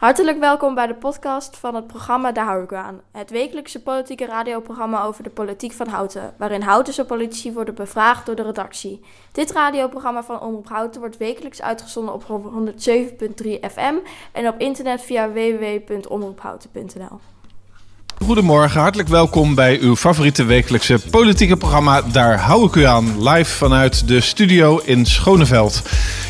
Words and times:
Hartelijk 0.00 0.38
welkom 0.38 0.74
bij 0.74 0.86
de 0.86 0.94
podcast 0.94 1.56
van 1.56 1.74
het 1.74 1.86
programma 1.86 2.32
Daar 2.32 2.44
hou. 2.44 3.00
Het 3.12 3.30
wekelijkse 3.30 3.82
politieke 3.82 4.26
radioprogramma 4.26 5.02
over 5.02 5.22
de 5.22 5.30
politiek 5.30 5.72
van 5.72 5.88
Houten, 5.88 6.34
waarin 6.36 6.62
Houtense 6.62 7.04
politici 7.04 7.52
worden 7.52 7.74
bevraagd 7.74 8.26
door 8.26 8.34
de 8.34 8.42
redactie. 8.42 9.00
Dit 9.32 9.50
radioprogramma 9.50 10.22
van 10.22 10.40
Omroep 10.40 10.68
Houten 10.68 11.00
wordt 11.00 11.16
wekelijks 11.16 11.62
uitgezonden 11.62 12.14
op 12.14 12.22
107.3 12.22 12.28
FM 13.72 13.94
en 14.32 14.48
op 14.48 14.58
internet 14.58 15.02
via 15.02 15.32
www.omroephouten.nl. 15.32 17.20
Goedemorgen, 18.24 18.80
hartelijk 18.80 19.08
welkom 19.08 19.54
bij 19.54 19.78
uw 19.80 19.96
favoriete 19.96 20.44
wekelijkse 20.44 20.98
politieke 21.10 21.56
programma. 21.56 22.02
Daar 22.02 22.40
hou 22.40 22.66
ik 22.66 22.74
u 22.74 22.84
aan, 22.84 23.28
live 23.28 23.56
vanuit 23.56 24.08
de 24.08 24.20
studio 24.20 24.80
in 24.84 25.06
Schoneveld. 25.06 25.82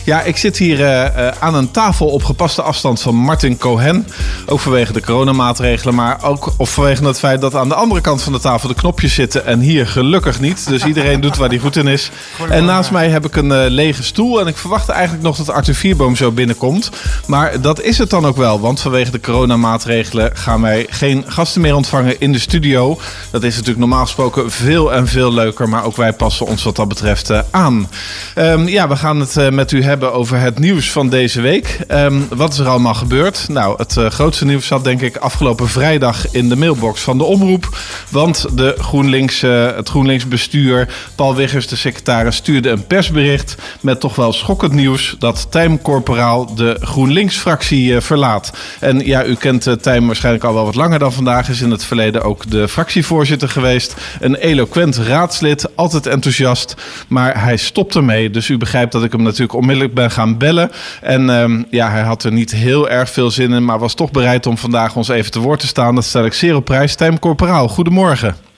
Ja, 0.05 0.23
ik 0.23 0.37
zit 0.37 0.57
hier 0.57 0.81
uh, 0.81 0.87
uh, 0.87 1.29
aan 1.39 1.55
een 1.55 1.71
tafel 1.71 2.07
op 2.07 2.25
gepaste 2.25 2.63
afstand 2.63 3.01
van 3.01 3.15
Martin 3.15 3.59
Cohen. 3.59 4.07
Ook 4.47 4.61
vanwege 4.61 4.93
de 4.93 5.01
coronamaatregelen, 5.01 5.95
maar 5.95 6.25
ook 6.25 6.53
of 6.57 6.71
vanwege 6.71 7.05
het 7.05 7.19
feit 7.19 7.41
dat 7.41 7.55
aan 7.55 7.69
de 7.69 7.75
andere 7.75 8.01
kant 8.01 8.23
van 8.23 8.33
de 8.33 8.41
tafel 8.41 8.69
de 8.69 8.75
knopjes 8.75 9.15
zitten 9.15 9.47
en 9.47 9.61
hier 9.61 9.87
gelukkig 9.87 10.41
niet. 10.41 10.69
Dus 10.69 10.85
iedereen 10.85 11.21
doet 11.21 11.37
waar 11.37 11.49
hij 11.49 11.59
goed 11.59 11.77
in 11.77 11.87
is. 11.87 12.11
En 12.51 12.65
naast 12.65 12.91
mij 12.91 13.09
heb 13.09 13.27
ik 13.27 13.37
een 13.37 13.51
uh, 13.51 13.65
lege 13.69 14.03
stoel 14.03 14.41
en 14.41 14.47
ik 14.47 14.57
verwachtte 14.57 14.93
eigenlijk 14.93 15.23
nog 15.23 15.37
dat 15.37 15.51
Arthur 15.51 15.75
Vierboom 15.75 16.17
zo 16.17 16.31
binnenkomt. 16.31 16.91
Maar 17.27 17.61
dat 17.61 17.81
is 17.81 17.99
het 17.99 18.11
dan 18.11 18.27
ook 18.27 18.37
wel, 18.37 18.61
want 18.61 18.81
vanwege 18.81 19.11
de 19.11 19.21
coronamaatregelen 19.21 20.37
gaan 20.37 20.61
wij 20.61 20.87
geen 20.89 21.25
gasten 21.27 21.61
meer 21.61 21.75
ontvangen 21.81 22.21
in 22.21 22.33
de 22.33 22.39
studio. 22.39 23.01
Dat 23.31 23.43
is 23.43 23.53
natuurlijk 23.53 23.79
normaal 23.79 24.05
gesproken 24.05 24.51
veel 24.51 24.93
en 24.93 25.07
veel 25.07 25.33
leuker, 25.33 25.69
maar 25.69 25.85
ook 25.85 25.97
wij 25.97 26.13
passen 26.13 26.47
ons 26.47 26.63
wat 26.63 26.77
dat 26.77 26.89
betreft 26.89 27.33
aan. 27.51 27.89
Um, 28.35 28.69
ja, 28.69 28.89
we 28.89 28.97
gaan 28.97 29.21
het 29.21 29.51
met 29.53 29.73
u 29.73 29.83
hebben 29.83 30.13
over 30.13 30.39
het 30.39 30.59
nieuws 30.59 30.91
van 30.91 31.09
deze 31.09 31.41
week. 31.41 31.79
Um, 31.89 32.27
wat 32.29 32.53
is 32.53 32.59
er 32.59 32.69
allemaal 32.69 32.95
gebeurd? 32.95 33.49
Nou, 33.49 33.75
het 33.77 33.97
uh, 33.97 34.07
grootste 34.07 34.45
nieuws 34.45 34.67
zat 34.67 34.85
denk 34.85 35.01
ik 35.01 35.17
afgelopen 35.17 35.69
vrijdag 35.69 36.31
in 36.31 36.49
de 36.49 36.57
mailbox 36.57 37.01
van 37.01 37.19
de 37.19 37.25
omroep. 37.25 37.77
Want 38.09 38.47
de 38.53 38.75
GroenLinks, 38.79 39.41
het 39.41 39.89
GroenLinks 39.89 40.29
bestuur, 40.29 40.89
Paul 41.15 41.35
Wiggers, 41.35 41.67
de 41.67 41.77
secretaris, 41.77 42.37
stuurde 42.37 42.69
een 42.69 42.87
persbericht 42.87 43.55
met 43.81 44.01
toch 44.01 44.17
wel 44.17 44.33
schokkend 44.33 44.73
nieuws 44.73 45.17
dat 45.19 45.47
Tijm 45.51 45.83
Corporaal 45.83 46.55
de 46.55 46.77
GroenLinks-fractie 46.81 48.01
verlaat. 48.01 48.53
En 48.81 49.07
ja, 49.07 49.25
u 49.25 49.35
kent 49.35 49.83
Tijm 49.83 50.07
waarschijnlijk 50.07 50.45
al 50.45 50.55
wel 50.55 50.65
wat 50.65 50.75
langer 50.75 50.99
dan 50.99 51.13
vandaag. 51.13 51.49
Is 51.49 51.61
in 51.61 51.70
het 51.71 51.85
verleden 51.85 52.23
ook 52.23 52.51
de 52.51 52.69
fractievoorzitter 52.69 53.49
geweest. 53.49 53.97
Een 54.21 54.35
eloquent 54.35 54.97
raadslid, 54.97 55.77
altijd 55.77 56.07
enthousiast. 56.07 56.75
Maar 57.09 57.43
hij 57.43 57.57
stopt 57.57 57.95
ermee. 57.95 58.31
Dus 58.31 58.49
u 58.49 58.59
begrijpt 58.59 58.93
dat 58.93 59.05
ik 59.05 59.13
hem 59.13 59.23
natuurlijk 59.23 59.55
onmiddellijk 59.55 59.95
ben 59.95 60.11
gaan 60.11 60.39
bellen. 60.39 60.71
En 61.01 61.29
um, 61.29 61.67
ja, 61.71 61.91
hij 61.91 62.03
had 62.03 62.25
er 62.25 62.33
niet 62.33 62.51
heel 62.51 62.89
erg 62.89 63.11
veel 63.11 63.31
zin 63.31 63.53
in, 63.53 63.65
maar 63.65 63.79
was 63.79 63.95
toch 63.95 64.11
bereid 64.11 64.47
om 64.47 64.59
vandaag 64.59 64.97
ons 64.97 65.09
even 65.09 65.31
te 65.31 65.41
woord 65.41 65.61
te 65.61 65.67
staan. 65.67 65.95
Dat 65.95 66.05
stel 66.05 66.25
ik 66.25 66.33
zeer 66.33 66.57
op 66.57 66.65
prijs. 66.65 66.95
Tijm 66.95 67.19
Corporaal, 67.19 67.69
goedemorgen. 67.69 68.50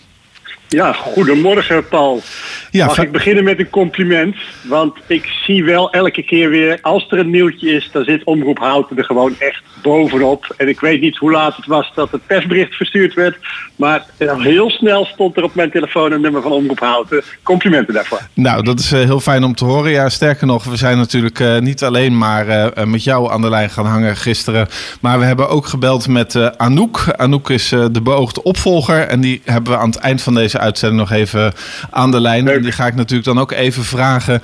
Ja, 0.73 0.92
goedemorgen 0.92 1.89
Paul. 1.89 2.23
Ja, 2.70 2.87
Mag 2.87 2.98
ik 2.98 3.12
beginnen 3.12 3.45
met 3.45 3.59
een 3.59 3.70
compliment? 3.70 4.37
Want 4.62 4.97
ik 5.06 5.27
zie 5.45 5.64
wel 5.64 5.91
elke 5.91 6.23
keer 6.23 6.51
weer, 6.51 6.79
als 6.83 7.06
er 7.09 7.19
een 7.19 7.31
nieuwtje 7.31 7.70
is, 7.70 7.91
dan 7.92 8.05
zit 8.05 8.25
Omroep 8.25 8.59
Houten 8.59 8.97
er 8.97 9.05
gewoon 9.05 9.34
echt 9.39 9.62
bovenop. 9.83 10.55
En 10.56 10.69
ik 10.69 10.81
weet 10.81 11.01
niet 11.01 11.17
hoe 11.17 11.31
laat 11.31 11.56
het 11.56 11.67
was 11.67 11.92
dat 11.95 12.11
het 12.11 12.27
persbericht 12.27 12.75
verstuurd 12.75 13.14
werd. 13.14 13.37
Maar 13.77 14.05
heel 14.19 14.70
snel 14.70 15.05
stond 15.05 15.37
er 15.37 15.42
op 15.42 15.55
mijn 15.55 15.70
telefoon 15.70 16.12
een 16.12 16.20
nummer 16.20 16.42
van 16.42 16.53
Omroep 16.53 16.81
Houten. 16.81 17.23
Complimenten 17.42 17.95
daarvoor. 17.95 18.20
Nou, 18.34 18.62
dat 18.62 18.79
is 18.79 18.92
uh, 18.92 19.01
heel 19.01 19.20
fijn 19.20 19.45
om 19.45 19.55
te 19.55 19.64
horen. 19.64 19.91
Ja, 19.91 20.09
sterker 20.09 20.47
nog, 20.47 20.64
we 20.64 20.77
zijn 20.77 20.97
natuurlijk 20.97 21.39
uh, 21.39 21.59
niet 21.59 21.83
alleen 21.83 22.19
maar 22.19 22.48
uh, 22.48 22.84
met 22.84 23.05
jou 23.05 23.33
aan 23.33 23.41
de 23.41 23.48
lijn 23.48 23.70
gaan 23.70 23.86
hangen 23.86 24.17
gisteren. 24.17 24.69
Maar 25.01 25.19
we 25.19 25.25
hebben 25.25 25.48
ook 25.48 25.67
gebeld 25.67 26.09
met 26.09 26.59
Anouk. 26.59 27.05
Anouk 27.17 27.51
is 27.51 27.69
de 27.69 28.01
beoogde 28.03 28.42
opvolger. 28.42 29.01
En 29.01 29.20
die 29.20 29.42
hebben 29.45 29.73
we 29.73 29.79
aan 29.79 29.91
het 29.91 29.98
eind 29.98 30.23
van 30.23 30.34
deze 30.34 30.59
uitzending 30.62 31.00
nog 31.00 31.10
even 31.10 31.52
aan 31.91 32.10
de 32.10 32.20
lijn. 32.20 32.48
En 32.48 32.62
die 32.62 32.72
ga 32.72 32.86
ik 32.86 32.94
natuurlijk 32.94 33.24
dan 33.24 33.40
ook 33.40 33.52
even 33.52 33.84
vragen 33.84 34.42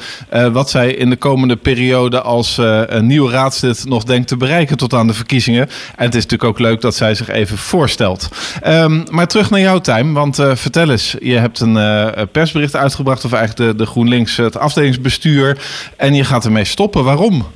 wat 0.53 0.71
zij 0.71 0.95
in 0.95 1.11
de 1.11 1.17
komende 1.17 1.57
periode 1.57 2.21
als 2.21 2.57
een 2.87 3.07
nieuw 3.07 3.31
raadslid 3.31 3.85
nog 3.85 4.05
denkt 4.05 4.29
te 4.29 4.37
bereiken 4.37 4.77
tot 4.77 4.95
aan 4.95 5.07
de 5.07 5.15
verkiezingen. 5.15 5.69
En 5.97 6.05
het 6.05 6.15
is 6.15 6.23
natuurlijk 6.23 6.51
ook 6.51 6.59
leuk 6.59 6.81
dat 6.81 6.95
zij 6.95 7.15
zich 7.15 7.29
even 7.29 7.59
voorstelt. 7.59 8.29
Um, 8.67 9.05
maar 9.11 9.27
terug 9.27 9.51
naar 9.51 9.61
jouw 9.61 9.79
time, 9.79 10.13
want 10.13 10.39
uh, 10.39 10.55
vertel 10.55 10.91
eens, 10.91 11.17
je 11.21 11.37
hebt 11.37 11.61
een 11.61 11.79
persbericht 12.33 12.77
uitgebracht, 12.77 13.25
of 13.25 13.33
eigenlijk 13.33 13.71
de, 13.71 13.85
de 13.85 13.91
GroenLinks, 13.91 14.37
het 14.37 14.59
afdelingsbestuur, 14.59 15.59
en 15.97 16.15
je 16.15 16.25
gaat 16.25 16.45
ermee 16.45 16.65
stoppen. 16.65 17.05
Waarom? 17.05 17.47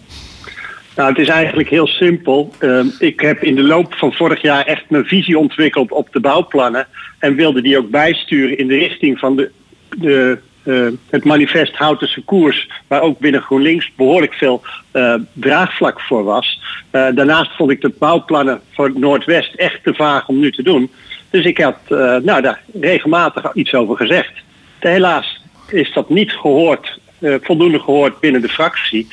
Nou, 0.97 1.09
het 1.09 1.19
is 1.19 1.29
eigenlijk 1.29 1.69
heel 1.69 1.87
simpel. 1.87 2.53
Uh, 2.61 2.85
ik 2.99 3.21
heb 3.21 3.43
in 3.43 3.55
de 3.55 3.63
loop 3.63 3.95
van 3.95 4.13
vorig 4.13 4.43
jaar 4.43 4.67
echt 4.67 4.91
mijn 4.91 5.05
visie 5.05 5.39
ontwikkeld 5.39 5.93
op 5.93 6.09
de 6.13 6.21
bouwplannen 6.21 6.87
en 7.19 7.35
wilde 7.35 7.63
die 7.63 7.79
ook 7.79 7.91
bijsturen 7.91 8.59
in 8.59 8.67
de 8.67 8.79
richting 8.79 9.19
van 9.19 9.37
de, 9.37 9.51
de 9.89 10.39
uh, 10.65 10.89
het 11.11 11.25
manifest 11.25 11.77
Houtense 11.77 12.23
Koers, 12.25 12.69
waar 12.87 13.01
ook 13.01 13.19
binnen 13.19 13.43
GroenLinks 13.43 13.93
behoorlijk 13.97 14.35
veel 14.35 14.63
uh, 14.93 15.15
draagvlak 15.33 16.01
voor 16.01 16.25
was. 16.25 16.61
Uh, 16.93 17.07
daarnaast 17.15 17.57
vond 17.57 17.71
ik 17.71 17.81
de 17.81 17.95
bouwplannen 17.99 18.61
voor 18.71 18.85
het 18.85 18.99
Noordwest 18.99 19.55
echt 19.55 19.83
te 19.83 19.95
vaag 19.95 20.29
om 20.29 20.39
nu 20.39 20.53
te 20.53 20.63
doen. 20.63 20.91
Dus 21.31 21.45
ik 21.45 21.59
had 21.59 21.79
nou, 22.23 22.41
daar 22.41 22.61
regelmatig 22.81 23.55
iets 23.55 23.75
over 23.75 23.97
gezegd. 23.97 24.33
Helaas 24.79 25.41
is 25.69 25.93
dat 25.93 26.09
niet 26.09 26.33
gehoord, 26.33 26.99
voldoende 27.23 27.79
gehoord 27.79 28.21
binnen 28.21 28.41
de 28.41 28.49
fractie. 28.49 29.09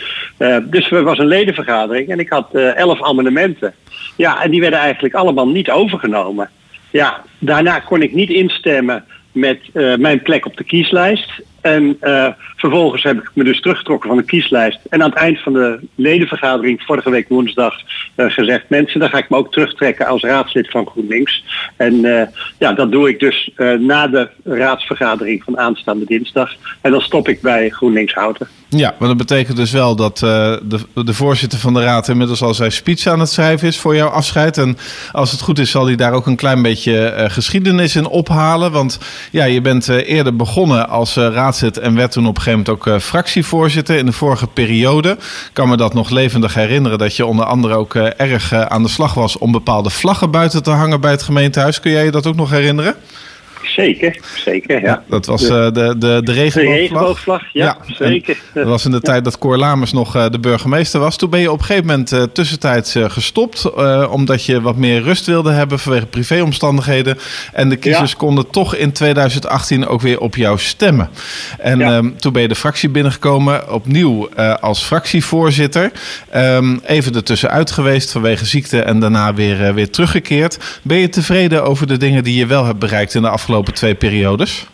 dus 0.64 0.92
er 0.92 1.04
was 1.04 1.18
een 1.18 1.28
ledenvergadering 1.28 2.10
en 2.10 2.20
ik 2.20 2.30
had 2.30 2.54
elf 2.54 3.04
amendementen. 3.04 3.74
Ja, 4.16 4.44
en 4.44 4.52
die 4.52 4.62
werden 4.62 4.80
eigenlijk 4.80 5.14
allemaal 5.14 5.48
niet 5.48 5.70
overgenomen. 5.70 6.50
Ja, 6.92 7.24
daarna 7.40 7.80
kon 7.80 8.02
ik 8.02 8.14
niet 8.14 8.30
instemmen 8.30 9.06
met 9.32 9.60
mijn 9.98 10.22
plek 10.22 10.46
op 10.46 10.58
de 10.58 10.64
kieslijst. 10.64 11.42
En 11.62 11.98
uh, 12.02 12.28
vervolgens 12.56 13.04
heb 13.04 13.18
ik 13.18 13.32
me 13.34 13.44
dus 13.44 13.62
teruggetrokken 13.62 14.10
van 14.10 14.18
de 14.18 14.24
kieslijst. 14.24 14.80
En 14.90 15.04
aan 15.04 15.10
het 15.10 15.20
eind 15.20 15.40
van 15.40 15.54
de 15.54 15.80
ledenvergadering 15.96 16.82
vorige 16.82 17.10
week 17.10 17.30
woensdag 17.30 17.74
uh, 18.16 18.32
gezegd... 18.32 18.64
mensen, 18.68 19.00
dan 19.00 19.10
ga 19.10 19.18
ik 19.18 19.30
me 19.30 19.38
ook 19.38 19.52
terugtrekken 19.52 20.06
als 20.06 20.22
raadslid 20.22 20.70
van 20.70 20.88
GroenLinks. 20.88 21.44
En 21.76 21.94
uh, 21.94 22.22
ja, 22.58 22.74
dat 22.74 22.92
doe 22.92 23.10
ik 23.10 23.20
dus 23.20 23.52
na 23.80 24.08
de 24.08 24.30
raadsvergadering 24.44 25.44
van 25.44 25.60
aanstaande 25.60 26.06
dinsdag. 26.06 26.52
En 26.82 26.92
dan 26.92 27.02
stop 27.02 27.28
ik 27.28 27.42
bij 27.42 27.70
GroenLinks 27.70 28.14
Houten. 28.14 28.48
Ja, 28.70 28.96
maar 29.00 29.08
dat 29.08 29.18
betekent 29.18 29.58
dus 29.58 29.72
wel 29.72 29.96
dat 29.96 30.18
de, 30.18 30.80
de 30.94 31.14
voorzitter 31.14 31.60
van 31.60 31.74
de 31.74 31.84
raad 31.84 32.08
inmiddels 32.08 32.42
al 32.42 32.54
zijn 32.54 32.72
speech 32.72 33.08
aan 33.08 33.20
het 33.20 33.30
schrijven 33.30 33.68
is 33.68 33.78
voor 33.78 33.96
jouw 33.96 34.10
afscheid. 34.10 34.58
En 34.58 34.78
als 35.12 35.32
het 35.32 35.42
goed 35.42 35.60
is, 35.60 35.72
zal 35.72 35.86
hij 35.86 35.96
daar 35.96 36.14
ook 36.14 36.28
een 36.28 36.36
klein 36.36 36.62
beetje 36.62 37.26
geschiedenis 37.30 37.96
in 37.96 38.08
ophalen. 38.08 38.72
Want 38.72 39.00
ja, 39.32 39.44
je 39.44 39.62
bent 39.62 39.88
eerder 39.88 40.36
begonnen 40.36 40.90
als 40.90 41.16
en 41.82 41.96
werd 41.96 42.12
toen 42.12 42.28
op 42.28 42.36
een 42.36 42.42
gegeven 42.42 42.64
moment 42.66 42.88
ook 42.88 42.94
uh, 42.94 43.00
fractievoorzitter 43.00 43.98
in 43.98 44.06
de 44.06 44.12
vorige 44.12 44.48
periode. 44.48 45.10
Ik 45.10 45.50
kan 45.54 45.70
me 45.70 45.78
dat 45.78 45.94
nog 45.94 46.10
levendig 46.10 46.54
herinneren 46.54 46.98
dat 46.98 47.16
je 47.16 47.26
onder 47.26 47.46
andere 47.46 47.76
ook 47.76 47.94
uh, 47.94 48.08
erg 48.18 48.54
uh, 48.54 48.62
aan 48.62 48.84
de 48.84 48.90
slag 48.90 49.14
was 49.14 49.38
om 49.38 49.52
bepaalde 49.52 49.90
vlaggen 49.90 50.32
buiten 50.32 50.64
te 50.64 50.70
hangen 50.70 51.02
bij 51.02 51.12
het 51.12 51.24
gemeentehuis. 51.24 51.80
Kun 51.80 51.92
jij 51.92 52.06
je 52.06 52.12
dat 52.12 52.28
ook 52.28 52.36
nog 52.36 52.50
herinneren? 52.50 52.96
Zeker, 53.64 54.20
zeker. 54.36 54.82
Ja. 54.82 54.88
ja 54.88 55.04
dat 55.08 55.26
was 55.26 55.44
uh, 55.44 55.50
de, 55.50 55.96
de, 55.98 56.22
de 56.24 56.32
regenboogvlag. 56.32 56.54
De 56.54 56.62
regenboogvlag, 56.62 57.44
ja, 57.54 57.78
ja 57.88 57.96
zeker. 57.96 58.38
Dat 58.54 58.68
was 58.68 58.86
in 58.86 58.92
de 58.92 59.02
tijd 59.02 59.24
dat 59.24 59.38
Cor 59.38 59.58
Lamers 59.58 59.92
nog 59.92 60.16
uh, 60.16 60.30
de 60.30 60.40
burgemeester 60.40 61.00
was. 61.00 61.18
Toen 61.18 61.30
ben 61.30 61.40
je 61.40 61.52
op 61.52 61.60
een 61.60 61.66
gegeven 61.66 61.88
moment 61.88 62.12
uh, 62.12 62.24
tussentijds 62.24 62.96
gestopt. 62.98 63.72
omdat 64.10 64.46
je 64.46 64.62
wat 64.62 64.76
meer 64.76 65.02
rust 65.02 65.26
wilde 65.26 65.52
hebben 65.52 65.80
vanwege 65.80 66.06
privéomstandigheden. 66.06 67.18
En 67.54 67.70
de 67.70 67.76
kiezers 67.76 68.16
konden 68.16 68.50
toch 68.50 68.76
in 68.76 68.92
2018 68.92 69.88
ook 69.88 70.02
weer 70.02 70.20
op 70.20 70.36
jou 70.36 70.60
stemmen. 70.60 71.10
En 71.60 71.82
um, 71.82 72.18
toen 72.18 72.34
ben 72.34 72.42
je 72.42 72.48
de 72.48 72.56
fractie 72.56 72.90
binnengekomen. 72.90 73.72
Opnieuw 73.72 74.30
als 74.60 74.84
fractievoorzitter. 74.84 75.92
Um, 76.36 76.82
even 76.86 77.16
ertussenuit 77.16 77.72
geweest 77.72 78.12
vanwege 78.12 78.46
ziekte. 78.46 78.82
En 78.82 79.00
daarna 79.00 79.34
weer, 79.34 79.74
weer 79.74 79.90
teruggekeerd. 79.90 80.80
Ben 80.82 80.98
je 80.98 81.10
tevreden 81.10 81.64
over 81.64 81.88
de 81.88 81.98
dingen 81.98 82.24
die 82.24 82.36
je 82.36 82.46
wel 82.46 82.66
hebt 82.66 82.80
bereikt 82.80 83.14
in 83.14 83.22
de 83.22 83.30
afgelopen 83.30 83.49
afgelopen 83.50 83.74
twee 83.74 83.96
periodes? 83.96 84.68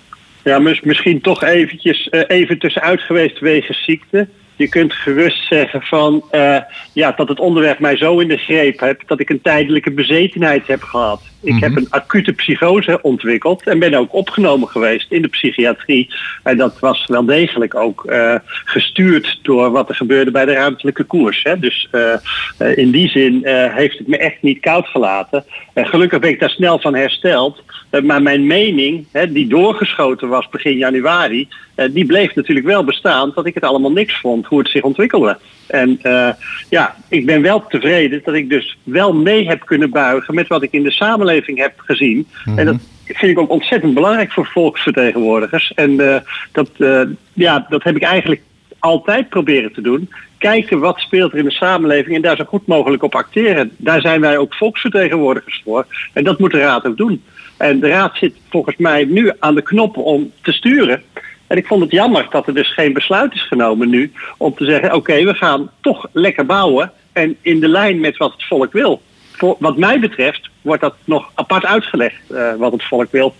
Ja, 0.44 0.60
misschien 0.60 1.22
toch 1.22 1.44
eventjes 1.44 2.07
uh, 2.12 2.22
even 2.27 2.60
tussenuit 2.60 3.01
geweest 3.01 3.39
wegens 3.39 3.83
ziekte. 3.83 4.27
Je 4.55 4.69
kunt 4.69 4.93
gerust 4.93 5.47
zeggen 5.47 5.81
van 5.81 6.23
uh, 6.31 6.57
ja, 6.93 7.11
dat 7.11 7.27
het 7.27 7.39
onderwerp 7.39 7.79
mij 7.79 7.97
zo 7.97 8.19
in 8.19 8.27
de 8.27 8.37
greep 8.37 8.79
heeft 8.79 9.07
dat 9.07 9.19
ik 9.19 9.29
een 9.29 9.41
tijdelijke 9.41 9.91
bezetenheid 9.91 10.67
heb 10.67 10.83
gehad. 10.83 11.21
Ik 11.45 11.51
mm 11.51 11.59
-hmm. 11.59 11.63
heb 11.63 11.75
een 11.75 11.89
acute 11.89 12.33
psychose 12.33 13.01
ontwikkeld 13.01 13.67
en 13.67 13.79
ben 13.79 13.93
ook 13.93 14.13
opgenomen 14.13 14.67
geweest 14.67 15.11
in 15.11 15.21
de 15.21 15.27
psychiatrie. 15.27 16.13
En 16.43 16.57
dat 16.57 16.79
was 16.79 17.05
wel 17.07 17.25
degelijk 17.25 17.75
ook 17.75 18.03
uh, 18.09 18.35
gestuurd 18.45 19.39
door 19.41 19.71
wat 19.71 19.89
er 19.89 19.95
gebeurde 19.95 20.31
bij 20.31 20.45
de 20.45 20.53
ruimtelijke 20.53 21.03
koers. 21.03 21.43
Hè. 21.43 21.59
Dus 21.59 21.89
uh, 21.91 22.77
in 22.77 22.91
die 22.91 23.09
zin 23.09 23.41
heeft 23.69 23.97
het 23.97 24.07
me 24.07 24.17
echt 24.17 24.41
niet 24.41 24.59
koud 24.59 24.87
gelaten. 24.87 25.45
gelukkig 25.73 26.19
ben 26.19 26.29
ik 26.29 26.39
daar 26.39 26.49
snel 26.49 26.79
van 26.79 26.95
hersteld. 26.95 27.63
maar 28.03 28.21
mijn 28.21 28.47
mening, 28.47 29.05
hè, 29.11 29.31
die 29.31 29.47
doorgeschoten 29.47 30.27
was 30.27 30.49
begin 30.49 30.77
januari, 30.77 31.47
die 31.91 32.05
bleef 32.05 32.35
natuurlijk 32.35 32.67
wel 32.67 32.83
bestaan 32.83 33.31
dat 33.35 33.45
ik 33.45 33.53
het 33.53 33.63
allemaal 33.63 33.91
niks 33.91 34.19
vond 34.19 34.44
hoe 34.45 34.59
het 34.59 34.69
zich 34.69 34.81
ontwikkelde. 34.81 35.38
En 35.68 36.00
uh, 36.03 36.30
ja, 36.69 36.95
ik 37.09 37.25
ben 37.25 37.42
wel 37.42 37.68
tevreden 37.68 38.21
dat 38.24 38.33
ik 38.33 38.50
dus 38.50 38.77
wel 38.83 39.13
mee 39.13 39.47
heb 39.47 39.65
kunnen 39.65 39.89
buigen 39.89 40.36
met 40.36 40.47
wat 40.47 40.63
ik 40.63 40.71
in 40.71 40.83
de 40.83 40.92
samenleving 40.92 41.57
heb 41.57 41.74
gezien. 41.77 42.27
En 42.56 42.65
dat 42.65 42.77
vind 43.06 43.31
ik 43.31 43.39
ook 43.39 43.50
ontzettend 43.50 43.94
belangrijk 43.94 44.31
voor 44.31 44.45
volksvertegenwoordigers. 44.45 45.71
En 45.74 45.92
uh, 45.92 46.18
dat, 46.51 46.69
uh, 46.77 47.01
ja, 47.33 47.65
dat 47.69 47.83
heb 47.83 47.95
ik 47.95 48.03
eigenlijk 48.03 48.42
altijd 48.80 49.30
proberen 49.30 49.74
te 49.74 49.81
doen. 49.81 50.09
Kijken 50.38 50.80
wat 50.80 51.00
speelt 51.00 51.31
er 51.31 51.38
in 51.38 51.45
de 51.45 51.51
samenleving 51.51 52.15
en 52.15 52.21
daar 52.21 52.36
zo 52.36 52.44
goed 52.44 52.68
mogelijk 52.68 53.03
op 53.03 53.15
acteren. 53.15 53.71
Daar 53.77 54.01
zijn 54.01 54.21
wij 54.21 54.38
ook 54.38 54.53
volksvertegenwoordigers 54.53 55.62
voor. 55.63 55.86
En 56.13 56.24
dat 56.24 56.39
moet 56.39 56.51
de 56.51 56.59
Raad 56.59 56.86
ook 56.86 56.98
doen. 56.98 57.24
En 57.57 57.80
de 57.80 57.88
Raad 57.88 58.18
zit 58.18 58.36
volgens 58.50 58.77
mij 58.77 59.06
nu 59.06 59.31
aan 59.39 59.56
de 59.56 59.62
knop 59.62 59.98
om 59.98 60.31
te 60.41 60.51
sturen. 60.51 61.03
En 61.47 61.57
ik 61.57 61.68
vond 61.68 61.81
het 61.81 61.92
jammer 61.92 62.27
dat 62.30 62.47
er 62.47 62.53
dus 62.53 62.74
geen 62.74 62.94
besluit 62.94 63.33
is 63.33 63.47
genomen 63.47 63.89
nu 63.89 64.12
om 64.38 64.56
te 64.56 64.65
zeggen: 64.65 64.94
oké, 64.94 65.24
we 65.24 65.33
gaan 65.33 65.69
toch 65.81 66.06
lekker 66.12 66.45
bouwen 66.45 66.92
en 67.13 67.36
in 67.42 67.59
de 67.59 67.68
lijn 67.68 68.00
met 68.00 68.18
wat 68.18 68.31
het 68.31 68.44
volk 68.44 68.71
wil. 68.71 69.01
Voor, 69.31 69.56
wat 69.59 69.77
mij 69.77 70.00
betreft 70.00 70.50
wordt 70.62 70.81
dat 70.81 70.95
nog 71.03 71.31
apart 71.36 71.65
uitgelegd 71.65 72.21
uh, 72.30 72.56
wat 72.57 72.71
het 72.71 72.83
volk 72.83 73.12
wil. 73.12 73.36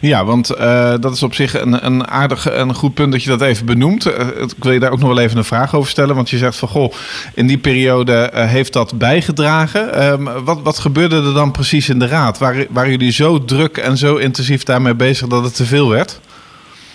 Ja, 0.00 0.24
want 0.24 0.50
uh, 0.50 0.94
dat 1.00 1.14
is 1.14 1.22
op 1.22 1.34
zich 1.34 1.60
een, 1.60 1.86
een 1.86 2.08
aardig 2.08 2.46
en 2.48 2.74
goed 2.74 2.94
punt 2.94 3.12
dat 3.12 3.22
je 3.22 3.30
dat 3.30 3.40
even 3.40 3.66
benoemt. 3.66 4.06
Uh, 4.06 4.12
ik 4.42 4.54
wil 4.58 4.72
je 4.72 4.78
daar 4.78 4.92
ook 4.92 4.98
nog 4.98 5.08
wel 5.08 5.18
even 5.18 5.36
een 5.36 5.44
vraag 5.44 5.74
over 5.74 5.90
stellen. 5.90 6.14
Want 6.14 6.30
je 6.30 6.38
zegt 6.38 6.56
van 6.56 6.68
goh, 6.68 6.92
in 7.34 7.46
die 7.46 7.58
periode 7.58 8.30
heeft 8.32 8.72
dat 8.72 8.98
bijgedragen. 8.98 10.02
Um, 10.12 10.44
wat, 10.44 10.60
wat 10.62 10.78
gebeurde 10.78 11.16
er 11.16 11.34
dan 11.34 11.50
precies 11.50 11.88
in 11.88 11.98
de 11.98 12.06
raad? 12.06 12.38
Waren, 12.38 12.66
waren 12.70 12.90
jullie 12.90 13.12
zo 13.12 13.44
druk 13.44 13.76
en 13.76 13.96
zo 13.96 14.16
intensief 14.16 14.62
daarmee 14.62 14.94
bezig 14.94 15.28
dat 15.28 15.44
het 15.44 15.56
te 15.56 15.64
veel 15.64 15.88
werd? 15.88 16.20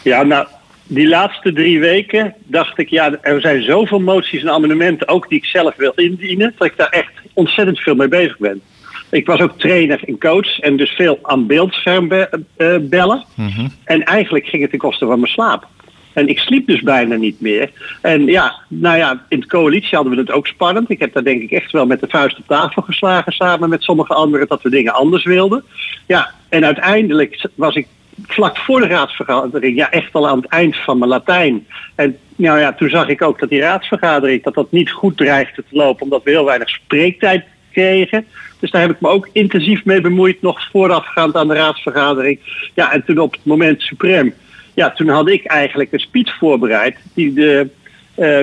Ja, 0.06 0.24
nou, 0.24 0.48
die 0.88 1.08
laatste 1.08 1.54
drie 1.54 1.80
weken 1.80 2.36
dacht 2.44 2.78
ik, 2.78 2.90
ja, 2.90 3.18
er 3.22 3.42
zijn 3.42 3.64
zoveel 3.64 4.00
moties 4.00 4.42
en 4.42 4.50
amendementen, 4.50 5.08
ook 5.08 5.30
die 5.30 5.38
ik 5.38 5.46
zelf 5.46 5.76
wil 5.76 5.92
indienen, 5.96 6.54
dat 6.58 6.68
ik 6.68 6.78
daar 6.78 6.90
echt 6.90 7.12
ontzettend 7.34 7.80
veel 7.80 7.96
mee 7.96 8.08
bezig 8.08 8.38
ben. 8.38 8.62
Ik 9.10 9.26
was 9.26 9.40
ook 9.40 9.60
trainer 9.60 10.04
en 10.06 10.20
coach 10.20 10.60
en 10.60 10.78
dus 10.78 10.90
veel 10.90 11.20
aan 11.22 11.48
beeldscherm 11.48 12.08
be 12.08 12.44
uh, 12.58 12.76
bellen. 12.82 13.26
Mm 13.36 13.48
-hmm. 13.48 13.72
En 13.84 14.04
eigenlijk 14.04 14.46
ging 14.46 14.62
het 14.62 14.72
ten 14.72 14.80
koste 14.80 15.06
van 15.06 15.20
mijn 15.20 15.32
slaap. 15.32 15.68
En 16.14 16.28
ik 16.28 16.40
sliep 16.40 16.68
dus 16.68 16.82
bijna 16.82 17.16
niet 17.16 17.42
meer. 17.42 17.72
En 18.02 18.26
ja, 18.26 18.56
nou 18.68 18.98
ja, 18.98 19.26
in 19.30 19.40
de 19.40 19.48
coalitie 19.48 19.96
hadden 19.96 20.14
we 20.14 20.20
het 20.20 20.32
ook 20.32 20.48
spannend. 20.48 20.90
Ik 20.90 21.00
heb 21.00 21.14
daar 21.14 21.24
denk 21.24 21.42
ik 21.42 21.52
echt 21.52 21.72
wel 21.72 21.86
met 21.86 22.00
de 22.00 22.08
vuist 22.10 22.38
op 22.38 22.48
tafel 22.48 22.82
geslagen 22.82 23.32
samen 23.32 23.70
met 23.70 23.84
sommige 23.84 24.14
anderen 24.14 24.48
dat 24.48 24.62
we 24.62 24.70
dingen 24.70 24.94
anders 24.94 25.24
wilden. 25.24 25.64
Ja, 26.08 26.32
en 26.50 26.66
uiteindelijk 26.66 27.50
was 27.56 27.76
ik 27.76 27.88
vlak 28.24 28.58
voor 28.58 28.80
de 28.80 28.88
raadsvergadering, 28.88 29.78
ja 29.78 29.92
echt 29.92 30.14
al 30.14 30.28
aan 30.28 30.38
het 30.42 30.50
eind 30.50 30.76
van 30.76 30.98
mijn 30.98 31.10
Latijn. 31.10 31.68
En 31.96 32.18
nou 32.36 32.60
ja, 32.60 32.74
toen 32.74 32.90
zag 32.90 33.08
ik 33.08 33.22
ook 33.22 33.40
dat 33.40 33.50
die 33.50 33.60
raadsvergadering, 33.60 34.44
dat 34.44 34.54
dat 34.54 34.72
niet 34.72 34.92
goed 34.92 35.18
dreigde 35.18 35.64
te 35.70 35.76
lopen, 35.76 36.04
omdat 36.04 36.24
we 36.24 36.30
heel 36.30 36.46
weinig 36.46 36.70
spreektijd 36.70 37.44
kregen. 37.72 38.26
Dus 38.60 38.72
daar 38.72 38.82
heb 38.82 38.92
ik 38.92 39.02
me 39.02 39.10
ook 39.10 39.30
intensief 39.32 39.86
mee 39.86 40.02
bemoeid, 40.02 40.42
nog 40.42 40.70
voorafgaand 40.72 41.36
aan 41.36 41.48
de 41.48 41.54
raadsvergadering. 41.54 42.40
Ja, 42.74 42.92
en 42.92 43.04
toen 43.06 43.20
op 43.20 43.32
het 43.32 43.46
moment 43.46 43.82
suprem, 43.82 44.34
ja, 44.74 44.92
toen 44.92 45.10
had 45.10 45.30
ik 45.30 45.46
eigenlijk 45.46 45.92
een 45.92 46.00
speech 46.00 46.38
voorbereid 46.38 46.98
die, 47.14 47.34
de, 47.34 47.70
uh, 48.18 48.40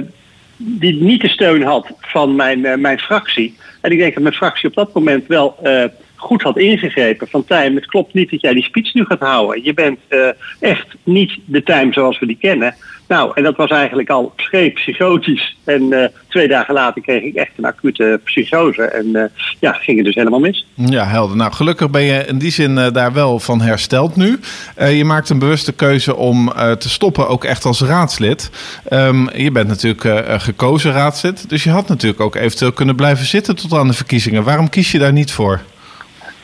die 0.56 1.02
niet 1.02 1.20
de 1.20 1.28
steun 1.28 1.62
had 1.62 1.86
van 2.00 2.36
mijn, 2.36 2.58
uh, 2.58 2.74
mijn 2.74 2.98
fractie. 2.98 3.56
En 3.80 3.90
ik 3.90 3.98
denk 3.98 4.14
dat 4.14 4.22
mijn 4.22 4.34
fractie 4.34 4.68
op 4.68 4.74
dat 4.74 4.94
moment 4.94 5.26
wel 5.26 5.56
uh, 5.62 5.84
goed 6.22 6.42
had 6.42 6.58
ingegrepen. 6.58 7.28
Van 7.28 7.44
Tijm, 7.44 7.74
het 7.74 7.86
klopt 7.86 8.14
niet 8.14 8.30
dat 8.30 8.40
jij 8.40 8.54
die 8.54 8.62
speech 8.62 8.94
nu 8.94 9.04
gaat 9.04 9.20
houden. 9.20 9.64
Je 9.64 9.74
bent 9.74 9.98
uh, 10.08 10.28
echt 10.60 10.86
niet 11.04 11.38
de 11.44 11.62
Tijm 11.62 11.92
zoals 11.92 12.18
we 12.18 12.26
die 12.26 12.38
kennen. 12.40 12.74
Nou, 13.08 13.30
en 13.34 13.42
dat 13.42 13.56
was 13.56 13.70
eigenlijk 13.70 14.10
al 14.10 14.32
scheep 14.36 14.74
psychotisch. 14.74 15.56
En 15.64 15.82
uh, 15.82 16.04
twee 16.28 16.48
dagen 16.48 16.74
later 16.74 17.02
kreeg 17.02 17.22
ik 17.22 17.34
echt 17.34 17.50
een 17.56 17.64
acute 17.64 18.20
psychose. 18.24 18.82
En 18.82 19.06
uh, 19.06 19.22
ja, 19.60 19.72
ging 19.72 19.96
het 19.96 20.06
dus 20.06 20.14
helemaal 20.14 20.40
mis. 20.40 20.66
Ja, 20.74 21.04
helder. 21.04 21.36
Nou, 21.36 21.52
gelukkig 21.52 21.90
ben 21.90 22.02
je 22.02 22.24
in 22.26 22.38
die 22.38 22.50
zin 22.50 22.74
daar 22.74 23.12
wel 23.12 23.38
van 23.38 23.60
hersteld 23.60 24.16
nu. 24.16 24.38
je 24.76 25.04
maakt 25.04 25.30
een 25.30 25.38
bewuste 25.38 25.72
keuze 25.72 26.16
om 26.16 26.52
te 26.78 26.88
stoppen, 26.88 27.28
ook 27.28 27.44
echt 27.44 27.64
als 27.64 27.80
raadslid. 27.80 28.50
Um, 28.90 29.30
je 29.36 29.50
bent 29.50 29.68
natuurlijk 29.68 30.26
gekozen 30.42 30.92
raadslid. 30.92 31.48
Dus 31.48 31.64
je 31.64 31.70
had 31.70 31.88
natuurlijk 31.88 32.20
ook 32.20 32.34
eventueel 32.34 32.72
kunnen 32.72 32.96
blijven 32.96 33.26
zitten 33.26 33.56
tot 33.56 33.72
aan 33.72 33.88
de 33.88 33.94
verkiezingen. 33.94 34.44
Waarom 34.44 34.68
kies 34.68 34.92
je 34.92 34.98
daar 34.98 35.12
niet 35.12 35.32
voor? 35.32 35.60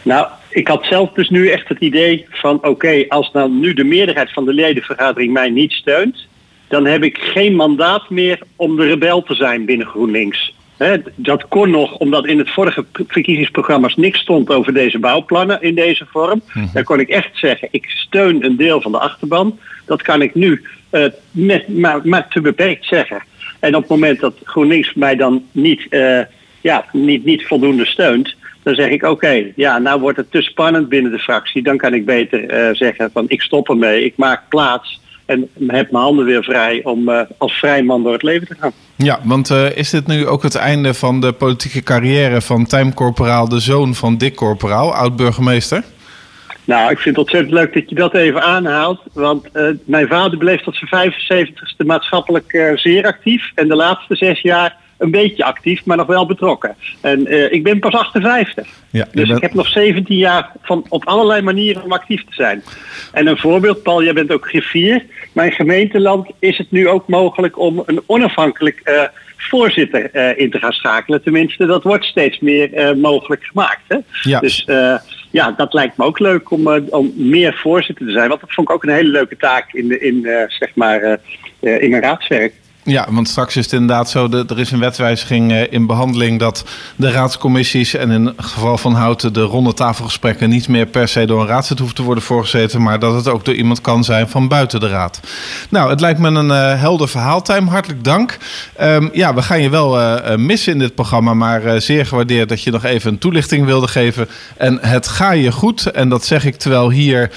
Nou, 0.08 0.26
ik 0.48 0.68
had 0.68 0.84
zelf 0.84 1.12
dus 1.12 1.28
nu 1.28 1.48
echt 1.48 1.68
het 1.68 1.78
idee 1.78 2.26
van 2.30 2.56
oké, 2.56 2.68
okay, 2.68 3.06
als 3.08 3.32
dan 3.32 3.60
nu 3.60 3.74
de 3.74 3.84
meerderheid 3.84 4.32
van 4.32 4.44
de 4.44 4.52
ledenvergadering 4.52 5.32
mij 5.32 5.50
niet 5.50 5.72
steunt, 5.72 6.26
dan 6.68 6.86
heb 6.86 7.02
ik 7.02 7.18
geen 7.18 7.54
mandaat 7.54 8.10
meer 8.10 8.38
om 8.56 8.76
de 8.76 8.86
rebel 8.86 9.22
te 9.22 9.34
zijn 9.34 9.64
binnen 9.64 9.86
GroenLinks. 9.86 10.54
He, 10.76 10.96
dat 11.14 11.48
kon 11.48 11.70
nog 11.70 11.96
omdat 11.96 12.26
in 12.26 12.38
het 12.38 12.50
vorige 12.50 12.84
verkiezingsprogramma's 12.92 13.96
niks 13.96 14.20
stond 14.20 14.50
over 14.50 14.74
deze 14.74 14.98
bouwplannen 14.98 15.62
in 15.62 15.74
deze 15.74 16.06
vorm. 16.06 16.42
Mm-hmm. 16.46 16.70
Dan 16.72 16.84
kon 16.84 17.00
ik 17.00 17.08
echt 17.08 17.30
zeggen, 17.32 17.68
ik 17.70 17.84
steun 17.88 18.44
een 18.44 18.56
deel 18.56 18.80
van 18.80 18.92
de 18.92 18.98
achterban. 18.98 19.58
Dat 19.86 20.02
kan 20.02 20.22
ik 20.22 20.34
nu 20.34 20.64
uh, 20.92 21.04
met, 21.30 21.68
maar, 21.68 22.00
maar 22.04 22.28
te 22.28 22.40
beperkt 22.40 22.84
zeggen. 22.84 23.22
En 23.60 23.74
op 23.74 23.80
het 23.80 23.90
moment 23.90 24.20
dat 24.20 24.34
GroenLinks 24.42 24.94
mij 24.94 25.16
dan 25.16 25.44
niet, 25.52 25.86
uh, 25.90 26.20
ja, 26.60 26.84
niet, 26.92 27.24
niet 27.24 27.46
voldoende 27.46 27.86
steunt, 27.86 28.36
dan 28.68 28.76
zeg 28.76 28.88
ik 28.88 29.02
oké, 29.02 29.12
okay, 29.12 29.52
ja, 29.56 29.78
nou 29.78 30.00
wordt 30.00 30.16
het 30.16 30.30
te 30.30 30.42
spannend 30.42 30.88
binnen 30.88 31.12
de 31.12 31.18
fractie. 31.18 31.62
Dan 31.62 31.76
kan 31.76 31.94
ik 31.94 32.04
beter 32.04 32.68
uh, 32.68 32.74
zeggen 32.74 33.10
van 33.12 33.24
ik 33.28 33.42
stop 33.42 33.68
ermee, 33.68 34.04
ik 34.04 34.16
maak 34.16 34.42
plaats 34.48 35.00
en 35.26 35.48
heb 35.66 35.90
mijn 35.90 36.04
handen 36.04 36.24
weer 36.24 36.44
vrij 36.44 36.80
om 36.84 37.08
uh, 37.08 37.20
als 37.38 37.52
vrij 37.52 37.82
man 37.82 38.02
door 38.02 38.12
het 38.12 38.22
leven 38.22 38.46
te 38.46 38.54
gaan. 38.58 38.72
Ja, 38.96 39.20
want 39.24 39.50
uh, 39.50 39.76
is 39.76 39.90
dit 39.90 40.06
nu 40.06 40.26
ook 40.26 40.42
het 40.42 40.54
einde 40.54 40.94
van 40.94 41.20
de 41.20 41.32
politieke 41.32 41.82
carrière 41.82 42.40
van 42.40 42.66
Tijm 42.66 42.94
Corporaal, 42.94 43.48
de 43.48 43.60
zoon 43.60 43.94
van 43.94 44.16
Dick 44.16 44.34
Corporaal, 44.34 44.94
oud-burgemeester? 44.94 45.84
Nou, 46.64 46.90
ik 46.90 46.98
vind 46.98 47.16
het 47.16 47.24
ontzettend 47.24 47.54
leuk 47.54 47.74
dat 47.74 47.88
je 47.88 47.94
dat 47.94 48.14
even 48.14 48.42
aanhaalt. 48.42 49.00
Want 49.12 49.46
uh, 49.52 49.68
mijn 49.84 50.08
vader 50.08 50.38
bleef 50.38 50.62
tot 50.62 50.76
zijn 50.76 51.12
75ste 51.12 51.86
maatschappelijk 51.86 52.72
zeer 52.74 53.04
actief. 53.04 53.50
En 53.54 53.68
de 53.68 53.76
laatste 53.76 54.16
zes 54.16 54.40
jaar 54.40 54.76
een 54.98 55.10
beetje 55.10 55.44
actief, 55.44 55.84
maar 55.84 55.96
nog 55.96 56.06
wel 56.06 56.26
betrokken. 56.26 56.76
En 57.00 57.32
uh, 57.32 57.52
ik 57.52 57.62
ben 57.62 57.78
pas 57.78 57.92
58. 57.92 58.66
Ja, 58.90 59.08
dus 59.12 59.26
bent... 59.26 59.36
ik 59.36 59.42
heb 59.42 59.54
nog 59.54 59.68
17 59.68 60.16
jaar 60.16 60.52
van 60.62 60.84
op 60.88 61.04
allerlei 61.04 61.42
manieren 61.42 61.82
om 61.82 61.92
actief 61.92 62.24
te 62.24 62.34
zijn. 62.34 62.62
En 63.12 63.26
een 63.26 63.38
voorbeeld, 63.38 63.82
Paul, 63.82 64.02
jij 64.02 64.12
bent 64.12 64.32
ook 64.32 64.48
griffier. 64.48 65.04
Mijn 65.32 65.52
gemeenteland 65.52 66.30
is 66.38 66.58
het 66.58 66.70
nu 66.70 66.88
ook 66.88 67.08
mogelijk 67.08 67.58
om 67.58 67.82
een 67.86 68.02
onafhankelijk 68.06 68.80
uh, 68.84 69.02
voorzitter 69.36 70.10
uh, 70.12 70.38
in 70.38 70.50
te 70.50 70.58
gaan 70.58 70.72
schakelen. 70.72 71.22
Tenminste, 71.22 71.66
dat 71.66 71.82
wordt 71.82 72.04
steeds 72.04 72.38
meer 72.38 72.96
mogelijk 72.96 73.44
gemaakt. 73.44 73.82
Hè? 73.88 73.98
Ja. 74.22 74.40
Dus 74.40 74.66
ja, 75.30 75.54
dat 75.56 75.72
lijkt 75.72 75.96
me 75.96 76.04
ook 76.04 76.18
leuk 76.18 76.50
om, 76.50 76.66
om 76.90 77.12
meer 77.16 77.54
voorzitter 77.54 78.06
te 78.06 78.12
zijn. 78.12 78.28
Want 78.28 78.40
dat 78.40 78.52
vond 78.52 78.68
ik 78.68 78.74
ook 78.74 78.82
een 78.82 78.94
hele 78.94 79.10
leuke 79.10 79.36
taak 79.36 79.72
in, 79.72 79.88
de, 79.88 79.98
in, 79.98 80.28
zeg 80.48 80.74
maar, 80.74 81.18
in 81.60 81.90
mijn 81.90 82.02
raadswerk. 82.02 82.52
Ja, 82.88 83.06
want 83.10 83.28
straks 83.28 83.56
is 83.56 83.64
het 83.64 83.72
inderdaad 83.72 84.10
zo, 84.10 84.28
er 84.30 84.58
is 84.58 84.70
een 84.70 84.78
wetswijziging 84.78 85.52
uh, 85.52 85.72
in 85.72 85.86
behandeling 85.86 86.38
dat 86.38 86.64
de 86.96 87.10
raadscommissies 87.10 87.94
en 87.94 88.10
in 88.10 88.26
het 88.26 88.34
geval 88.38 88.78
van 88.78 88.94
Houten 88.94 89.32
de 89.32 89.42
ronde 89.42 89.74
tafelgesprekken 89.74 90.48
niet 90.48 90.68
meer 90.68 90.86
per 90.86 91.08
se 91.08 91.24
door 91.24 91.40
een 91.40 91.46
raadslid 91.46 91.78
hoeft 91.78 91.94
te 91.94 92.02
worden 92.02 92.24
voorgezeten, 92.24 92.82
maar 92.82 92.98
dat 92.98 93.14
het 93.14 93.28
ook 93.28 93.44
door 93.44 93.54
iemand 93.54 93.80
kan 93.80 94.04
zijn 94.04 94.28
van 94.28 94.48
buiten 94.48 94.80
de 94.80 94.88
raad. 94.88 95.20
Nou, 95.68 95.90
het 95.90 96.00
lijkt 96.00 96.18
me 96.18 96.28
een 96.28 96.46
uh, 96.46 96.80
helder 96.80 97.08
verhaal, 97.08 97.42
Tijm. 97.42 97.66
Hartelijk 97.66 98.04
dank. 98.04 98.38
Um, 98.80 99.10
ja, 99.12 99.34
we 99.34 99.42
gaan 99.42 99.62
je 99.62 99.70
wel 99.70 100.00
uh, 100.00 100.36
missen 100.36 100.72
in 100.72 100.78
dit 100.78 100.94
programma, 100.94 101.34
maar 101.34 101.80
zeer 101.80 102.06
gewaardeerd 102.06 102.48
dat 102.48 102.62
je 102.62 102.70
nog 102.70 102.84
even 102.84 103.12
een 103.12 103.18
toelichting 103.18 103.64
wilde 103.66 103.88
geven. 103.88 104.28
En 104.56 104.78
het 104.80 105.08
ga 105.08 105.30
je 105.30 105.52
goed. 105.52 105.86
En 105.86 106.08
dat 106.08 106.24
zeg 106.24 106.44
ik 106.44 106.56
terwijl 106.56 106.90
hier, 106.90 107.30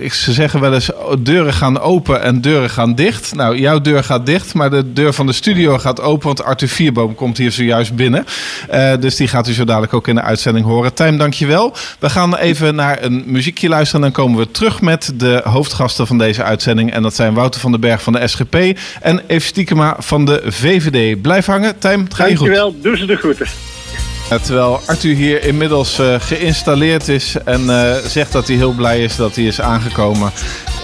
ik, 0.00 0.12
ze 0.12 0.32
zeggen 0.32 0.60
wel 0.60 0.74
eens, 0.74 0.90
deuren 1.18 1.52
gaan 1.52 1.80
open 1.80 2.22
en 2.22 2.40
deuren 2.40 2.70
gaan 2.70 2.94
dicht. 2.94 3.34
Nou, 3.34 3.58
jouw 3.58 3.80
deur 3.80 4.04
gaat 4.04 4.26
dicht, 4.26 4.54
maar 4.54 4.69
de 4.70 4.92
deur 4.92 5.12
van 5.12 5.26
de 5.26 5.32
studio 5.32 5.78
gaat 5.78 6.00
open. 6.00 6.26
Want 6.26 6.44
Arthur 6.44 6.68
Vierboom 6.68 7.14
komt 7.14 7.38
hier 7.38 7.52
zojuist 7.52 7.94
binnen. 7.94 8.26
Uh, 8.74 8.92
dus 9.00 9.16
die 9.16 9.28
gaat 9.28 9.48
u 9.48 9.52
zo 9.52 9.64
dadelijk 9.64 9.94
ook 9.94 10.08
in 10.08 10.14
de 10.14 10.22
uitzending 10.22 10.66
horen. 10.66 10.94
Tijm, 10.94 11.18
dankjewel. 11.18 11.74
We 11.98 12.10
gaan 12.10 12.36
even 12.36 12.74
naar 12.74 13.02
een 13.02 13.22
muziekje 13.26 13.68
luisteren. 13.68 14.04
En 14.04 14.12
dan 14.12 14.24
komen 14.24 14.38
we 14.38 14.50
terug 14.50 14.80
met 14.80 15.12
de 15.14 15.40
hoofdgasten 15.44 16.06
van 16.06 16.18
deze 16.18 16.42
uitzending. 16.42 16.92
En 16.92 17.02
dat 17.02 17.14
zijn 17.14 17.34
Wouter 17.34 17.60
van 17.60 17.70
den 17.70 17.80
Berg 17.80 18.02
van 18.02 18.12
de 18.12 18.28
SGP 18.28 18.54
en 19.00 19.20
Eve 19.26 19.46
Stiekema 19.46 19.96
van 19.98 20.24
de 20.24 20.42
VVD. 20.46 21.22
Blijf 21.22 21.46
hangen. 21.46 21.78
Tijm, 21.78 22.06
ga 22.14 22.24
je 22.24 22.36
goed. 22.36 22.46
Dankjewel. 22.46 22.80
Doe 22.80 22.96
ze 22.96 23.06
de 23.06 23.16
groeten. 23.16 23.46
Terwijl 24.38 24.80
Arthur 24.86 25.14
hier 25.14 25.44
inmiddels 25.44 26.00
uh, 26.00 26.14
geïnstalleerd 26.18 27.08
is 27.08 27.36
en 27.44 27.62
uh, 27.64 27.94
zegt 27.94 28.32
dat 28.32 28.46
hij 28.46 28.56
heel 28.56 28.72
blij 28.72 29.02
is 29.02 29.16
dat 29.16 29.34
hij 29.34 29.44
is 29.44 29.60
aangekomen, 29.60 30.32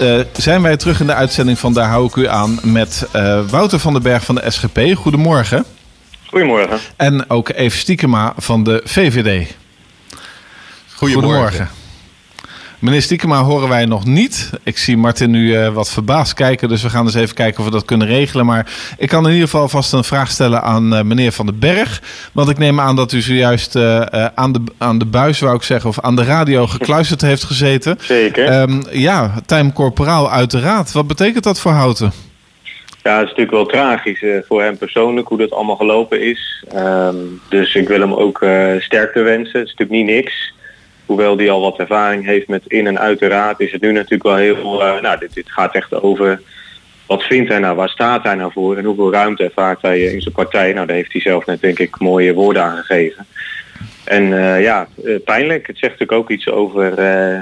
uh, 0.00 0.20
zijn 0.32 0.62
wij 0.62 0.76
terug 0.76 1.00
in 1.00 1.06
de 1.06 1.14
uitzending 1.14 1.58
van 1.58 1.72
Daar 1.72 1.88
hou 1.88 2.06
ik 2.06 2.16
u 2.16 2.28
aan 2.28 2.58
met 2.62 3.08
Wouter 3.50 3.78
van 3.78 3.92
den 3.92 4.02
Berg 4.02 4.24
van 4.24 4.34
de 4.34 4.50
SGP. 4.50 4.80
Goedemorgen. 4.94 5.64
Goedemorgen. 6.26 6.78
En 6.96 7.30
ook 7.30 7.48
Eve 7.48 7.76
Stiekema 7.76 8.32
van 8.36 8.64
de 8.64 8.80
VVD. 8.84 9.54
Goedemorgen. 10.94 11.22
Goedemorgen. 11.22 11.75
Meneer 12.78 13.02
Stiekema 13.02 13.42
horen 13.42 13.68
wij 13.68 13.84
nog 13.84 14.04
niet. 14.04 14.50
Ik 14.62 14.78
zie 14.78 14.96
Martin 14.96 15.30
nu 15.30 15.46
uh, 15.46 15.68
wat 15.68 15.90
verbaasd 15.90 16.34
kijken, 16.34 16.68
dus 16.68 16.82
we 16.82 16.90
gaan 16.90 17.04
eens 17.04 17.14
even 17.14 17.34
kijken 17.34 17.58
of 17.58 17.64
we 17.64 17.70
dat 17.70 17.84
kunnen 17.84 18.06
regelen. 18.06 18.46
Maar 18.46 18.66
ik 18.98 19.08
kan 19.08 19.24
in 19.26 19.32
ieder 19.32 19.48
geval 19.48 19.68
vast 19.68 19.92
een 19.92 20.04
vraag 20.04 20.30
stellen 20.30 20.62
aan 20.62 20.94
uh, 20.94 21.02
meneer 21.02 21.32
Van 21.32 21.46
den 21.46 21.58
Berg. 21.58 22.02
Want 22.32 22.48
ik 22.48 22.58
neem 22.58 22.80
aan 22.80 22.96
dat 22.96 23.12
u 23.12 23.20
zojuist 23.20 23.76
uh, 23.76 24.00
aan, 24.34 24.52
de, 24.52 24.60
aan 24.78 24.98
de 24.98 25.04
buis, 25.04 25.40
wou 25.40 25.56
ik 25.56 25.62
zeggen, 25.62 25.90
of 25.90 26.00
aan 26.00 26.16
de 26.16 26.24
radio 26.24 26.66
gekluisterd 26.66 27.20
heeft 27.20 27.44
gezeten. 27.44 27.98
Zeker. 28.00 28.60
Um, 28.60 28.82
ja, 28.90 29.34
time 29.46 29.72
corporaal 29.72 30.30
uiteraard. 30.30 30.92
Wat 30.92 31.06
betekent 31.06 31.44
dat 31.44 31.60
voor 31.60 31.72
Houten? 31.72 32.12
Ja, 33.02 33.12
het 33.12 33.22
is 33.22 33.28
natuurlijk 33.28 33.56
wel 33.56 33.66
tragisch 33.66 34.22
uh, 34.22 34.36
voor 34.48 34.62
hem 34.62 34.78
persoonlijk 34.78 35.28
hoe 35.28 35.38
dat 35.38 35.50
allemaal 35.50 35.76
gelopen 35.76 36.22
is. 36.22 36.64
Um, 36.76 37.40
dus 37.48 37.74
ik 37.74 37.88
wil 37.88 38.00
hem 38.00 38.14
ook 38.14 38.42
uh, 38.42 38.80
sterkte 38.80 39.20
wensen. 39.22 39.58
Het 39.58 39.68
is 39.68 39.74
natuurlijk 39.74 40.06
niet 40.06 40.16
niks. 40.16 40.54
Hoewel 41.06 41.36
hij 41.36 41.50
al 41.50 41.60
wat 41.60 41.78
ervaring 41.78 42.24
heeft 42.24 42.48
met 42.48 42.62
in- 42.66 42.86
en 42.86 42.98
uit 42.98 43.18
de 43.18 43.26
raad, 43.26 43.60
is 43.60 43.72
het 43.72 43.80
nu 43.80 43.92
natuurlijk 43.92 44.22
wel 44.22 44.36
heel... 44.36 44.82
Uh, 44.82 45.00
nou, 45.00 45.18
dit, 45.18 45.42
gaat 45.44 45.74
echt 45.74 46.02
over 46.02 46.40
wat 47.06 47.22
vindt 47.22 47.48
hij 47.48 47.58
nou, 47.58 47.76
waar 47.76 47.88
staat 47.88 48.22
hij 48.22 48.34
nou 48.34 48.52
voor 48.52 48.76
en 48.76 48.84
hoeveel 48.84 49.12
ruimte 49.12 49.44
ervaart 49.44 49.82
hij 49.82 50.00
in 50.00 50.20
zijn 50.20 50.34
partij. 50.34 50.72
Nou, 50.72 50.86
daar 50.86 50.96
heeft 50.96 51.12
hij 51.12 51.20
zelf 51.20 51.46
net 51.46 51.60
denk 51.60 51.78
ik 51.78 51.98
mooie 51.98 52.34
woorden 52.34 52.62
aan 52.62 52.76
gegeven. 52.76 53.26
En 54.04 54.22
uh, 54.22 54.62
ja, 54.62 54.88
uh, 55.04 55.16
pijnlijk. 55.24 55.66
Het 55.66 55.78
zegt 55.78 55.92
natuurlijk 55.92 56.18
ook 56.18 56.30
iets 56.30 56.48
over 56.48 56.96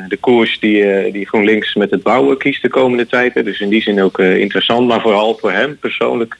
de 0.08 0.16
koers 0.20 0.58
die, 0.58 1.12
die 1.12 1.26
GroenLinks 1.26 1.74
met 1.74 1.90
het 1.90 2.02
bouwen 2.02 2.38
kiest 2.38 2.62
de 2.62 2.68
komende 2.68 3.06
tijd. 3.06 3.44
Dus 3.44 3.60
in 3.60 3.68
die 3.68 3.82
zin 3.82 4.02
ook 4.02 4.18
interessant, 4.18 4.88
maar 4.88 5.00
vooral 5.00 5.38
voor 5.40 5.52
hem 5.52 5.78
persoonlijk 5.78 6.36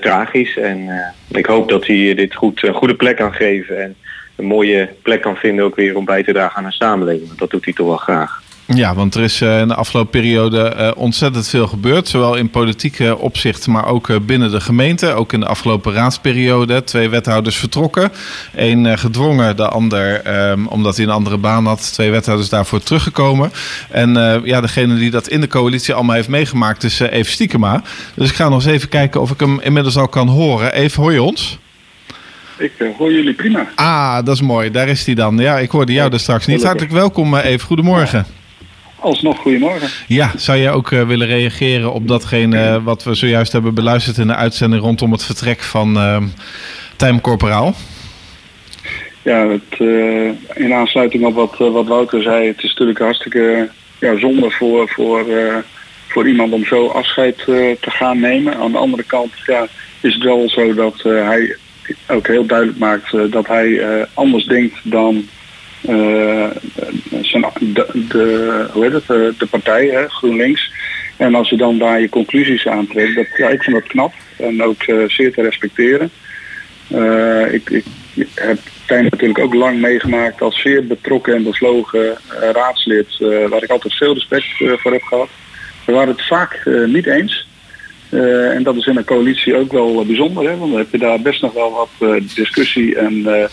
tragisch. 0.00 0.56
En 0.56 0.90
ik 1.30 1.46
hoop 1.46 1.68
dat 1.68 1.86
hij 1.86 2.14
dit 2.14 2.34
goed 2.34 2.62
een 2.62 2.74
goede 2.74 2.94
plek 2.94 3.16
kan 3.16 3.32
geven 3.32 3.82
en 3.82 3.96
een 4.36 4.44
mooie 4.44 4.88
plek 5.02 5.22
kan 5.22 5.36
vinden 5.36 5.64
ook 5.64 5.76
weer 5.76 5.96
om 5.96 6.04
bij 6.04 6.22
te 6.22 6.32
dragen 6.32 6.56
aan 6.56 6.64
een 6.64 6.72
samenleving. 6.72 7.34
Dat 7.34 7.50
doet 7.50 7.64
hij 7.64 7.74
toch 7.74 7.86
wel 7.86 7.96
graag. 7.96 8.42
Ja, 8.66 8.94
want 8.94 9.14
er 9.14 9.22
is 9.22 9.40
in 9.40 9.68
de 9.68 9.74
afgelopen 9.74 10.10
periode 10.10 10.94
ontzettend 10.96 11.48
veel 11.48 11.66
gebeurd. 11.66 12.08
Zowel 12.08 12.34
in 12.34 12.50
politieke 12.50 13.18
opzicht, 13.18 13.66
maar 13.66 13.86
ook 13.86 14.26
binnen 14.26 14.50
de 14.50 14.60
gemeente. 14.60 15.12
Ook 15.12 15.32
in 15.32 15.40
de 15.40 15.46
afgelopen 15.46 15.92
raadsperiode. 15.92 16.84
Twee 16.84 17.08
wethouders 17.08 17.56
vertrokken. 17.56 18.12
Eén 18.54 18.98
gedwongen, 18.98 19.56
de 19.56 19.68
ander 19.68 20.36
um, 20.50 20.66
omdat 20.66 20.96
hij 20.96 21.04
een 21.04 21.10
andere 21.10 21.36
baan 21.36 21.66
had. 21.66 21.92
Twee 21.92 22.10
wethouders 22.10 22.48
daarvoor 22.48 22.80
teruggekomen. 22.80 23.52
En 23.90 24.40
ja, 24.44 24.60
degene 24.60 24.94
die 24.94 25.10
dat 25.10 25.28
in 25.28 25.40
de 25.40 25.48
coalitie 25.48 25.94
allemaal 25.94 26.14
heeft 26.14 26.28
meegemaakt 26.28 26.84
is 26.84 27.00
Eve 27.00 27.30
Stiekema. 27.30 27.82
Dus 28.14 28.30
ik 28.30 28.36
ga 28.36 28.48
nog 28.48 28.64
eens 28.64 28.72
even 28.74 28.88
kijken 28.88 29.20
of 29.20 29.30
ik 29.30 29.40
hem 29.40 29.60
inmiddels 29.60 29.96
al 29.96 30.08
kan 30.08 30.28
horen. 30.28 30.72
Eve, 30.72 31.00
hoor 31.00 31.12
je 31.12 31.22
ons? 31.22 31.58
Ik 32.58 32.72
uh, 32.78 32.96
hoor 32.96 33.12
jullie 33.12 33.34
prima. 33.34 33.66
Ah, 33.74 34.24
dat 34.24 34.34
is 34.34 34.42
mooi. 34.42 34.70
Daar 34.70 34.88
is 34.88 35.06
hij 35.06 35.14
dan. 35.14 35.38
Ja, 35.38 35.58
ik 35.58 35.70
hoorde 35.70 35.92
jou 35.92 36.12
er 36.12 36.20
straks 36.20 36.46
niet. 36.46 36.62
Hartelijk 36.62 36.92
welkom, 36.92 37.36
Eve. 37.36 37.64
Goedemorgen. 37.64 38.18
Ja. 38.18 38.42
Alsnog 39.00 39.38
goedemorgen. 39.38 39.88
Ja, 40.06 40.30
zou 40.36 40.58
jij 40.58 40.72
ook 40.72 40.90
uh, 40.90 41.06
willen 41.06 41.26
reageren 41.26 41.92
op 41.92 42.08
datgene 42.08 42.56
uh, 42.56 42.84
wat 42.84 43.04
we 43.04 43.14
zojuist 43.14 43.52
hebben 43.52 43.74
beluisterd 43.74 44.18
in 44.18 44.26
de 44.26 44.34
uitzending 44.34 44.82
rondom 44.82 45.12
het 45.12 45.24
vertrek 45.24 45.62
van 45.62 45.96
uh, 45.96 46.22
Tijm 46.96 47.20
Corporaal? 47.20 47.74
Ja, 49.22 49.48
het, 49.48 49.80
in 50.54 50.74
aansluiting 50.74 51.24
op 51.24 51.34
wat, 51.34 51.56
wat 51.58 51.86
Wouter 51.86 52.22
zei, 52.22 52.46
het 52.46 52.62
is 52.62 52.68
natuurlijk 52.68 52.98
hartstikke 52.98 53.68
ja, 53.98 54.18
zonde 54.18 54.50
voor, 54.50 54.88
voor, 54.88 55.24
voor 56.08 56.28
iemand 56.28 56.52
om 56.52 56.64
zo 56.64 56.86
afscheid 56.86 57.36
te 57.36 57.90
gaan 57.90 58.20
nemen. 58.20 58.56
Aan 58.56 58.72
de 58.72 58.78
andere 58.78 59.02
kant 59.02 59.32
ja, 59.46 59.66
is 60.00 60.14
het 60.14 60.22
wel 60.22 60.48
zo 60.48 60.74
dat 60.74 61.02
hij 61.02 61.56
ook 62.08 62.26
heel 62.26 62.46
duidelijk 62.46 62.78
maakt 62.78 63.32
dat 63.32 63.46
hij 63.46 64.06
anders 64.14 64.44
denkt 64.44 64.74
dan 64.82 65.28
uh, 65.88 66.50
zijn, 67.22 67.46
de, 67.60 67.86
de, 68.08 68.66
hoe 68.72 68.84
heet 68.84 68.92
het, 68.92 69.38
de, 69.38 69.46
partij, 69.50 69.86
hè, 69.86 70.08
GroenLinks. 70.08 70.72
En 71.16 71.34
als 71.34 71.50
je 71.50 71.56
dan 71.56 71.78
daar 71.78 72.00
je 72.00 72.08
conclusies 72.08 72.66
aantrekt, 72.66 73.14
dat, 73.14 73.26
ja, 73.36 73.48
ik 73.48 73.62
vind 73.62 73.76
dat 73.76 73.86
knap 73.86 74.12
en 74.38 74.62
ook 74.62 74.82
zeer 75.06 75.32
te 75.32 75.42
respecteren. 75.42 76.10
Ik, 77.50 77.70
ik 77.70 77.84
heb 78.34 78.58
Tijn 78.86 79.04
natuurlijk 79.04 79.38
ook 79.38 79.54
lang 79.54 79.80
meegemaakt 79.80 80.40
als 80.40 80.60
zeer 80.60 80.86
betrokken 80.86 81.34
en 81.34 81.42
bevlogen 81.42 82.16
raadslid, 82.52 83.18
waar 83.48 83.62
ik 83.62 83.70
altijd 83.70 83.94
veel 83.94 84.14
respect 84.14 84.46
voor 84.56 84.92
heb 84.92 85.02
gehad. 85.02 85.28
We 85.84 85.92
waren 85.92 86.08
het 86.08 86.26
vaak 86.26 86.62
niet 86.86 87.06
eens. 87.06 87.46
En 88.10 88.62
dat 88.62 88.76
is 88.76 88.86
in 88.86 88.96
een 88.96 89.04
coalitie 89.04 89.56
ook 89.56 89.72
wel 89.72 90.04
bijzonder, 90.06 90.48
hè, 90.50 90.56
want 90.56 90.70
dan 90.70 90.80
heb 90.80 90.92
je 90.92 90.98
daar 90.98 91.20
best 91.20 91.42
nog 91.42 91.52
wel 91.52 91.72
wat 91.72 92.22
discussie 92.34 92.96
en 92.96 93.48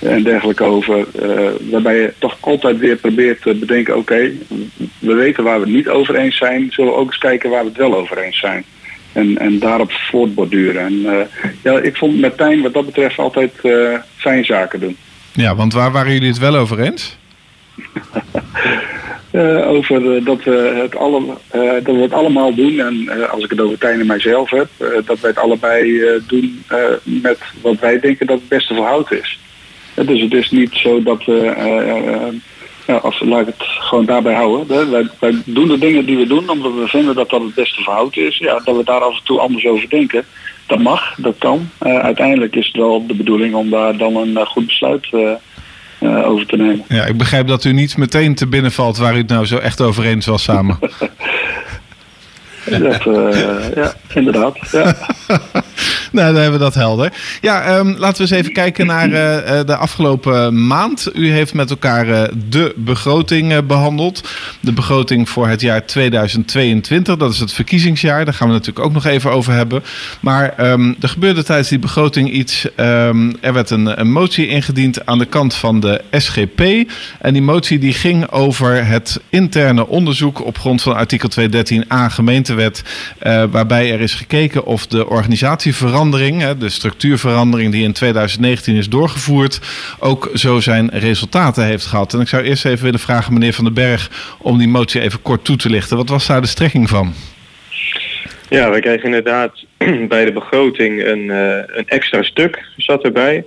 en 0.00 0.22
dergelijke 0.22 0.64
over. 0.64 1.06
Waarbij 1.70 1.96
je 1.96 2.12
toch 2.18 2.36
altijd 2.40 2.78
weer 2.78 2.96
probeert 2.96 3.42
te 3.42 3.54
bedenken, 3.54 3.96
oké, 3.96 4.32
we 4.98 5.14
weten 5.14 5.44
waar 5.44 5.60
we 5.60 5.66
het 5.66 5.74
niet 5.74 5.88
over 5.88 6.16
eens 6.16 6.36
zijn, 6.36 6.66
zullen 6.70 6.92
we 6.92 6.98
ook 6.98 7.06
eens 7.06 7.18
kijken 7.18 7.50
waar 7.50 7.62
we 7.62 7.68
het 7.68 7.78
wel 7.78 7.96
over 7.96 8.18
eens 8.18 8.38
zijn. 8.38 8.64
En, 9.12 9.38
en 9.38 9.58
daarop 9.58 9.92
voortborduren. 9.92 10.84
En 10.84 11.28
ja, 11.62 11.78
ik 11.78 11.96
vond 11.96 12.20
met 12.20 12.36
Tijn 12.36 12.62
wat 12.62 12.72
dat 12.72 12.86
betreft 12.86 13.18
altijd 13.18 13.52
uh, 13.62 14.42
zaken 14.42 14.80
doen. 14.80 14.96
Ja, 15.32 15.54
want 15.54 15.72
waar 15.72 15.92
waren 15.92 16.12
jullie 16.12 16.28
het 16.28 16.38
wel 16.38 16.56
over 16.56 16.80
eens? 16.80 17.18
over 19.74 20.24
dat, 20.24 20.44
we 20.44 20.80
het 20.82 20.96
alle, 20.96 21.22
dat 21.82 21.94
we 21.94 22.00
het 22.00 22.12
allemaal 22.12 22.54
doen. 22.54 22.80
En 22.80 23.30
als 23.30 23.44
ik 23.44 23.50
het 23.50 23.60
over 23.60 23.78
Tijn 23.78 24.00
en 24.00 24.06
mijzelf 24.06 24.50
heb, 24.50 24.68
dat 24.78 25.20
wij 25.20 25.30
het 25.30 25.38
allebei 25.38 26.02
doen 26.26 26.64
met 27.02 27.38
wat 27.62 27.78
wij 27.78 28.00
denken 28.00 28.26
dat 28.26 28.38
het 28.38 28.48
beste 28.48 28.74
voor 28.74 28.86
hout 28.86 29.12
is. 29.12 29.38
Dus 29.94 30.20
het 30.20 30.32
is 30.32 30.50
niet 30.50 30.70
zo 30.72 31.02
dat 31.02 31.24
we, 31.24 31.54
ja, 32.86 32.96
als, 32.96 33.20
laat 33.20 33.40
ik 33.40 33.46
het 33.46 33.66
gewoon 33.66 34.04
daarbij 34.04 34.34
houden. 34.34 34.76
Hè. 34.76 34.88
Wij, 34.88 35.08
wij, 35.18 35.42
doen 35.44 35.68
de 35.68 35.78
dingen 35.78 36.06
die 36.06 36.16
we 36.16 36.26
doen 36.26 36.48
omdat 36.48 36.74
we 36.74 36.88
vinden 36.88 37.14
dat 37.14 37.30
dat 37.30 37.42
het 37.42 37.54
beste 37.54 37.82
verhoud 37.82 38.16
is. 38.16 38.38
Ja, 38.38 38.60
dat 38.64 38.76
we 38.76 38.84
daar 38.84 39.00
af 39.00 39.16
en 39.18 39.24
toe 39.24 39.40
anders 39.40 39.66
over 39.66 39.88
denken. 39.88 40.24
Dat 40.66 40.78
mag, 40.78 41.14
dat 41.16 41.34
kan. 41.38 41.70
Uiteindelijk 41.78 42.56
is 42.56 42.66
het 42.66 42.76
wel 42.76 43.06
de 43.06 43.14
bedoeling 43.14 43.54
om 43.54 43.70
daar 43.70 43.96
dan 43.96 44.16
een 44.16 44.46
goed 44.46 44.66
besluit 44.66 45.08
over 46.00 46.46
te 46.46 46.56
nemen. 46.56 46.84
Ja, 46.88 47.04
ik 47.04 47.16
begrijp 47.16 47.46
dat 47.46 47.64
u 47.64 47.72
niet 47.72 47.96
meteen 47.96 48.34
te 48.34 48.46
binnen 48.46 48.72
valt 48.72 48.96
waar 48.96 49.14
u 49.14 49.18
het 49.18 49.28
nou 49.28 49.46
zo 49.46 49.56
echt 49.56 49.80
over 49.80 50.04
eens 50.04 50.26
was 50.26 50.42
samen. 50.42 50.78
Dat, 52.64 53.04
ja, 53.74 53.94
inderdaad. 54.14 54.58
Ja. 54.72 54.82
nou, 56.12 56.32
dan 56.32 56.42
hebben 56.42 56.52
we 56.52 56.58
dat 56.58 56.74
helder. 56.74 57.12
Ja, 57.40 57.78
um, 57.78 57.94
laten 57.98 58.16
we 58.16 58.30
eens 58.30 58.40
even 58.40 58.52
kijken 58.52 58.86
naar 58.86 59.08
uh, 59.08 59.60
de 59.66 59.76
afgelopen 59.76 60.66
maand. 60.66 61.10
U 61.14 61.30
heeft 61.30 61.54
met 61.54 61.70
elkaar 61.70 62.30
de 62.48 62.72
begroting 62.76 63.66
behandeld. 63.66 64.28
De 64.60 64.72
begroting 64.72 65.28
voor 65.28 65.48
het 65.48 65.60
jaar 65.60 65.86
2022. 65.86 67.16
Dat 67.16 67.32
is 67.32 67.38
het 67.38 67.52
verkiezingsjaar. 67.52 68.24
Daar 68.24 68.34
gaan 68.34 68.48
we 68.48 68.52
natuurlijk 68.52 68.86
ook 68.86 68.92
nog 68.92 69.06
even 69.06 69.30
over 69.30 69.52
hebben. 69.52 69.82
Maar 70.20 70.70
um, 70.70 70.96
er 71.00 71.08
gebeurde 71.08 71.42
tijdens 71.42 71.68
die 71.68 71.78
begroting 71.78 72.30
iets. 72.30 72.66
Um, 72.76 73.36
er 73.40 73.52
werd 73.52 73.70
een, 73.70 74.00
een, 74.00 74.12
motie 74.12 74.48
ingediend 74.48 75.06
aan 75.06 75.18
de 75.18 75.24
kant 75.24 75.54
van 75.54 75.80
de 75.80 76.00
SGP. 76.10 76.60
En 77.20 77.32
die 77.32 77.42
motie 77.42 77.78
die 77.78 77.92
ging 77.92 78.30
over 78.30 78.86
het 78.86 79.20
interne 79.28 79.86
onderzoek 79.86 80.44
op 80.44 80.58
grond 80.58 80.82
van 80.82 80.96
artikel 80.96 81.28
213a 81.40 82.06
gemeentewet. 82.50 82.82
waarbij 83.50 83.92
er 83.92 84.00
is 84.00 84.14
gekeken 84.14 84.64
of 84.64 84.86
de 84.86 85.08
organisatieverandering 85.08 86.48
de 86.58 86.68
structuurverandering 86.68 87.72
die 87.72 87.84
in 87.84 87.92
2019 87.92 88.76
is 88.76 88.88
doorgevoerd, 88.88 89.60
ook 89.98 90.30
zo 90.34 90.60
zijn 90.60 90.90
resultaten 90.92 91.64
heeft 91.64 91.86
gehad. 91.86 92.14
En 92.14 92.20
ik 92.20 92.28
zou 92.28 92.42
eerst 92.42 92.64
even 92.64 92.84
willen 92.84 93.00
vragen, 93.00 93.32
meneer 93.32 93.52
Van 93.52 93.64
den 93.64 93.74
Berg, 93.74 94.10
om 94.38 94.58
die 94.58 94.68
motie 94.68 95.00
even 95.00 95.22
kort 95.22 95.44
toe 95.44 95.56
te 95.56 95.70
lichten. 95.70 95.96
Wat 95.96 96.08
was 96.08 96.26
daar 96.26 96.40
de 96.40 96.46
strekking 96.46 96.88
van? 96.88 97.12
Ja, 98.48 98.70
we 98.70 98.80
kregen 98.80 99.04
inderdaad 99.04 99.64
bij 100.08 100.24
de 100.24 100.32
begroting 100.32 101.06
een, 101.06 101.24
uh, 101.24 101.56
een 101.66 101.86
extra 101.86 102.22
stuk 102.22 102.64
zat 102.76 103.04
erbij. 103.04 103.44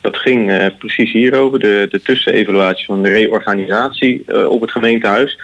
Dat 0.00 0.16
ging 0.16 0.50
uh, 0.50 0.66
precies 0.78 1.12
hierover, 1.12 1.58
de, 1.58 1.86
de 1.90 2.02
tussenevaluatie 2.02 2.84
van 2.84 3.02
de 3.02 3.08
reorganisatie 3.08 4.48
op 4.48 4.60
het 4.60 4.70
gemeentehuis. 4.70 5.38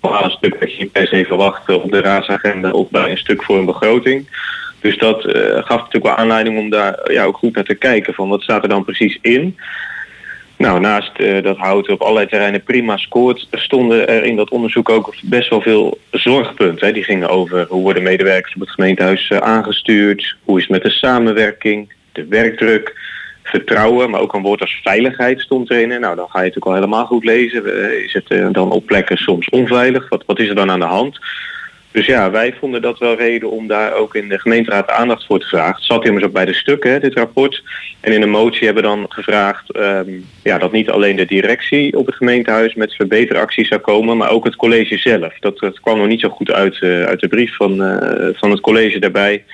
Een 0.00 0.30
stuk 0.30 0.60
dat 0.60 0.76
je 0.76 0.86
per 0.86 1.06
se 1.06 1.24
verwacht 1.24 1.68
op 1.68 1.90
de 1.90 2.00
raadsagenda 2.00 2.70
of 2.70 2.90
bij 2.90 3.10
een 3.10 3.18
stuk 3.18 3.42
voor 3.42 3.58
een 3.58 3.64
begroting. 3.64 4.28
Dus 4.80 4.98
dat 4.98 5.24
uh, 5.24 5.32
gaf 5.52 5.78
natuurlijk 5.78 6.04
wel 6.04 6.16
aanleiding 6.16 6.58
om 6.58 6.70
daar 6.70 7.12
ja, 7.12 7.24
ook 7.24 7.36
goed 7.36 7.54
naar 7.54 7.64
te 7.64 7.74
kijken 7.74 8.14
van 8.14 8.28
wat 8.28 8.42
staat 8.42 8.62
er 8.62 8.68
dan 8.68 8.84
precies 8.84 9.18
in. 9.22 9.58
Nou, 10.56 10.80
naast 10.80 11.42
dat 11.42 11.56
hout 11.56 11.88
op 11.88 12.00
allerlei 12.00 12.26
terreinen 12.26 12.62
prima 12.62 12.96
scoort, 12.96 13.48
stonden 13.50 14.08
er 14.08 14.24
in 14.24 14.36
dat 14.36 14.50
onderzoek 14.50 14.88
ook 14.88 15.14
best 15.22 15.50
wel 15.50 15.60
veel 15.60 15.98
zorgpunten. 16.10 16.86
Hè. 16.86 16.92
Die 16.92 17.04
gingen 17.04 17.28
over 17.28 17.66
hoe 17.68 17.82
worden 17.82 18.02
medewerkers 18.02 18.54
op 18.54 18.60
het 18.60 18.70
gemeentehuis 18.70 19.32
aangestuurd, 19.32 20.36
hoe 20.44 20.56
is 20.56 20.62
het 20.62 20.72
met 20.72 20.82
de 20.82 20.90
samenwerking, 20.90 21.92
de 22.12 22.26
werkdruk, 22.26 22.94
vertrouwen, 23.48 24.10
maar 24.10 24.20
ook 24.20 24.34
een 24.34 24.42
woord 24.42 24.60
als 24.60 24.80
veiligheid 24.82 25.40
stond 25.40 25.70
erin. 25.70 25.88
Nou, 25.88 26.16
dan 26.16 26.28
ga 26.28 26.38
je 26.38 26.44
natuurlijk 26.44 26.66
al 26.66 26.74
helemaal 26.74 27.06
goed 27.06 27.24
lezen. 27.24 28.02
is 28.04 28.12
het 28.12 28.54
dan 28.54 28.70
op 28.70 28.86
plekken 28.86 29.16
soms 29.16 29.48
onveilig? 29.48 30.08
Wat, 30.08 30.22
wat 30.26 30.38
is 30.38 30.48
er 30.48 30.54
dan 30.54 30.70
aan 30.70 30.80
de 30.80 30.86
hand? 30.86 31.18
Dus 31.90 32.06
ja, 32.06 32.30
wij 32.30 32.54
vonden 32.60 32.82
dat 32.82 32.98
wel 32.98 33.16
reden 33.16 33.50
om 33.50 33.66
daar 33.66 33.92
ook 33.92 34.14
in 34.14 34.28
de 34.28 34.38
gemeenteraad 34.38 34.90
aandacht 34.90 35.26
voor 35.26 35.40
te 35.40 35.46
vragen. 35.46 35.74
Het 35.74 35.84
zat 35.84 36.04
immers 36.04 36.24
ook 36.24 36.32
bij 36.32 36.44
de 36.44 36.54
stukken, 36.54 37.00
dit 37.00 37.14
rapport. 37.14 37.62
En 38.00 38.12
in 38.12 38.22
een 38.22 38.30
motie 38.30 38.64
hebben 38.64 38.82
we 38.82 38.88
dan 38.88 39.06
gevraagd 39.08 39.70
ehm, 39.70 40.10
ja, 40.42 40.58
dat 40.58 40.72
niet 40.72 40.90
alleen 40.90 41.16
de 41.16 41.24
directie 41.24 41.96
op 41.96 42.06
het 42.06 42.14
gemeentehuis 42.14 42.74
met 42.74 42.94
verbeteracties 42.94 43.68
zou 43.68 43.80
komen, 43.80 44.16
maar 44.16 44.30
ook 44.30 44.44
het 44.44 44.56
college 44.56 44.98
zelf. 44.98 45.38
Dat, 45.40 45.80
kwam 45.80 45.98
nog 45.98 46.06
niet 46.06 46.20
zo 46.20 46.28
goed 46.28 46.52
uit, 46.52 46.80
uh, 46.80 47.04
uit 47.04 47.20
de 47.20 47.28
brief 47.28 47.56
van, 47.56 47.76
van 48.34 48.50
het 48.50 48.60
college 48.60 48.98
daarbij. 48.98 49.44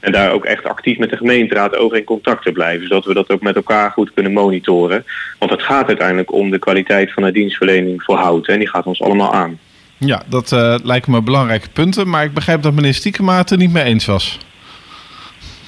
En 0.00 0.12
daar 0.12 0.32
ook 0.32 0.44
echt 0.44 0.64
actief 0.64 0.98
met 0.98 1.10
de 1.10 1.16
gemeenteraad 1.16 1.76
over 1.76 1.96
in 1.96 2.04
contact 2.04 2.44
te 2.44 2.52
blijven. 2.52 2.86
Zodat 2.86 3.04
we 3.04 3.14
dat 3.14 3.30
ook 3.30 3.40
met 3.40 3.56
elkaar 3.56 3.90
goed 3.90 4.12
kunnen 4.14 4.32
monitoren. 4.32 5.04
Want 5.38 5.50
het 5.50 5.62
gaat 5.62 5.86
uiteindelijk 5.86 6.32
om 6.32 6.50
de 6.50 6.58
kwaliteit 6.58 7.12
van 7.12 7.22
de 7.22 7.32
dienstverlening 7.32 8.02
voor 8.02 8.16
hout. 8.16 8.48
En 8.48 8.58
die 8.58 8.68
gaat 8.68 8.86
ons 8.86 9.02
allemaal 9.02 9.32
aan. 9.32 9.58
Ja, 9.96 10.22
dat 10.26 10.52
uh, 10.52 10.74
lijken 10.82 11.12
me 11.12 11.22
belangrijke 11.22 11.68
punten. 11.68 12.08
Maar 12.08 12.24
ik 12.24 12.34
begrijp 12.34 12.62
dat 12.62 12.74
meneer 12.74 12.94
Stiekema 12.94 13.36
het 13.36 13.50
er 13.50 13.56
niet 13.56 13.72
mee 13.72 13.84
eens 13.84 14.06
was. 14.06 14.38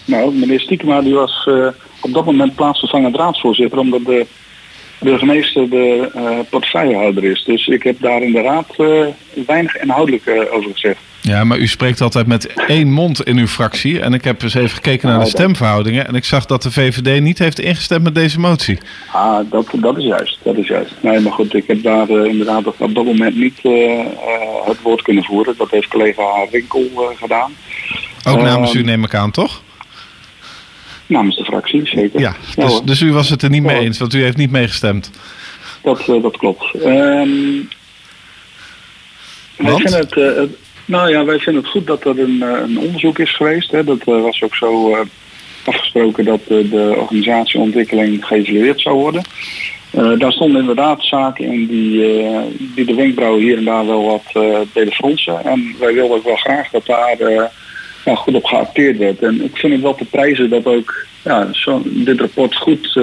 Nou, 0.04 0.34
meneer 0.34 0.60
Stiekema 0.60 1.00
die 1.00 1.14
was 1.14 1.46
uh, 1.48 1.66
op 2.00 2.12
dat 2.12 2.24
moment 2.24 2.54
plaatsvervangend 2.54 3.16
raadsvoorzitter. 3.16 3.78
Omdat 3.78 4.04
de 4.04 4.26
burgemeester 5.00 5.70
de 5.70 6.10
uh, 6.16 6.38
portefeuillehouder 6.50 7.24
is. 7.24 7.44
Dus 7.44 7.66
ik 7.66 7.82
heb 7.82 8.00
daar 8.00 8.22
in 8.22 8.32
de 8.32 8.40
raad 8.40 8.76
weinig 9.46 9.76
inhoudelijk 9.76 10.48
over 10.52 10.70
gezegd. 10.72 10.98
Ja, 11.22 11.44
maar 11.44 11.58
u 11.58 11.66
spreekt 11.66 12.00
altijd 12.00 12.26
met 12.26 12.52
één 12.66 12.92
mond 12.92 13.22
in 13.22 13.36
uw 13.36 13.46
fractie. 13.46 14.00
En 14.00 14.14
ik 14.14 14.24
heb 14.24 14.42
eens 14.42 14.54
even 14.54 14.70
gekeken 14.70 15.08
naar 15.08 15.18
de 15.18 15.26
stemverhoudingen. 15.26 16.06
En 16.06 16.14
ik 16.14 16.24
zag 16.24 16.46
dat 16.46 16.62
de 16.62 16.70
VVD 16.70 17.20
niet 17.20 17.38
heeft 17.38 17.60
ingestemd 17.60 18.02
met 18.02 18.14
deze 18.14 18.40
motie. 18.40 18.78
Ah, 19.12 19.38
dat, 19.50 19.66
dat 19.72 19.98
is 19.98 20.04
juist. 20.04 20.38
Dat 20.42 20.56
is 20.56 20.66
juist. 20.66 20.94
Nee, 21.00 21.20
maar 21.20 21.32
goed, 21.32 21.54
ik 21.54 21.66
heb 21.66 21.82
daar 21.82 22.10
inderdaad 22.10 22.66
op 22.66 22.94
dat 22.94 23.04
moment 23.04 23.36
niet 23.36 23.58
het 24.64 24.82
woord 24.82 25.02
kunnen 25.02 25.24
voeren. 25.24 25.54
Dat 25.56 25.70
heeft 25.70 25.88
collega 25.88 26.24
Winkel 26.50 26.90
gedaan. 27.16 27.52
Ook 28.28 28.40
namens 28.40 28.74
u 28.74 28.82
neem 28.82 29.04
ik 29.04 29.14
aan, 29.14 29.30
toch? 29.30 29.62
Namens 31.10 31.36
de 31.36 31.44
fractie, 31.44 31.86
zeker. 31.86 32.20
Ja, 32.20 32.36
dus, 32.54 32.72
ja, 32.72 32.80
dus 32.84 33.00
u 33.00 33.12
was 33.12 33.28
het 33.28 33.42
er 33.42 33.50
niet 33.50 33.62
mee 33.62 33.78
eens, 33.78 33.98
want 33.98 34.14
u 34.14 34.22
heeft 34.22 34.36
niet 34.36 34.50
meegestemd. 34.50 35.10
Dat, 35.82 36.04
dat 36.06 36.36
klopt. 36.36 36.74
Um, 36.74 37.68
wij 39.56 39.74
vinden 39.74 39.98
het, 39.98 40.14
het 40.14 40.50
nou 40.84 41.10
ja, 41.10 41.24
wij 41.24 41.38
vinden 41.38 41.62
het 41.62 41.72
goed 41.72 41.86
dat 41.86 42.04
er 42.04 42.18
een, 42.20 42.40
een 42.40 42.78
onderzoek 42.78 43.18
is 43.18 43.36
geweest. 43.36 43.70
Hè. 43.70 43.84
Dat 43.84 43.98
uh, 44.06 44.22
was 44.22 44.42
ook 44.42 44.54
zo 44.54 44.90
uh, 44.90 45.00
afgesproken 45.64 46.24
dat 46.24 46.40
de 46.46 46.94
organisatieontwikkeling 46.96 48.24
geëvalueerd 48.24 48.80
zou 48.80 48.96
worden. 48.96 49.22
daar 50.18 50.32
stonden 50.32 50.60
inderdaad 50.60 51.04
zaken 51.04 51.44
in 51.44 51.66
die, 51.66 52.06
die 52.74 52.84
de 52.84 52.94
wenkbrauwen 52.94 53.40
hier 53.40 53.56
en 53.56 53.64
daar 53.64 53.86
wel 53.86 54.04
wat 54.04 54.44
deden 54.72 54.92
fronsen. 54.92 55.44
En 55.44 55.74
wij 55.78 55.94
wilden 55.94 56.16
ook 56.16 56.24
wel 56.24 56.36
graag 56.36 56.70
dat 56.70 56.86
daar 56.86 57.50
ja, 58.04 58.14
goed 58.14 58.34
op 58.34 58.44
geacteerd 58.44 58.98
werd. 58.98 59.22
En 59.22 59.44
ik 59.44 59.56
vind 59.56 59.72
het 59.72 59.82
wel 59.82 59.94
te 59.94 60.04
prijzen 60.04 60.50
dat 60.50 60.66
ook 60.66 61.06
ja, 61.24 61.48
zo, 61.52 61.82
dit 61.84 62.20
rapport 62.20 62.56
goed 62.56 62.96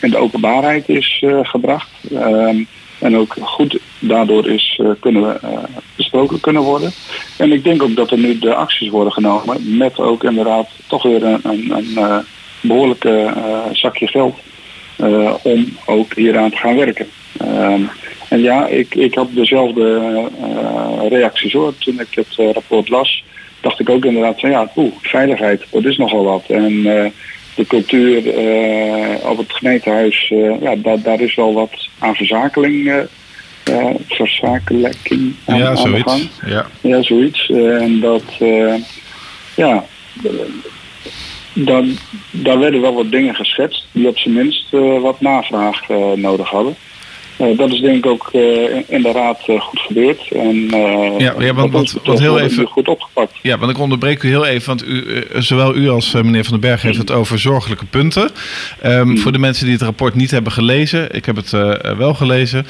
in 0.00 0.10
de 0.10 0.16
openbaarheid 0.16 0.88
is 0.88 1.24
gebracht. 1.42 1.90
Ehm, 2.14 2.64
en 2.98 3.16
ook 3.16 3.36
goed 3.40 3.78
daardoor 3.98 4.48
is 4.48 4.80
kunnen 5.00 5.38
uh, 5.44 5.50
besproken 5.96 6.40
kunnen 6.40 6.62
worden. 6.62 6.92
En 7.36 7.52
ik 7.52 7.64
denk 7.64 7.82
ook 7.82 7.96
dat 7.96 8.10
er 8.10 8.18
nu 8.18 8.38
de 8.38 8.54
acties 8.54 8.90
worden 8.90 9.12
genomen 9.12 9.76
met 9.76 9.98
ook 9.98 10.24
inderdaad 10.24 10.68
toch 10.86 11.02
weer 11.02 11.24
een, 11.24 11.40
een, 11.42 11.72
een 11.96 12.24
behoorlijke 12.60 13.32
zakje 13.72 14.06
geld 14.06 14.38
om 15.42 15.76
ook 15.84 16.14
hieraan 16.14 16.50
te 16.50 16.56
gaan 16.56 16.76
werken. 16.76 17.06
En 18.32 18.40
ja, 18.40 18.66
ik, 18.66 18.94
ik 18.94 19.14
had 19.14 19.28
dezelfde 19.34 20.28
reacties 21.08 21.52
hoor. 21.52 21.78
Toen 21.78 22.00
ik 22.00 22.08
het 22.10 22.54
rapport 22.54 22.88
las, 22.88 23.24
dacht 23.60 23.80
ik 23.80 23.90
ook 23.90 24.04
inderdaad 24.04 24.40
van 24.40 24.50
ja, 24.50 24.70
oeh, 24.76 24.92
veiligheid, 25.00 25.62
dat 25.70 25.84
is 25.84 25.96
nogal 25.96 26.24
wat. 26.24 26.44
En 26.48 26.82
de 27.54 27.66
cultuur 27.68 28.18
op 29.28 29.38
het 29.38 29.52
gemeentehuis, 29.52 30.28
ja, 30.60 30.76
daar, 30.76 31.02
daar 31.02 31.20
is 31.20 31.34
wel 31.34 31.54
wat 31.54 31.88
aan 31.98 32.14
verzakeling 32.14 33.08
uh, 33.70 33.86
verzakelijking 34.08 35.34
aan, 35.44 35.58
ja, 35.58 35.76
aan 35.76 35.92
de 35.92 36.02
gang. 36.02 36.28
Ja. 36.46 36.66
ja, 36.80 37.02
zoiets. 37.02 37.48
Uh, 37.48 37.82
en 37.82 38.00
dat, 38.00 38.22
uh, 38.40 38.74
ja, 39.54 39.84
dan, 41.52 41.96
daar 42.30 42.58
werden 42.58 42.80
wel 42.80 42.94
wat 42.94 43.10
dingen 43.10 43.34
geschetst 43.34 43.86
die 43.92 44.08
op 44.08 44.18
zijn 44.18 44.34
minst 44.34 44.70
wat 45.00 45.20
navraag 45.20 45.88
nodig 46.14 46.48
hadden. 46.48 46.76
Uh, 47.38 47.58
dat 47.58 47.70
is 47.70 47.80
denk 47.80 47.96
ik 47.96 48.06
ook 48.06 48.30
uh, 48.32 48.42
in 48.86 49.02
de 49.02 49.12
raad 49.12 49.40
uh, 49.48 49.60
goed 49.60 49.80
gebeurd. 49.80 50.28
En, 50.30 50.68
ja, 51.18 51.34
ja, 51.38 51.54
want 51.54 51.94
heel 52.04 52.38
even 52.38 52.66
goed 52.66 52.88
opgepakt. 52.88 53.32
Ja, 53.42 53.58
want 53.58 53.70
ik 53.70 53.78
onderbreek 53.78 54.22
u 54.22 54.28
heel 54.28 54.46
even, 54.46 54.66
want 54.66 54.86
u, 54.86 55.24
zowel 55.38 55.76
u 55.76 55.88
als 55.88 56.12
meneer 56.12 56.44
Van 56.44 56.52
den 56.52 56.60
Berg 56.60 56.82
heeft 56.82 56.98
het 56.98 57.10
over 57.10 57.38
zorgelijke 57.38 57.84
punten. 57.84 58.30
Um, 58.84 59.08
mm. 59.08 59.18
Voor 59.18 59.32
de 59.32 59.38
mensen 59.38 59.64
die 59.64 59.74
het 59.74 59.82
rapport 59.82 60.14
niet 60.14 60.30
hebben 60.30 60.52
gelezen, 60.52 61.14
ik 61.14 61.24
heb 61.24 61.36
het 61.36 61.50
wel 61.96 62.14
gelezen. 62.14 62.66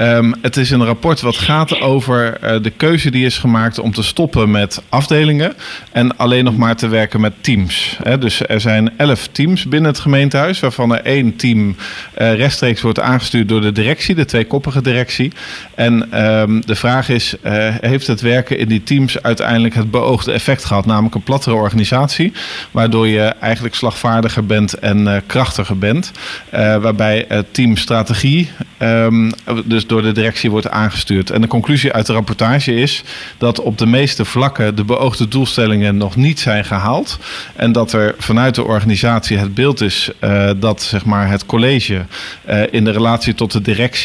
Um, 0.00 0.34
het 0.42 0.56
is 0.56 0.70
een 0.70 0.84
rapport 0.84 1.20
wat 1.20 1.36
gaat 1.36 1.80
over 1.80 2.38
de 2.62 2.72
keuze 2.76 3.10
die 3.10 3.26
is 3.26 3.38
gemaakt 3.38 3.78
om 3.78 3.92
te 3.92 4.02
stoppen 4.02 4.50
met 4.50 4.82
afdelingen 4.88 5.54
en 5.92 6.16
alleen 6.16 6.44
nog 6.44 6.56
maar 6.56 6.76
te 6.76 6.88
werken 6.88 7.20
met 7.20 7.32
teams. 7.40 7.98
Hè, 8.02 8.18
dus 8.18 8.46
er 8.46 8.60
zijn 8.60 8.92
elf 8.96 9.26
teams 9.26 9.64
binnen 9.64 9.90
het 9.90 10.00
gemeentehuis, 10.00 10.60
waarvan 10.60 10.94
er 10.94 11.00
één 11.04 11.36
team 11.36 11.76
rechtstreeks 12.14 12.80
wordt 12.80 13.00
aangestuurd 13.00 13.48
door 13.48 13.60
de 13.60 13.72
directie 13.72 14.05
de 14.14 14.24
tweekoppige 14.24 14.82
directie. 14.82 15.32
En 15.74 16.22
um, 16.26 16.66
de 16.66 16.74
vraag 16.74 17.08
is, 17.08 17.34
uh, 17.44 17.52
heeft 17.80 18.06
het 18.06 18.20
werken 18.20 18.58
in 18.58 18.68
die 18.68 18.82
teams 18.82 19.22
uiteindelijk 19.22 19.74
het 19.74 19.90
beoogde 19.90 20.32
effect 20.32 20.64
gehad? 20.64 20.86
Namelijk 20.86 21.14
een 21.14 21.22
plattere 21.22 21.54
organisatie, 21.54 22.32
waardoor 22.70 23.08
je 23.08 23.22
eigenlijk 23.22 23.74
slagvaardiger 23.74 24.46
bent 24.46 24.74
en 24.74 25.00
uh, 25.00 25.16
krachtiger 25.26 25.78
bent. 25.78 26.12
Uh, 26.54 26.76
waarbij 26.76 27.24
het 27.28 27.54
team 27.54 27.76
strategie 27.76 28.50
um, 28.78 29.30
dus 29.64 29.86
door 29.86 30.02
de 30.02 30.12
directie 30.12 30.50
wordt 30.50 30.68
aangestuurd. 30.68 31.30
En 31.30 31.40
de 31.40 31.46
conclusie 31.46 31.92
uit 31.92 32.06
de 32.06 32.12
rapportage 32.12 32.74
is 32.74 33.04
dat 33.38 33.60
op 33.60 33.78
de 33.78 33.86
meeste 33.86 34.24
vlakken 34.24 34.74
de 34.74 34.84
beoogde 34.84 35.28
doelstellingen 35.28 35.96
nog 35.96 36.16
niet 36.16 36.40
zijn 36.40 36.64
gehaald. 36.64 37.18
En 37.56 37.72
dat 37.72 37.92
er 37.92 38.14
vanuit 38.18 38.54
de 38.54 38.64
organisatie 38.64 39.38
het 39.38 39.54
beeld 39.54 39.80
is 39.80 40.10
dat 40.56 40.82
zeg 40.82 41.04
maar, 41.04 41.28
het 41.28 41.46
college 41.46 42.04
in 42.70 42.84
de 42.84 42.90
relatie 42.90 43.34
tot 43.34 43.52
de 43.52 43.60
directie 43.60 43.95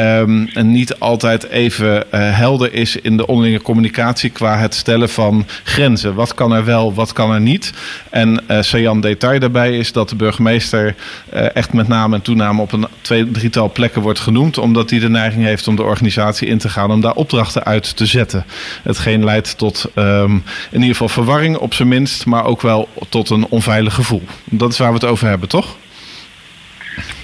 Um, 0.00 0.48
niet 0.62 0.98
altijd 0.98 1.48
even 1.48 1.96
uh, 1.96 2.02
helder 2.12 2.72
is 2.72 2.96
in 2.96 3.16
de 3.16 3.26
onderlinge 3.26 3.62
communicatie 3.62 4.30
qua 4.30 4.58
het 4.58 4.74
stellen 4.74 5.08
van 5.08 5.46
grenzen. 5.64 6.14
Wat 6.14 6.34
kan 6.34 6.52
er 6.52 6.64
wel, 6.64 6.94
wat 6.94 7.12
kan 7.12 7.32
er 7.32 7.40
niet? 7.40 7.72
En 8.10 8.42
uh, 8.50 8.62
saillant 8.62 9.02
detail 9.02 9.38
daarbij 9.38 9.78
is 9.78 9.92
dat 9.92 10.08
de 10.08 10.16
burgemeester 10.16 10.94
uh, 11.34 11.56
echt 11.56 11.72
met 11.72 11.88
name 11.88 12.14
en 12.14 12.22
toename 12.22 12.62
op 12.62 12.72
een 12.72 12.86
twee, 13.00 13.30
drietal 13.30 13.72
plekken 13.72 14.02
wordt 14.02 14.20
genoemd, 14.20 14.58
omdat 14.58 14.90
hij 14.90 14.98
de 14.98 15.08
neiging 15.08 15.44
heeft 15.44 15.68
om 15.68 15.76
de 15.76 15.82
organisatie 15.82 16.48
in 16.48 16.58
te 16.58 16.68
gaan 16.68 16.90
om 16.90 17.00
daar 17.00 17.14
opdrachten 17.14 17.64
uit 17.64 17.96
te 17.96 18.06
zetten. 18.06 18.44
Hetgeen 18.82 19.24
leidt 19.24 19.58
tot 19.58 19.84
um, 19.94 20.42
in 20.70 20.80
ieder 20.80 20.88
geval 20.88 21.08
verwarring 21.08 21.56
op 21.56 21.74
zijn 21.74 21.88
minst, 21.88 22.26
maar 22.26 22.44
ook 22.44 22.62
wel 22.62 22.88
tot 23.08 23.30
een 23.30 23.46
onveilig 23.48 23.94
gevoel. 23.94 24.22
Dat 24.44 24.72
is 24.72 24.78
waar 24.78 24.88
we 24.88 24.94
het 24.94 25.04
over 25.04 25.28
hebben, 25.28 25.48
toch? 25.48 25.76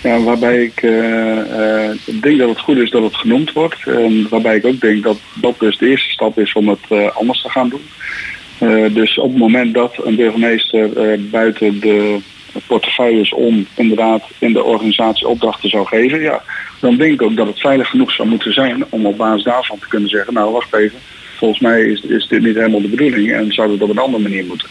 Ja, 0.07 0.21
waarbij 0.21 0.63
ik 0.63 0.83
uh, 0.83 1.37
uh, 1.37 1.91
denk 2.21 2.39
dat 2.39 2.49
het 2.49 2.61
goed 2.61 2.77
is 2.77 2.91
dat 2.91 3.03
het 3.03 3.17
genoemd 3.17 3.53
wordt. 3.53 3.87
En 3.87 4.27
waarbij 4.29 4.57
ik 4.57 4.67
ook 4.67 4.81
denk 4.81 5.03
dat 5.03 5.19
dat 5.35 5.59
dus 5.59 5.79
de 5.79 5.89
eerste 5.89 6.11
stap 6.11 6.39
is 6.39 6.53
om 6.53 6.69
het 6.69 6.79
uh, 6.89 7.17
anders 7.17 7.43
te 7.43 7.51
gaan 7.51 7.69
doen. 7.69 8.93
dus 8.93 9.19
op 9.19 9.29
het 9.31 9.39
moment 9.39 9.75
dat 9.75 9.95
een 10.05 10.17
burgemeester 10.17 10.91
buiten 11.31 11.81
de 11.81 12.19
portefeuilles 12.67 13.33
om 13.33 13.67
inderdaad 13.77 14.23
in 14.39 14.53
de 14.53 14.65
organisatie 14.65 15.29
opdrachten 15.29 15.69
zou 15.69 15.87
geven, 15.87 16.21
ja, 16.21 16.43
dan 16.81 16.97
denk 16.97 17.13
ik 17.13 17.23
ook 17.23 17.37
dat 17.37 17.47
het 17.47 17.61
veilig 17.61 17.89
genoeg 17.89 18.13
zou 18.13 18.29
moeten 18.29 18.53
zijn 18.53 18.85
om 18.89 19.07
op 19.07 19.17
basis 19.17 19.45
daarvan 19.45 19.79
te 19.79 19.89
kunnen 19.89 20.09
zeggen, 20.09 20.35
nou 20.35 20.53
wacht 20.53 20.75
even, 20.75 20.99
volgens 21.37 21.61
mij 21.61 21.83
is, 21.83 22.01
is 22.01 22.29
dit 22.29 22.43
niet 22.43 22.57
helemaal 22.57 22.81
de 22.81 22.89
bedoeling 22.89 23.33
en 23.33 23.53
zou 23.53 23.73
het 23.73 23.83
op 23.83 23.91
een 23.91 23.99
andere 23.99 24.23
manier 24.23 24.45
moeten. 24.45 24.69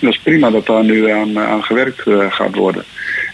Dat 0.00 0.12
is 0.12 0.18
prima 0.18 0.50
dat 0.50 0.66
daar 0.66 0.84
nu 0.84 1.10
aan, 1.10 1.38
aan 1.38 1.64
gewerkt 1.64 2.02
gaat 2.30 2.54
worden 2.54 2.84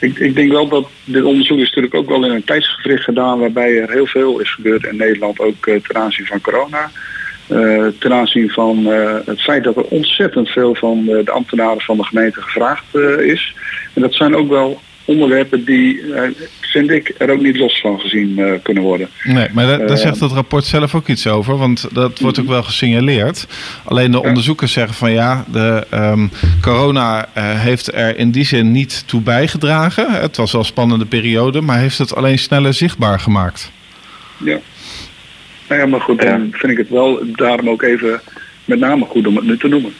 ik, 0.04 0.18
ik 0.18 0.34
denk 0.34 0.52
wel 0.52 0.68
dat 0.68 0.88
dit 1.04 1.22
onderzoek 1.22 1.58
is 1.58 1.66
natuurlijk 1.66 1.94
ook 1.94 2.08
wel 2.08 2.24
in 2.24 2.30
een 2.30 2.44
tijdsgevricht 2.44 3.04
gedaan 3.04 3.38
waarbij 3.38 3.80
er 3.80 3.90
heel 3.90 4.06
veel 4.06 4.38
is 4.38 4.54
gebeurd 4.54 4.84
in 4.84 4.96
Nederland, 4.96 5.38
ook 5.38 5.66
uh, 5.66 5.80
ten 5.80 5.96
aanzien 5.96 6.26
van 6.26 6.40
corona. 6.40 6.90
Ten 7.98 8.12
aanzien 8.12 8.50
van 8.50 8.86
het 9.24 9.40
feit 9.40 9.64
dat 9.64 9.76
er 9.76 9.84
ontzettend 9.84 10.48
veel 10.48 10.74
van 10.74 11.04
de 11.04 11.30
ambtenaren 11.30 11.80
van 11.80 11.96
de 11.96 12.04
gemeente 12.04 12.42
gevraagd 12.42 12.94
is. 13.18 13.54
En 13.92 14.02
dat 14.02 14.14
zijn 14.14 14.36
ook 14.36 14.48
wel 14.48 14.80
onderwerpen 15.04 15.64
die, 15.64 16.00
vind 16.60 16.90
ik, 16.90 17.14
er 17.18 17.30
ook 17.30 17.40
niet 17.40 17.56
los 17.56 17.80
van 17.80 18.00
gezien 18.00 18.38
uh, 18.38 18.52
kunnen 18.62 18.82
worden. 18.82 19.08
Nee, 19.24 19.48
maar 19.52 19.66
daar, 19.66 19.86
daar 19.86 19.98
zegt 19.98 20.20
het 20.20 20.32
rapport 20.32 20.64
zelf 20.64 20.94
ook 20.94 21.08
iets 21.08 21.26
over, 21.26 21.56
want 21.56 21.88
dat 21.92 22.18
wordt 22.18 22.40
ook 22.40 22.46
wel 22.46 22.62
gesignaleerd. 22.62 23.46
Alleen 23.84 24.10
de 24.10 24.22
onderzoekers 24.22 24.72
zeggen 24.72 24.94
van 24.94 25.12
ja, 25.12 25.44
de 25.52 25.86
um, 25.94 26.30
corona 26.60 27.28
heeft 27.34 27.94
er 27.94 28.18
in 28.18 28.30
die 28.30 28.44
zin 28.44 28.72
niet 28.72 29.02
toe 29.06 29.20
bijgedragen. 29.20 30.12
Het 30.12 30.36
was 30.36 30.52
wel 30.52 30.60
een 30.60 30.66
spannende 30.66 31.06
periode, 31.06 31.60
maar 31.60 31.78
heeft 31.78 31.98
het 31.98 32.14
alleen 32.14 32.38
sneller 32.38 32.74
zichtbaar 32.74 33.20
gemaakt. 33.20 33.72
Ja. 34.38 34.58
Nou 35.68 35.80
ja, 35.80 35.86
maar 35.86 36.00
goed, 36.00 36.20
dan 36.20 36.48
vind 36.52 36.72
ik 36.72 36.78
het 36.78 36.88
wel 36.88 37.22
daarom 37.32 37.68
ook 37.68 37.82
even 37.82 38.20
met 38.64 38.78
name 38.78 39.04
goed 39.04 39.26
om 39.26 39.36
het 39.36 39.44
nu 39.44 39.58
te 39.58 39.68
noemen. 39.68 39.92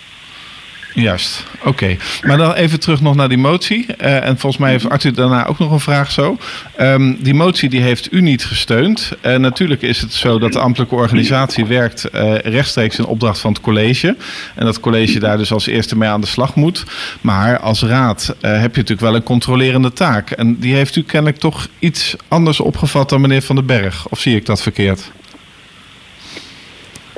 Juist, 0.94 1.44
oké. 1.64 1.96
Maar 2.22 2.36
dan 2.36 2.52
even 2.52 2.80
terug 2.80 3.00
nog 3.00 3.14
naar 3.14 3.28
die 3.28 3.38
motie. 3.38 3.86
Uh, 4.00 4.26
en 4.26 4.38
volgens 4.38 4.62
mij 4.62 4.70
heeft 4.70 4.88
Arthur 4.88 5.14
daarna 5.14 5.46
ook 5.46 5.58
nog 5.58 5.70
een 5.70 5.80
vraag 5.80 6.10
zo. 6.10 6.38
Um, 6.80 7.16
die 7.22 7.34
motie 7.34 7.68
die 7.68 7.80
heeft 7.80 8.12
u 8.12 8.20
niet 8.20 8.44
gesteund. 8.44 9.12
Uh, 9.26 9.36
natuurlijk 9.36 9.82
is 9.82 10.00
het 10.00 10.12
zo 10.12 10.38
dat 10.38 10.52
de 10.52 10.58
ambtelijke 10.58 10.94
organisatie 10.94 11.66
werkt 11.66 12.06
uh, 12.14 12.34
rechtstreeks 12.38 12.98
in 12.98 13.04
opdracht 13.04 13.38
van 13.38 13.52
het 13.52 13.60
college. 13.62 14.16
En 14.54 14.64
dat 14.64 14.80
college 14.80 15.18
daar 15.18 15.36
dus 15.36 15.52
als 15.52 15.66
eerste 15.66 15.96
mee 15.96 16.08
aan 16.08 16.20
de 16.20 16.26
slag 16.26 16.54
moet. 16.54 16.84
Maar 17.20 17.58
als 17.58 17.82
raad 17.82 18.26
heb 18.40 18.60
je 18.74 18.80
natuurlijk 18.80 19.00
wel 19.00 19.14
een 19.14 19.22
controlerende 19.22 19.92
taak. 19.92 20.30
En 20.30 20.58
die 20.58 20.74
heeft 20.74 20.96
u 20.96 21.02
kennelijk 21.02 21.40
toch 21.40 21.68
iets 21.78 22.16
anders 22.28 22.60
opgevat 22.60 23.08
dan 23.08 23.20
meneer 23.20 23.42
Van 23.42 23.56
den 23.56 23.66
Berg. 23.66 24.08
Of 24.08 24.18
zie 24.18 24.36
ik 24.36 24.46
dat 24.46 24.62
verkeerd? 24.62 25.10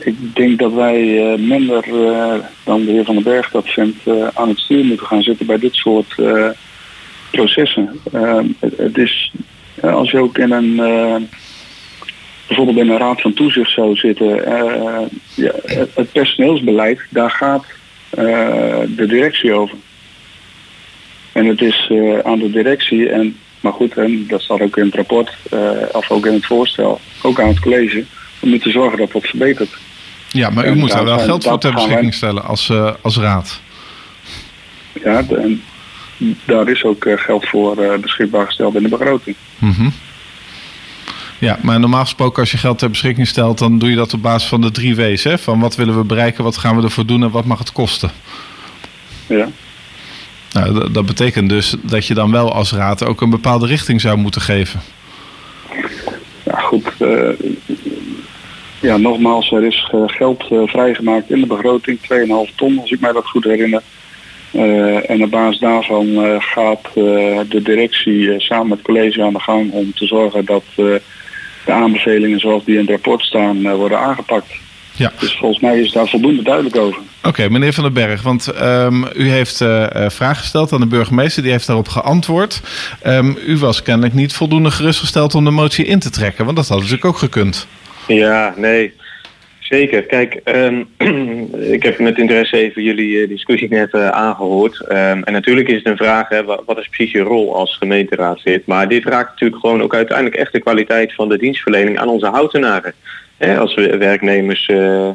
Ik 0.07 0.35
denk 0.35 0.59
dat 0.59 0.73
wij 0.73 1.03
uh, 1.03 1.39
minder 1.39 1.89
uh, 1.89 2.35
dan 2.65 2.85
de 2.85 2.91
heer 2.91 3.05
Van 3.05 3.15
den 3.15 3.25
Berg 3.25 3.51
dat 3.51 3.69
vindt 3.69 4.07
uh, 4.07 4.27
aan 4.35 4.49
het 4.49 4.59
stuur 4.59 4.85
moeten 4.85 5.07
gaan 5.07 5.23
zitten 5.23 5.47
bij 5.47 5.59
dit 5.59 5.75
soort 5.75 6.15
processen. 7.31 8.01
Het, 8.61 8.99
is, 8.99 9.33
als 9.81 10.11
je 10.11 10.19
ook 10.19 10.39
in 10.39 10.51
een, 10.51 10.77
bijvoorbeeld 12.47 12.77
in 12.77 12.91
een 12.91 12.99
raad 12.99 13.21
van 13.21 13.33
toezicht 13.33 13.71
zou 13.71 13.97
zitten, 13.97 14.27
ja, 15.35 15.53
het, 15.95 16.13
personeelsbeleid, 16.13 17.01
daar 17.11 17.31
gaat 17.31 17.65
de 18.97 19.05
directie 19.09 19.53
over. 19.53 19.77
En 21.33 21.47
het 21.47 21.61
is 21.61 21.91
aan 22.23 22.39
de 22.39 22.51
directie, 22.51 23.09
en, 23.09 23.37
maar 23.61 23.73
goed, 23.73 23.97
en 23.97 24.27
dat 24.29 24.43
staat 24.43 24.61
ook 24.61 24.77
in 24.77 24.85
het 24.85 24.95
rapport, 24.95 25.37
of 25.93 26.11
ook 26.11 26.27
in 26.27 26.35
het 26.35 26.47
voorstel, 26.47 27.01
ook 27.23 27.41
aan 27.41 27.49
het 27.49 27.61
college, 27.61 28.05
om 28.41 28.59
te 28.59 28.71
zorgen 28.71 28.99
dat 28.99 29.13
dat 29.13 29.27
verbetert. 29.27 29.77
Ja, 30.29 30.51
maar 30.51 30.67
u 30.67 30.75
moet 30.75 30.93
daar 30.93 31.05
wel 31.05 31.19
geld 31.19 31.45
voor 31.45 31.59
ter 31.59 31.73
beschikking 31.73 32.15
stellen 32.15 32.45
als, 32.45 32.69
uh, 32.69 32.93
als 33.01 33.17
raad. 33.17 33.61
Ja, 34.93 35.25
en 35.29 35.63
daar 36.45 36.69
is 36.69 36.85
ook 36.85 37.05
uh, 37.05 37.19
geld 37.19 37.49
voor 37.49 37.83
uh, 37.83 37.99
beschikbaar 37.99 38.47
gesteld 38.47 38.75
in 38.75 38.83
de 38.83 38.89
begroting. 38.89 39.37
Mm 39.59 39.73
-hmm. 39.73 39.93
Ja, 41.39 41.59
maar 41.63 41.81
normaal 41.81 42.01
gesproken 42.01 42.41
als 42.41 42.51
je 42.51 42.59
geld 42.59 42.79
ter 42.79 42.91
beschikking 42.91 43.27
stelt... 43.27 43.59
dan 43.59 43.79
doe 43.79 43.91
je 43.91 43.97
dat 43.97 44.15
op 44.15 44.23
basis 44.23 44.49
van 44.49 44.61
de 44.61 44.71
drie 44.71 44.97
W's. 44.97 45.25
Hè? 45.25 45.39
Van 45.39 45.61
wat 45.61 45.77
willen 45.77 45.97
we 45.97 46.05
bereiken, 46.05 46.45
wat 46.45 46.57
gaan 46.57 46.77
we 46.77 46.83
ervoor 46.83 47.07
doen 47.07 47.23
en 47.23 47.31
wat 47.31 47.45
mag 47.45 47.59
het 47.59 47.73
kosten. 47.73 48.11
Ja. 49.27 49.49
Nou, 50.53 50.91
dat 50.93 51.07
betekent 51.07 51.49
dus 51.49 51.77
dat 51.83 52.07
je 52.07 52.15
dan 52.15 52.31
wel 52.31 52.53
als 52.53 52.73
raad 52.73 53.05
ook 53.05 53.21
een 53.21 53.31
bepaalde 53.31 53.67
richting 53.67 54.01
zou 54.01 54.17
moeten 54.17 54.41
geven. 54.41 54.81
Ja, 56.43 56.59
goed 56.59 56.85
ja, 58.81 58.97
nogmaals, 58.97 59.53
er 59.53 59.65
is 59.65 59.91
uh, 59.95 60.03
geld 60.07 60.45
uh, 60.53 60.63
vrijgemaakt 60.67 61.31
in 61.31 61.41
de 61.41 61.47
begroting, 61.47 61.99
2,5 61.99 62.55
ton 62.55 62.79
als 62.81 62.91
ik 62.91 63.01
mij 63.01 63.13
dat 63.13 63.27
goed 63.27 63.45
herinner. 63.45 63.83
Uh, 64.53 65.11
en 65.11 65.23
op 65.23 65.31
basis 65.31 65.61
daarvan 65.61 66.41
gaat 66.43 66.95
de 67.49 67.61
directie 67.63 68.41
samen 68.41 68.69
met 68.69 68.79
het 68.79 68.87
college 68.87 69.23
aan 69.23 69.33
de 69.33 69.41
gang 69.41 69.71
om 69.71 69.93
te 69.95 70.07
zorgen 70.07 70.45
dat 70.45 70.65
de 70.75 71.01
aanbevelingen 71.67 72.41
zoals 72.41 72.65
die 72.65 72.75
in 72.75 72.81
het 72.81 72.91
rapport 72.91 73.23
staan 73.23 73.77
worden 73.77 73.99
aangepakt. 73.99 74.47
Ja. 74.97 75.13
Dus 75.19 75.37
volgens 75.37 75.61
mij 75.61 75.81
is 75.81 75.93
daar 75.93 76.09
voldoende 76.09 76.43
duidelijk 76.43 76.77
over. 76.77 77.03
Oké, 77.23 77.49
meneer 77.49 77.73
Van 77.73 77.85
den 77.85 77.93
Berg, 77.93 78.23
want 78.23 78.61
um, 78.63 79.05
u 79.15 79.29
heeft 79.29 79.61
uh, 79.61 79.87
vragen 80.09 80.37
gesteld 80.37 80.73
aan 80.73 80.81
de 80.81 80.87
burgemeester, 80.87 81.43
die 81.43 81.53
heeft 81.53 81.67
daarop 81.67 81.89
geantwoord. 81.89 82.61
Um, 83.07 83.39
u 83.47 83.59
was 83.59 83.83
kennelijk 83.83 84.15
niet 84.15 84.33
voldoende 84.33 84.71
gerustgesteld 84.71 85.35
om 85.35 85.45
de 85.45 85.51
motie 85.51 85.85
in 85.85 85.99
te 85.99 86.11
trekken, 86.11 86.45
want 86.45 86.57
dat 86.57 86.69
had 86.69 86.77
natuurlijk 86.79 87.05
ook 87.05 87.19
gekund. 87.19 87.67
Ja, 88.07 88.55
nee. 88.57 88.93
Zeker. 89.69 90.03
Kijk, 90.03 90.41
um, 90.45 90.89
ik 91.77 91.83
heb 91.83 91.99
met 91.99 92.19
interesse 92.19 92.57
even 92.57 92.83
jullie 92.83 93.09
uh, 93.09 93.29
discussie 93.29 93.69
net 93.69 93.95
uh, 93.95 94.09
aangehoord. 94.09 94.81
Um, 94.89 95.23
en 95.23 95.33
natuurlijk 95.33 95.69
is 95.69 95.77
het 95.77 95.87
een 95.87 95.97
vraag, 95.97 96.29
hè, 96.29 96.45
wat 96.45 96.79
is 96.79 96.89
precies 96.89 97.13
je 97.13 97.21
rol 97.21 97.55
als 97.55 97.77
gemeenteraadslid? 97.77 98.67
Maar 98.67 98.89
dit 98.89 99.05
raakt 99.05 99.31
natuurlijk 99.31 99.61
gewoon 99.61 99.83
ook 99.83 99.95
uiteindelijk 99.95 100.37
echt 100.37 100.53
de 100.53 100.61
kwaliteit 100.61 101.15
van 101.15 101.29
de 101.29 101.39
dienstverlening 101.39 101.99
aan 101.99 102.09
onze 102.09 102.27
houtenaren. 102.27 102.95
Hè, 103.37 103.59
als 103.59 103.75
we 103.75 103.97
werknemers 103.97 104.69
uh, 104.69 105.09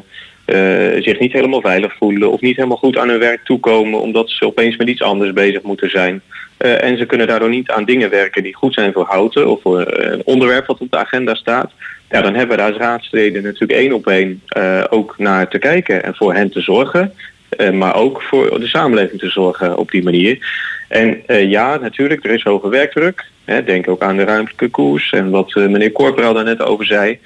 zich 1.00 1.18
niet 1.18 1.32
helemaal 1.32 1.60
veilig 1.60 1.94
voelen 1.96 2.30
of 2.30 2.40
niet 2.40 2.56
helemaal 2.56 2.76
goed 2.76 2.98
aan 2.98 3.08
hun 3.08 3.18
werk 3.18 3.44
toekomen 3.44 4.00
omdat 4.00 4.30
ze 4.30 4.46
opeens 4.46 4.76
met 4.76 4.88
iets 4.88 5.02
anders 5.02 5.32
bezig 5.32 5.62
moeten 5.62 5.90
zijn. 5.90 6.22
en 6.56 6.96
ze 6.96 7.06
kunnen 7.06 7.26
daardoor 7.26 7.48
niet 7.48 7.70
aan 7.70 7.84
dingen 7.84 8.10
werken 8.10 8.42
die 8.42 8.54
goed 8.54 8.74
zijn 8.74 8.92
voor 8.92 9.04
houten 9.04 9.48
of 9.48 9.62
voor 9.62 9.92
een 9.92 10.22
onderwerp 10.24 10.66
wat 10.66 10.80
op 10.80 10.90
de 10.90 10.98
agenda 10.98 11.34
staat 11.34 11.70
ja, 12.12 12.20
dan 12.20 12.34
hebben 12.34 12.56
we 12.56 12.62
daar 12.62 12.72
als 12.72 12.80
raadsleden 12.80 13.42
natuurlijk 13.42 13.80
één 13.80 13.92
op 13.92 14.06
één 14.06 14.42
ook 14.90 15.14
naar 15.18 15.48
te 15.48 15.58
kijken 15.58 16.04
en 16.04 16.14
voor 16.14 16.34
hen 16.34 16.50
te 16.50 16.60
zorgen. 16.60 17.12
Maar 17.72 17.94
ook 17.94 18.22
voor 18.22 18.60
de 18.60 18.66
samenleving 18.66 19.20
te 19.20 19.28
zorgen 19.28 19.78
op 19.78 19.90
die 19.90 20.02
manier. 20.02 20.46
En 20.88 21.22
ja, 21.48 21.76
natuurlijk, 21.76 22.24
er 22.24 22.30
is 22.30 22.42
hoge 22.42 22.68
werkdruk. 22.68 23.24
Hè, 23.44 23.64
denk 23.64 23.88
ook 23.88 24.02
aan 24.02 24.16
de 24.16 24.24
ruimtelijke 24.24 24.68
koers 24.68 25.12
en 25.12 25.30
wat 25.30 25.54
meneer 25.54 25.92
Corporaal 25.92 26.34
daar 26.34 26.44
net 26.44 26.62
over 26.62 26.84
zei. 26.84 27.18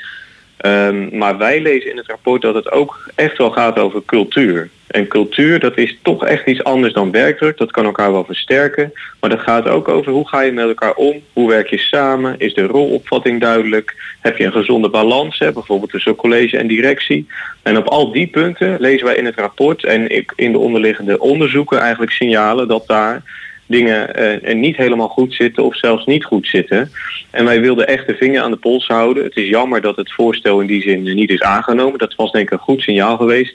Um, 0.66 1.09
maar 1.12 1.38
wij 1.38 1.62
lezen 1.62 1.90
in 1.90 1.96
het 1.96 2.07
rapport 2.07 2.42
dat 2.42 2.55
het 2.55 2.70
ook 2.70 3.11
echt 3.14 3.38
wel 3.38 3.50
gaat 3.50 3.79
over 3.79 4.02
cultuur. 4.07 4.70
En 4.87 5.07
cultuur, 5.07 5.61
dat 5.61 5.79
is 5.79 5.98
toch 6.02 6.24
echt 6.24 6.46
iets 6.46 6.64
anders 6.64 6.92
dan 6.92 7.11
werkdruk. 7.11 7.57
Dat 7.57 7.70
kan 7.70 7.85
elkaar 7.85 8.12
wel 8.12 8.24
versterken. 8.24 8.92
Maar 9.20 9.31
dat 9.31 9.40
gaat 9.40 9.68
ook 9.68 9.88
over 9.88 10.12
hoe 10.12 10.29
ga 10.29 10.40
je 10.40 10.52
met 10.52 10.66
elkaar 10.66 10.94
om? 10.94 11.22
Hoe 11.33 11.48
werk 11.48 11.68
je 11.68 11.79
samen? 11.79 12.35
Is 12.38 12.55
de 12.55 12.62
rolopvatting 12.62 13.40
duidelijk? 13.40 14.16
Heb 14.20 14.37
je 14.37 14.44
een 14.44 14.52
gezonde 14.52 14.88
balans, 14.88 15.38
hè? 15.38 15.52
bijvoorbeeld 15.52 15.90
tussen 15.90 16.16
college 16.16 16.59
en 16.59 16.66
directie? 16.66 17.26
En 17.62 17.76
op 17.76 17.87
al 17.87 18.12
die 18.12 18.26
punten 18.26 18.76
lezen 18.81 19.07
wij 19.07 19.16
in 19.16 19.24
het 19.24 19.38
rapport 19.38 19.85
en 19.85 20.26
in 20.37 20.52
de 20.52 20.59
onderliggende 20.59 21.20
onderzoeken 21.20 21.81
eigenlijk 21.81 22.12
signalen 22.12 22.68
dat 22.68 22.87
daar 22.87 23.22
dingen 23.66 24.22
uh, 24.44 24.55
niet 24.55 24.76
helemaal 24.76 25.09
goed 25.09 25.35
zitten 25.35 25.64
of 25.64 25.76
zelfs 25.76 26.07
niet 26.07 26.24
goed 26.24 26.46
zitten. 26.46 26.90
En 27.31 27.44
wij 27.44 27.61
wilden 27.61 27.88
echt 27.88 28.07
de 28.07 28.14
vinger 28.14 28.42
aan 28.42 28.50
de 28.50 28.57
pols 28.57 28.87
houden. 28.87 29.24
Het 29.24 29.37
is 29.37 29.48
jammer 29.48 29.81
dat 29.81 29.96
het 29.96 30.12
voorstel 30.12 30.61
in 30.61 30.66
die 30.66 30.83
zin 30.83 31.02
niet 31.02 31.31
is 31.31 31.42
aangenomen. 31.42 31.98
Dat 31.98 32.14
was 32.14 32.33
denk 32.33 32.44
ik 32.44 32.52
een 32.52 32.59
goed 32.59 32.81
signaal 32.81 33.16
geweest. 33.16 33.55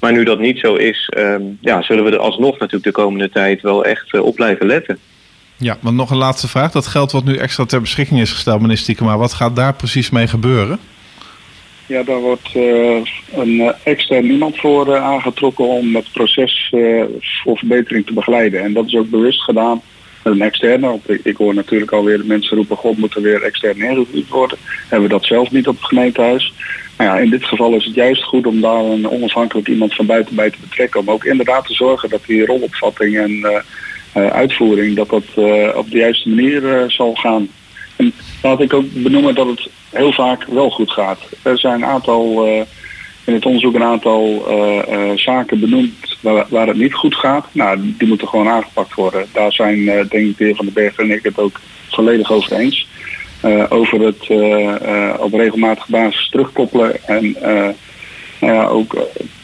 Maar 0.00 0.12
nu 0.12 0.24
dat 0.24 0.38
niet 0.38 0.58
zo 0.58 0.74
is, 0.74 1.12
um, 1.16 1.58
ja, 1.60 1.82
zullen 1.82 2.04
we 2.04 2.10
er 2.10 2.18
alsnog 2.18 2.52
natuurlijk 2.52 2.84
de 2.84 3.02
komende 3.02 3.30
tijd 3.30 3.62
wel 3.62 3.84
echt 3.84 4.14
uh, 4.14 4.24
op 4.24 4.34
blijven 4.34 4.66
letten. 4.66 4.98
Ja, 5.56 5.76
want 5.80 5.96
nog 5.96 6.10
een 6.10 6.16
laatste 6.16 6.48
vraag. 6.48 6.72
Dat 6.72 6.86
geld 6.86 7.12
wat 7.12 7.24
nu 7.24 7.36
extra 7.36 7.64
ter 7.64 7.80
beschikking 7.80 8.20
is 8.20 8.32
gesteld, 8.32 8.60
minister 8.60 8.84
Stiekema, 8.84 9.16
wat 9.16 9.32
gaat 9.32 9.56
daar 9.56 9.74
precies 9.74 10.10
mee 10.10 10.26
gebeuren? 10.26 10.78
Ja, 11.88 12.02
daar 12.02 12.20
wordt 12.20 12.54
uh, 12.54 13.02
een 13.32 13.50
uh, 13.50 13.70
extern 13.82 14.30
iemand 14.30 14.58
voor 14.58 14.88
uh, 14.88 15.04
aangetrokken 15.04 15.64
om 15.64 15.94
het 15.94 16.12
proces 16.12 16.74
voor 17.42 17.58
verbetering 17.58 18.06
te 18.06 18.12
begeleiden. 18.12 18.62
En 18.62 18.72
dat 18.72 18.86
is 18.86 18.94
ook 18.94 19.10
bewust 19.10 19.42
gedaan 19.42 19.82
met 20.24 20.32
een 20.32 20.42
externe. 20.42 20.98
Ik, 21.22 21.36
hoor 21.36 21.54
natuurlijk 21.54 21.92
alweer 21.92 22.24
mensen 22.24 22.56
roepen, 22.56 22.76
god 22.76 22.98
moet 22.98 23.14
er 23.14 23.22
weer 23.22 23.42
extern 23.42 23.80
ingevoerd 23.80 24.28
worden. 24.28 24.58
Hebben 24.88 25.08
we 25.08 25.14
dat 25.14 25.24
zelf 25.24 25.50
niet 25.50 25.68
op 25.68 25.76
het 25.76 25.84
gemeentehuis. 25.84 26.52
Nou 26.96 27.10
ja, 27.10 27.18
in 27.18 27.30
dit 27.30 27.44
geval 27.44 27.74
is 27.74 27.84
het 27.84 27.94
juist 27.94 28.22
goed 28.22 28.46
om 28.46 28.60
daar 28.60 28.84
een 28.84 29.10
onafhankelijk 29.10 29.68
iemand 29.68 29.94
van 29.94 30.06
buiten 30.06 30.34
bij 30.34 30.50
te 30.50 30.58
betrekken. 30.60 31.00
Om 31.00 31.10
ook 31.10 31.24
inderdaad 31.24 31.66
te 31.66 31.74
zorgen 31.74 32.08
dat 32.08 32.24
die 32.26 32.46
rolopvatting 32.46 33.18
en 33.18 33.62
uitvoering, 34.12 34.96
dat 34.96 35.08
dat 35.08 35.24
op 35.74 35.90
de 35.90 35.98
juiste 35.98 36.28
manier 36.28 36.84
zal 36.90 37.14
gaan. 37.14 37.48
En 37.98 38.12
laat 38.42 38.60
ik 38.60 38.72
ook 38.72 38.84
benoemen 38.92 39.34
dat 39.34 39.46
het 39.46 39.68
heel 39.90 40.12
vaak 40.12 40.44
wel 40.44 40.70
goed 40.70 40.90
gaat. 40.90 41.18
Er 41.42 41.58
zijn 41.58 41.74
een 41.74 41.84
aantal, 41.84 42.48
uh, 42.48 42.60
in 43.24 43.34
het 43.34 43.46
onderzoek 43.46 43.74
een 43.74 43.82
aantal 43.82 44.44
uh, 44.48 44.82
uh, 44.88 45.16
zaken 45.16 45.60
benoemd 45.60 46.16
waar, 46.20 46.66
het 46.66 46.76
niet 46.76 46.94
goed 46.94 47.14
gaat. 47.14 47.46
Nou, 47.52 47.78
die 47.80 48.08
moeten 48.08 48.28
gewoon 48.28 48.48
aangepakt 48.48 48.94
worden. 48.94 49.26
Daar 49.32 49.52
zijn, 49.52 49.84
denk 49.84 50.12
ik, 50.12 50.38
de 50.38 50.44
heer 50.44 50.54
Van 50.54 50.64
den 50.64 50.74
Berg 50.74 50.96
en 50.96 51.10
ik 51.10 51.22
het 51.22 51.38
ook 51.38 51.60
volledig 51.90 52.32
over 52.32 52.52
eens. 52.52 52.86
over 53.68 54.00
het 54.00 54.30
op 55.20 55.32
regelmatige 55.32 55.90
basis 55.90 56.28
terugkoppelen 56.28 57.06
en 57.06 57.36
ja, 58.40 58.66
ook 58.66 58.96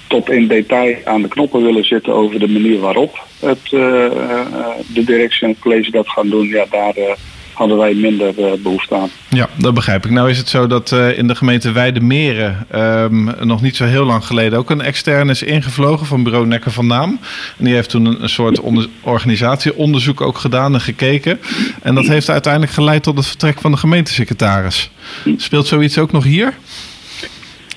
tot 0.06 0.30
in 0.30 0.46
detail 0.46 0.96
aan 1.04 1.22
de 1.22 1.28
knoppen 1.28 1.62
willen 1.62 1.84
zitten 1.84 2.12
over 2.12 2.38
de 2.38 2.48
manier 2.48 2.78
waarop 2.78 3.26
het, 3.40 3.70
de 3.70 5.02
directie 5.04 5.42
en 5.42 5.48
het 5.48 5.58
college 5.58 5.90
dat 5.90 6.08
gaan 6.08 6.28
doen. 6.28 6.48
Ja, 6.48 6.66
daar 6.70 7.16
hadden 7.54 7.76
wij 7.76 7.94
minder 7.94 8.38
uh, 8.38 8.52
behoefte 8.58 8.94
aan. 8.94 9.10
Ja, 9.28 9.48
dat 9.56 9.74
begrijp 9.74 10.04
ik. 10.04 10.10
Nou 10.10 10.30
is 10.30 10.38
het 10.38 10.48
zo 10.48 10.66
dat 10.66 10.90
uh, 10.90 11.18
in 11.18 11.26
de 11.26 11.34
gemeente 11.34 11.72
Weidemeren 11.72 12.66
um, 12.74 13.30
nog 13.40 13.62
niet 13.62 13.76
zo 13.76 13.84
heel 13.84 14.04
lang 14.04 14.24
geleden 14.24 14.58
ook 14.58 14.70
een 14.70 14.80
externe 14.80 15.30
is 15.30 15.42
ingevlogen 15.42 16.06
van 16.06 16.22
bureau 16.22 16.46
Nekker 16.46 16.70
van 16.70 16.86
Naam. 16.86 17.18
En 17.58 17.64
die 17.64 17.74
heeft 17.74 17.90
toen 17.90 18.04
een, 18.04 18.22
een 18.22 18.28
soort 18.28 18.60
onder, 18.60 18.88
organisatieonderzoek 19.00 20.20
ook 20.20 20.38
gedaan 20.38 20.74
en 20.74 20.80
gekeken. 20.80 21.40
En 21.82 21.94
dat 21.94 22.06
heeft 22.06 22.30
uiteindelijk 22.30 22.72
geleid 22.72 23.02
tot 23.02 23.16
het 23.16 23.26
vertrek 23.26 23.60
van 23.60 23.70
de 23.70 23.76
gemeentesecretaris. 23.76 24.90
Speelt 25.36 25.66
zoiets 25.66 25.98
ook 25.98 26.12
nog 26.12 26.24
hier? 26.24 26.54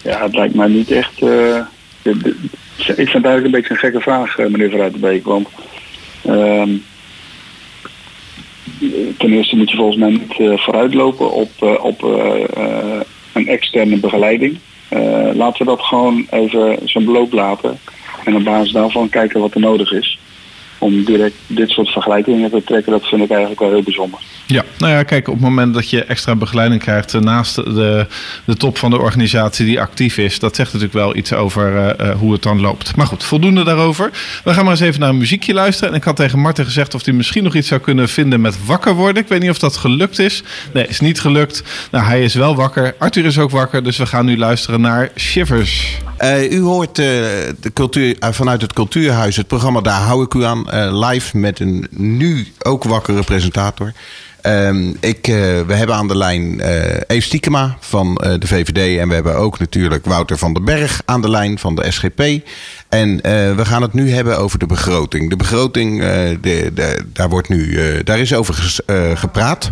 Ja, 0.04 0.24
het 0.24 0.36
lijkt 0.36 0.56
mij 0.56 0.68
niet 0.68 0.92
echt... 0.92 1.22
Uh, 1.22 1.58
ik 2.04 2.86
vind 2.86 2.98
het 2.98 3.26
eigenlijk 3.26 3.46
een 3.46 3.52
beetje 3.52 3.74
een 3.74 3.80
gekke 3.80 4.00
vraag, 4.00 4.38
meneer 4.38 4.70
Van 4.70 5.00
Beek. 5.00 5.26
Want... 5.26 5.48
Uh, 6.26 6.64
ten 9.18 9.34
eerste 9.34 9.56
moet 9.56 9.72
je 9.72 9.78
volgens 9.78 9.98
mij 9.98 10.10
niet 10.10 10.40
uh, 10.40 10.58
vooruitlopen 10.58 11.32
op, 11.32 11.52
uh, 11.64 11.84
op 11.84 12.04
uh, 12.04 13.00
een 13.34 13.48
externe 13.48 13.98
begeleiding. 13.98 14.58
laten 15.34 15.66
we 15.66 15.72
dat 15.72 15.82
gewoon 15.82 16.28
even 16.30 16.80
zijn 16.84 17.06
beloop 17.06 17.34
laten. 17.34 17.80
En 18.26 18.36
op 18.36 18.44
basis 18.44 18.72
daarvan 18.72 19.10
kijken 19.10 19.40
wat 19.40 19.54
er 19.54 19.60
nodig 19.60 19.92
is 19.92 20.18
om 20.78 21.04
direct 21.04 21.36
dit 21.48 21.70
soort 21.70 21.90
vergelijkingen 21.90 22.50
te 22.50 22.64
trekken, 22.64 22.92
dat 22.92 23.06
vind 23.08 23.22
ik 23.22 23.30
eigenlijk 23.30 23.60
wel 23.60 23.70
heel 23.70 23.84
bijzonder. 23.84 24.20
Ja, 24.46 24.64
nou 24.78 24.94
ja, 24.94 25.04
kijk, 25.04 25.28
op 25.28 25.34
het 25.34 25.44
moment 25.44 25.74
dat 25.74 25.90
je 25.90 26.04
extra 26.04 26.36
begeleiding 26.36 26.82
krijgt 26.82 27.14
eh, 27.14 27.22
naast 27.22 27.56
de, 27.56 28.06
de 28.46 28.56
top 28.56 28.78
van 28.78 28.90
de 28.90 29.00
organisatie 29.00 29.66
die 29.66 29.82
actief 29.82 30.18
is, 30.18 30.40
dat 30.40 30.56
zegt 30.56 30.74
natuurlijk 30.74 31.00
wel 31.00 31.16
iets 31.16 31.34
over 31.34 31.96
uh, 32.02 32.10
hoe 32.20 32.34
het 32.34 32.44
dan 32.44 32.62
loopt. 32.62 32.96
Maar 32.96 33.08
goed, 33.08 33.24
voldoende 33.24 33.64
daarover. 33.64 34.12
We 34.44 34.54
gaan 34.54 34.64
maar 34.64 34.74
eens 34.74 34.82
even 34.82 35.00
naar 35.00 35.10
een 35.10 35.18
muziekje 35.18 35.54
luisteren. 35.54 35.90
En 35.90 35.96
ik 35.96 36.04
had 36.04 36.16
tegen 36.16 36.40
Marten 36.40 36.66
gezegd 36.66 36.96
of 36.96 37.06
hij 37.06 37.14
misschien 37.14 37.44
nog 37.44 37.56
iets 37.56 37.68
zou 37.68 37.82
kunnen 37.82 38.10
vinden 38.10 38.42
met 38.42 38.66
wakker 38.66 38.94
worden. 38.94 39.24
Ik 39.24 39.30
weet 39.30 39.42
niet 39.42 39.50
of 39.50 39.60
dat 39.60 39.78
gelukt 39.78 40.20
is. 40.20 40.44
Nee, 40.74 40.88
is 40.88 41.00
niet 41.00 41.22
gelukt. 41.22 41.64
Nou, 41.92 42.06
hij 42.06 42.24
is 42.24 42.34
wel 42.34 42.56
wakker. 42.56 42.96
Arthur 42.98 43.26
is 43.26 43.40
ook 43.40 43.52
wakker, 43.52 43.84
dus 43.84 43.98
we 43.98 44.06
gaan 44.06 44.26
nu 44.26 44.38
luisteren 44.38 44.82
naar 44.82 45.10
Shivers. 45.16 45.98
Uh, 46.22 46.52
u 46.52 46.62
hoort 46.62 46.96
de 46.96 47.72
cultuur, 47.74 48.16
vanuit 48.20 48.62
het 48.62 48.74
Cultuurhuis 48.74 49.36
het 49.36 49.48
programma 49.48 49.82
Daar 49.82 50.02
hou 50.02 50.24
ik 50.24 50.34
u 50.34 50.44
aan 50.44 50.67
live 50.92 51.38
met 51.38 51.60
een 51.60 51.88
nu 51.92 52.48
ook 52.64 52.84
wakkere 52.84 53.24
presentator. 53.24 53.94
Ehm, 54.42 54.94
ik, 55.00 55.28
uh, 55.28 55.36
we 55.62 55.74
hebben 55.74 55.96
aan 55.96 56.08
de 56.08 56.18
lijn 56.18 56.60
uh, 56.60 56.66
Eve 57.08 57.22
Stiekema 57.22 57.78
van 57.80 58.14
de 58.16 58.48
VVD. 58.48 59.00
En 59.00 59.08
we 59.08 59.14
hebben 59.14 59.36
ook 59.36 59.60
natuurlijk 59.60 60.06
Wouter 60.06 60.38
van 60.38 60.54
den 60.54 60.66
Berg 60.66 61.02
aan 61.06 61.22
de 61.22 61.30
lijn 61.30 61.60
van 61.60 61.76
de 61.76 61.92
SGP. 61.92 62.22
En 62.90 63.18
we 63.56 63.66
gaan 63.66 63.82
het 63.82 63.94
nu 63.94 64.12
hebben 64.12 64.38
over 64.38 64.60
de 64.60 64.66
begroting. 64.66 65.30
De 65.30 65.36
begroting, 65.36 66.00
de, 66.42 67.04
daar, 67.14 67.30
wordt 67.30 67.50
nu, 67.50 67.80
daar 68.04 68.20
is 68.20 68.34
over 68.34 68.82
gepraat 69.16 69.72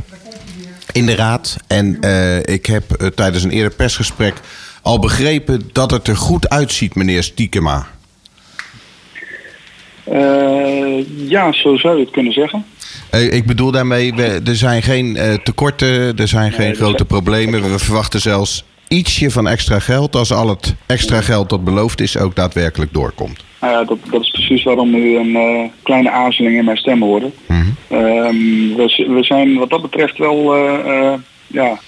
in 0.92 1.06
de 1.06 1.16
Raad. 1.16 1.56
En 1.68 2.02
ik 2.42 2.66
heb 2.66 3.12
tijdens 3.16 3.44
een 3.44 3.52
eerder 3.52 3.74
persgesprek 3.74 4.34
al 4.82 5.00
begrepen 5.00 5.70
dat 5.72 5.92
het 5.92 6.08
er 6.08 6.18
goed 6.18 6.50
uitziet, 6.50 6.96
meneer 6.96 7.24
Stiekema. 7.24 7.88
Ja, 11.28 11.52
zo 11.52 11.78
zou 11.78 11.98
je 11.98 12.04
het 12.04 12.12
kunnen 12.12 12.34
zeggen. 12.34 12.66
Eh, 13.10 13.34
ik 13.34 13.46
bedoel 13.46 13.72
daarmee, 13.72 14.14
er 14.46 14.56
zijn 14.56 14.82
geen 14.82 15.16
uh, 15.16 15.34
tekorten, 15.34 16.18
er 16.18 16.28
zijn 16.28 16.52
geen 16.52 16.76
grote 16.76 17.06
problemen. 17.06 17.72
We 17.72 17.80
verwachten 17.80 18.20
zelfs 18.20 18.64
ietsje 18.88 19.32
van 19.32 19.48
extra 19.48 19.80
geld 19.80 20.16
als 20.16 20.34
al 20.34 20.50
het 20.50 20.76
extra 20.86 21.22
geld 21.22 21.50
dat 21.50 21.64
beloofd 21.64 22.02
is 22.02 22.18
ook 22.18 22.36
daadwerkelijk 22.36 22.94
doorkomt. 22.94 23.44
Nou 23.62 23.74
ja, 23.74 23.84
dat, 23.84 23.98
dat 24.12 24.22
is 24.22 24.30
precies 24.30 24.64
waarom 24.64 24.96
u 24.96 25.18
een 25.18 25.30
uh, 25.30 25.70
kleine 25.84 26.12
aarzeling 26.12 26.58
in 26.58 26.66
mijn 26.66 26.78
stem 26.78 27.02
hoorde. 27.02 27.32
Mm 27.48 27.76
-hmm. 27.88 27.98
um, 27.98 28.76
we, 28.76 29.06
we, 29.08 29.24
zijn 29.24 29.58
wat 29.58 29.70
dat 29.70 29.82
betreft 29.82 30.18
wel, 30.18 30.56
ja, 31.48 31.80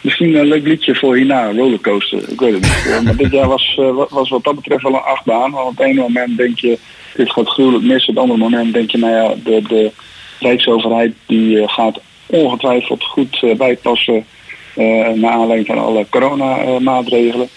misschien 0.00 0.34
een 0.34 0.46
leuk 0.46 0.66
liedje 0.66 0.94
voor 0.94 1.16
hierna, 1.16 1.52
rollercoaster, 1.52 2.30
ik 2.30 2.40
weet 2.40 2.52
het 2.52 2.62
niet. 2.62 3.04
maar 3.04 3.16
dit 3.16 3.32
jaar 3.32 3.48
was, 3.48 3.80
was 4.08 4.28
wat 4.28 4.44
dat 4.44 4.54
betreft 4.54 4.82
wel 4.82 4.94
een 4.94 5.00
achtbaan. 5.00 5.50
Want 5.50 5.68
op 5.68 5.76
het 5.76 5.86
ene 5.86 6.00
moment 6.00 6.36
denk 6.36 6.58
je, 6.58 6.78
dit 7.14 7.30
gaat 7.30 7.48
gruwelijk 7.48 7.84
mis. 7.84 8.06
Op 8.08 8.14
het 8.14 8.18
andere 8.18 8.38
moment 8.38 8.72
denk 8.72 8.90
je, 8.90 8.98
nou 8.98 9.12
ja, 9.12 9.34
de, 9.44 9.62
de 9.68 9.92
Rijksoverheid 10.40 11.14
die 11.26 11.60
eh, 11.60 11.68
gaat 11.68 12.00
ongetwijfeld 12.26 13.04
goed 13.04 13.38
eh, 13.42 13.56
bijpassen 13.56 14.24
eh, 14.74 15.08
naar 15.08 15.30
aanleiding 15.30 15.66
van 15.66 15.78
alle 15.78 16.06
coronamaatregelen. 16.10 17.48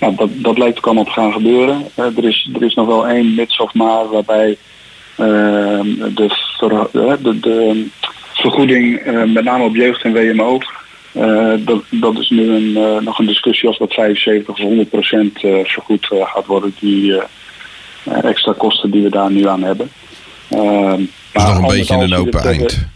Nou, 0.00 0.14
dat, 0.14 0.28
dat 0.32 0.58
lijkt 0.58 0.78
ook 0.78 0.86
allemaal 0.86 1.04
te 1.04 1.10
gaan 1.10 1.32
gebeuren. 1.32 1.84
er, 1.94 2.24
is, 2.24 2.50
er 2.54 2.62
is 2.62 2.74
nog 2.74 2.86
wel 2.86 3.08
één 3.08 3.34
mits 3.34 3.58
of 3.58 3.74
maar 3.74 4.08
waarbij 4.08 4.56
de, 5.16 6.38
de, 6.92 7.40
de, 7.40 7.86
vergoeding 8.32 9.00
met 9.32 9.44
name 9.44 9.64
op 9.64 9.76
jeugd 9.76 10.02
en 10.02 10.12
WMO 10.12 10.58
uh, 11.12 11.54
dat, 11.58 11.82
dat 11.90 12.18
is 12.18 12.30
nu 12.30 12.50
een, 12.50 12.70
uh, 12.70 12.98
nog 12.98 13.18
een 13.18 13.26
discussie 13.26 13.68
of 13.68 13.76
dat 13.76 13.92
75 13.92 14.54
of 14.54 14.58
100 14.58 14.90
procent 14.90 15.42
uh, 15.42 15.64
vergoed 15.64 16.06
gaat 16.06 16.46
worden, 16.46 16.74
die 16.80 17.14
extra 18.04 18.52
kosten 18.52 18.90
die 18.90 19.02
we 19.02 19.10
daar 19.10 19.30
nu 19.30 19.48
aan 19.48 19.62
hebben. 19.62 19.90
Ehm, 20.48 21.00
is 21.32 21.42
nog 21.42 21.58
een 21.58 21.66
beetje 21.66 21.94
een 21.94 22.14
open 22.14 22.40
eind. 22.40 22.90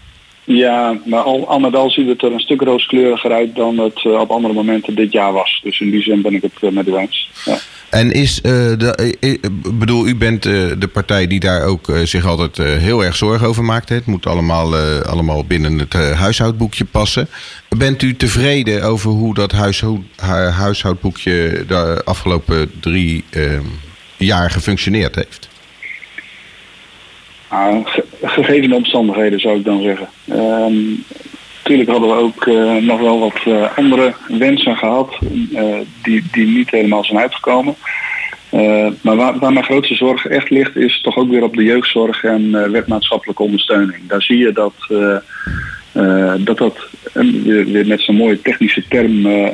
Ja, 0.46 0.98
maar 1.04 1.20
al, 1.20 1.48
al 1.48 1.58
met 1.58 1.74
al 1.74 1.90
ziet 1.90 2.08
het 2.08 2.22
er 2.22 2.32
een 2.32 2.40
stuk 2.40 2.60
rooskleuriger 2.60 3.32
uit 3.32 3.54
dan 3.54 3.78
het 3.78 4.04
uh, 4.04 4.20
op 4.20 4.30
andere 4.30 4.54
momenten 4.54 4.94
dit 4.94 5.12
jaar 5.12 5.32
was. 5.32 5.60
Dus 5.62 5.80
in 5.80 5.90
die 5.90 6.02
zin 6.02 6.22
ben 6.22 6.34
ik 6.34 6.42
het 6.42 6.52
uh, 6.60 6.70
met 6.70 6.88
u 6.88 6.96
eens. 6.96 7.30
Ja. 7.44 7.58
En 7.90 8.12
is, 8.12 8.36
uh, 8.36 8.52
de, 8.52 9.16
ik 9.20 9.78
bedoel, 9.78 10.06
u 10.06 10.16
bent 10.16 10.42
de 10.42 10.88
partij 10.92 11.26
die 11.26 11.40
daar 11.40 11.64
ook 11.64 11.92
zich 12.04 12.26
altijd 12.26 12.56
heel 12.56 13.04
erg 13.04 13.16
zorgen 13.16 13.46
over 13.46 13.64
maakt. 13.64 13.88
Het 13.88 14.06
moet 14.06 14.26
allemaal, 14.26 14.76
allemaal 15.02 15.44
binnen 15.44 15.78
het 15.78 15.92
huishoudboekje 15.92 16.84
passen. 16.84 17.28
Bent 17.68 18.02
u 18.02 18.16
tevreden 18.16 18.82
over 18.82 19.10
hoe 19.10 19.34
dat 19.34 19.52
huishoudboekje 20.52 21.64
de 21.68 22.02
afgelopen 22.04 22.70
drie 22.80 23.24
jaar 24.16 24.50
gefunctioneerd 24.50 25.14
heeft? 25.14 25.48
Nou, 27.50 27.82
gegeven 28.22 28.68
de 28.68 28.74
omstandigheden 28.74 29.40
zou 29.40 29.58
ik 29.58 29.64
dan 29.64 29.82
zeggen. 29.82 30.08
Um, 30.30 31.04
natuurlijk 31.62 31.90
hadden 31.90 32.08
we 32.08 32.22
ook 32.22 32.46
uh, 32.46 32.74
nog 32.74 33.00
wel 33.00 33.18
wat 33.18 33.40
uh, 33.46 33.76
andere 33.76 34.14
wensen 34.28 34.76
gehad 34.76 35.18
uh, 35.52 35.74
die, 36.02 36.24
die 36.32 36.46
niet 36.46 36.70
helemaal 36.70 37.04
zijn 37.04 37.18
uitgekomen. 37.18 37.74
maar 39.00 39.16
waar, 39.16 39.38
waar, 39.38 39.52
mijn 39.52 39.64
grootste 39.64 39.94
zorg 39.94 40.26
echt 40.26 40.50
ligt 40.50 40.76
is 40.76 41.00
toch 41.00 41.16
ook 41.16 41.28
weer 41.28 41.42
op 41.42 41.56
de 41.56 41.62
jeugdzorg 41.62 42.24
en 42.24 42.70
wetmaatschappelijke 42.72 43.42
ondersteuning. 43.42 44.08
Daar 44.08 44.22
zie 44.22 44.38
je 44.38 44.52
dat 44.52 44.74
uh, 45.96 46.34
dat 46.38 46.58
dat 46.58 46.88
weer 47.44 47.86
met 47.86 48.00
zo'n 48.00 48.16
mooie 48.16 48.42
technische 48.42 48.84
term 48.88 49.26
uh, 49.26 49.48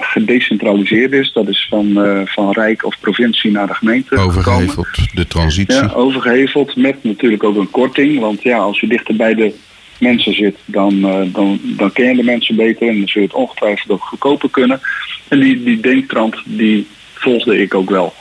gedecentraliseerd 0.00 1.12
is. 1.12 1.32
Dat 1.32 1.48
is 1.48 1.66
van, 1.70 1.98
van 2.24 2.52
Rijk 2.52 2.84
of 2.84 3.00
provincie 3.00 3.50
naar 3.50 3.66
de 3.66 3.74
gemeente 3.74 4.16
Overgeheveld, 4.16 4.88
de 5.14 5.26
transitie. 5.26 5.74
Ja, 5.74 5.92
overgeheveld 5.94 6.76
met 6.76 7.04
natuurlijk 7.04 7.44
ook 7.44 7.56
een 7.56 7.70
korting. 7.70 8.20
Want 8.20 8.42
ja, 8.42 8.58
als 8.58 8.80
je 8.80 8.86
dichter 8.86 9.16
bij 9.16 9.34
de 9.34 9.54
mensen 9.98 10.34
zit, 10.34 10.56
dan, 10.64 11.00
dan, 11.32 11.60
dan 11.62 11.92
ken 11.92 12.08
je 12.08 12.16
de 12.16 12.22
mensen 12.22 12.56
beter 12.56 12.88
en 12.88 12.98
dan 12.98 13.08
zul 13.08 13.22
je 13.22 13.26
het 13.26 13.36
ongetwijfeld 13.36 13.90
ook 13.90 14.04
goedkoper 14.04 14.50
kunnen. 14.50 14.80
En 15.28 15.40
die, 15.40 15.62
die 15.62 15.80
denktrand, 15.80 16.36
die 16.44 16.86
volgde 17.14 17.58
ik 17.58 17.74
ook 17.74 17.90
wel. 17.90 18.14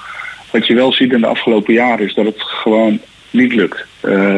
Wat 0.51 0.67
je 0.67 0.73
wel 0.73 0.93
ziet 0.93 1.13
in 1.13 1.21
de 1.21 1.27
afgelopen 1.27 1.73
jaren 1.73 2.05
is 2.05 2.13
dat 2.13 2.25
het 2.25 2.41
gewoon 2.41 2.99
niet 3.29 3.53
lukt. 3.53 3.85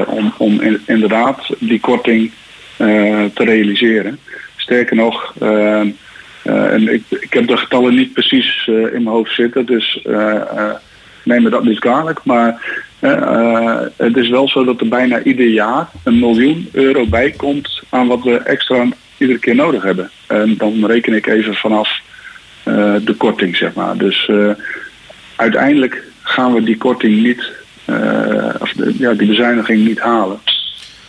om, 0.07 0.33
om 0.38 0.61
inderdaad 0.85 1.49
die 1.59 1.79
korting 1.79 2.31
eh, 2.31 2.44
te 2.77 3.43
realiseren. 3.43 4.19
Sterker 4.65 4.95
nog, 4.95 5.33
eh, 5.39 5.81
eh, 5.81 6.73
en 6.73 6.93
ik, 6.93 7.03
ik, 7.09 7.33
heb 7.33 7.47
de 7.47 7.57
getallen 7.57 7.95
niet 7.95 8.13
precies 8.13 8.67
in 8.67 9.03
mijn 9.03 9.05
hoofd 9.05 9.33
zitten, 9.33 9.65
dus 9.65 9.99
neem 11.23 11.43
me 11.43 11.49
dat 11.49 11.63
niet 11.63 11.79
kwalijk. 11.79 12.19
Maar 12.23 12.61
het 13.95 14.17
is 14.17 14.29
wel 14.29 14.49
zo 14.49 14.63
dat 14.63 14.81
er 14.81 14.88
bijna 14.88 15.23
ieder 15.23 15.47
jaar 15.47 15.88
een 16.03 16.19
miljoen 16.19 16.69
euro 16.71 17.05
bij 17.05 17.31
komt 17.31 17.81
aan 17.89 18.07
wat 18.07 18.23
we 18.23 18.38
extra 18.38 18.88
iedere 19.17 19.39
keer 19.39 19.55
nodig 19.55 19.83
hebben. 19.83 20.09
En 20.27 20.57
dan 20.57 20.85
reken 20.85 21.13
ik 21.13 21.27
even 21.27 21.55
vanaf 21.55 21.99
de 23.03 23.15
korting, 23.17 23.55
zeg 23.55 23.73
maar. 23.73 23.97
Dus 23.97 24.31
uiteindelijk 25.35 26.03
gaan 26.21 26.53
we 26.53 26.63
die 26.63 26.77
korting 26.77 27.23
niet, 27.23 27.51
of 28.59 28.71
ja, 28.97 29.13
die 29.13 29.27
bezuiniging 29.27 29.85
niet 29.85 29.99
halen. 29.99 30.39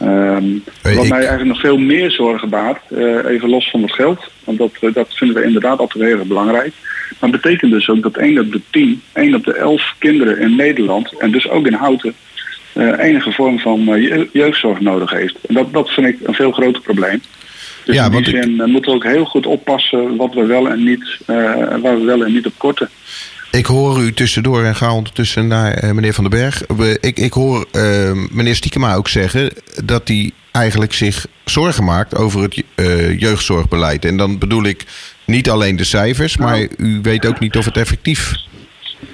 Um, 0.03 0.65
wat 0.83 1.09
mij 1.09 1.19
eigenlijk 1.19 1.45
nog 1.45 1.61
veel 1.61 1.79
meer 1.79 2.11
zorgen 2.11 2.49
baart, 2.49 2.81
uh, 2.89 3.25
even 3.25 3.49
los 3.49 3.71
van 3.71 3.83
het 3.83 3.93
geld, 3.93 4.31
want 4.45 4.59
dat, 4.59 4.71
uh, 4.81 4.95
dat 4.95 5.15
vinden 5.15 5.37
we 5.37 5.45
inderdaad 5.45 5.79
altijd 5.79 6.05
heel 6.05 6.19
erg 6.19 6.27
belangrijk. 6.27 6.73
Maar 7.19 7.31
het 7.31 7.41
betekent 7.41 7.73
dus 7.73 7.89
ook 7.89 8.03
dat 8.03 8.17
1 8.17 8.39
op 8.39 8.53
de 8.53 8.61
10, 8.71 9.03
1 9.13 9.35
op 9.35 9.45
de 9.45 9.53
11 9.53 9.95
kinderen 9.99 10.39
in 10.39 10.57
Nederland, 10.57 11.13
en 11.19 11.31
dus 11.31 11.49
ook 11.49 11.67
in 11.67 11.73
Houten, 11.73 12.15
uh, 12.73 12.99
enige 12.99 13.33
vorm 13.33 13.59
van 13.59 14.01
jeugdzorg 14.33 14.81
nodig 14.81 15.11
heeft. 15.11 15.37
En 15.49 15.55
dat, 15.55 15.73
dat 15.73 15.91
vind 15.91 16.07
ik 16.07 16.19
een 16.23 16.35
veel 16.35 16.53
groter 16.53 16.83
probleem. 16.83 17.23
Dus 17.85 17.95
ja, 17.95 18.05
in 18.05 18.11
die 18.11 18.25
zin 18.25 18.61
ik... 18.61 18.67
moeten 18.67 18.91
we 18.91 18.97
ook 18.97 19.05
heel 19.05 19.25
goed 19.25 19.47
oppassen 19.47 20.17
wat 20.17 20.35
we 20.35 20.47
wel 20.47 20.69
en 20.69 20.85
niet, 20.85 21.19
waar 21.27 21.99
we 21.99 22.05
wel 22.05 22.25
en 22.25 22.33
niet 22.33 22.47
op 22.47 22.55
korten. 22.57 22.91
Ik 23.51 23.67
hoor 23.67 24.03
u 24.03 24.13
tussendoor 24.13 24.65
en 24.65 24.77
ga 24.77 24.95
ondertussen 24.95 25.47
naar 25.47 25.85
uh, 25.85 25.91
meneer 25.91 26.15
Van 26.15 26.25
den 26.25 26.39
Berg. 26.39 26.67
ik, 27.01 27.19
ik 27.19 27.33
hoor 27.33 27.67
uh, 27.73 28.13
meneer 28.31 28.55
Stiekema 28.55 28.95
ook 28.95 29.09
zeggen 29.09 29.51
dat 29.85 30.09
hij 30.09 30.31
eigenlijk 30.53 30.93
zich 30.93 31.27
zorgen 31.45 31.85
maakt 31.85 32.17
over 32.17 32.43
het 32.43 32.63
uh, 32.77 33.21
jeugdzorgbeleid. 33.21 34.05
En 34.05 34.17
dan 34.17 34.39
bedoel 34.39 34.65
ik 34.65 34.85
niet 35.25 35.51
alleen 35.51 35.77
de 35.77 35.85
cijfers, 35.85 36.37
nou. 36.37 36.51
maar 36.51 36.69
u 36.77 36.99
weet 37.03 37.27
ook 37.27 37.39
niet 37.39 37.57
of 37.57 37.65
het 37.65 37.77
effectief 37.77 38.33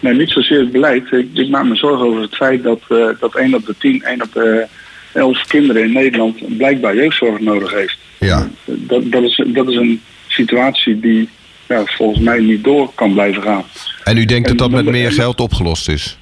Nee, 0.00 0.14
niet 0.14 0.30
zozeer 0.30 0.58
het 0.58 0.72
beleid. 0.72 1.12
Ik, 1.12 1.28
ik 1.34 1.48
maak 1.48 1.64
me 1.64 1.76
zorgen 1.76 2.06
over 2.06 2.20
het 2.20 2.36
feit 2.36 2.62
dat, 2.62 2.80
dat 3.20 3.34
1 3.34 3.54
op 3.54 3.66
de 3.66 3.74
10, 3.78 4.02
1 4.02 4.22
op 4.22 4.32
de 4.32 4.66
11 5.12 5.46
kinderen 5.46 5.82
in 5.82 5.92
Nederland 5.92 6.56
blijkbaar 6.56 6.96
jeugdzorg 6.96 7.40
nodig 7.40 7.72
heeft. 7.72 7.98
Ja. 8.18 8.48
Dat, 8.64 9.12
dat, 9.12 9.22
is, 9.22 9.44
dat 9.46 9.68
is 9.68 9.76
een 9.76 10.00
situatie 10.28 11.00
die 11.00 11.28
ja, 11.72 11.82
volgens 11.84 12.24
mij 12.24 12.40
niet 12.40 12.64
door 12.64 12.90
kan 12.94 13.12
blijven 13.12 13.42
gaan. 13.42 13.64
En 14.04 14.16
u 14.16 14.24
denkt 14.24 14.48
dat 14.48 14.58
dat 14.58 14.70
met 14.70 14.84
meer 14.84 15.12
geld 15.12 15.40
opgelost 15.40 15.88
is? 15.88 16.18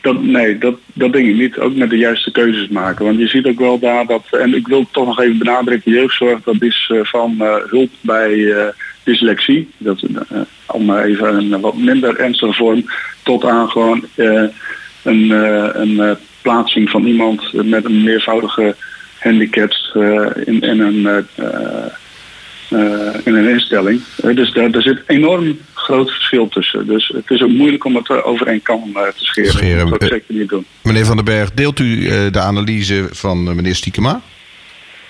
Dat, 0.00 0.22
nee, 0.22 0.58
dat, 0.58 0.74
dat 0.92 1.12
denk 1.12 1.28
ik 1.28 1.34
niet. 1.34 1.58
Ook 1.58 1.74
met 1.74 1.90
de 1.90 1.96
juiste 1.96 2.30
keuzes 2.30 2.68
maken. 2.68 3.04
Want 3.04 3.18
je 3.18 3.26
ziet 3.26 3.46
ook 3.46 3.58
wel 3.58 3.78
daar 3.78 4.06
dat, 4.06 4.22
en 4.30 4.54
ik 4.54 4.66
wil 4.66 4.86
toch 4.90 5.06
nog 5.06 5.20
even 5.20 5.38
benadrukken, 5.38 5.92
jeugdzorg 5.92 6.42
dat 6.44 6.62
is 6.62 6.90
uh, 6.92 7.00
van 7.02 7.36
uh, 7.38 7.54
hulp 7.66 7.90
bij 8.00 8.32
uh, 8.32 8.64
dyslexie, 9.04 9.68
dat, 9.78 10.02
uh, 10.02 10.40
om 10.66 10.96
even 10.96 11.36
een 11.36 11.60
wat 11.60 11.76
minder 11.76 12.18
ernstige 12.18 12.52
vorm, 12.52 12.84
tot 13.22 13.44
aan 13.44 13.70
gewoon 13.70 14.04
een, 15.02 15.30
een 15.80 16.16
plaatsing 16.42 16.90
van 16.90 17.06
iemand 17.06 17.52
met 17.52 17.84
een 17.84 18.02
meervoudige 18.02 18.74
handicaps 19.18 19.90
in, 20.44 20.60
in, 20.60 20.80
een, 20.80 21.26
in 23.24 23.34
een 23.34 23.48
instelling. 23.48 24.02
dus 24.34 24.52
daar, 24.52 24.70
daar 24.70 24.82
zit 24.82 25.02
enorm 25.06 25.58
groot 25.74 26.10
verschil 26.10 26.48
tussen. 26.48 26.86
Dus 26.86 27.08
het 27.08 27.30
is 27.30 27.42
ook 27.42 27.50
moeilijk 27.50 27.84
om 27.84 27.96
het 27.96 28.22
over 28.24 28.46
één 28.46 28.62
kam 28.62 28.92
te 28.92 29.12
scheren. 29.14 29.52
scheren. 29.52 29.90
Dat 29.90 30.02
zou 30.02 30.14
ik 30.14 30.22
zeker 30.26 30.40
niet 30.40 30.48
doen. 30.48 30.66
Meneer 30.82 31.04
Van 31.04 31.16
den 31.16 31.24
Berg, 31.24 31.52
deelt 31.54 31.78
u 31.78 32.08
de 32.30 32.40
analyse 32.40 33.08
van 33.10 33.42
meneer 33.42 33.74
Stiekema? 33.74 34.20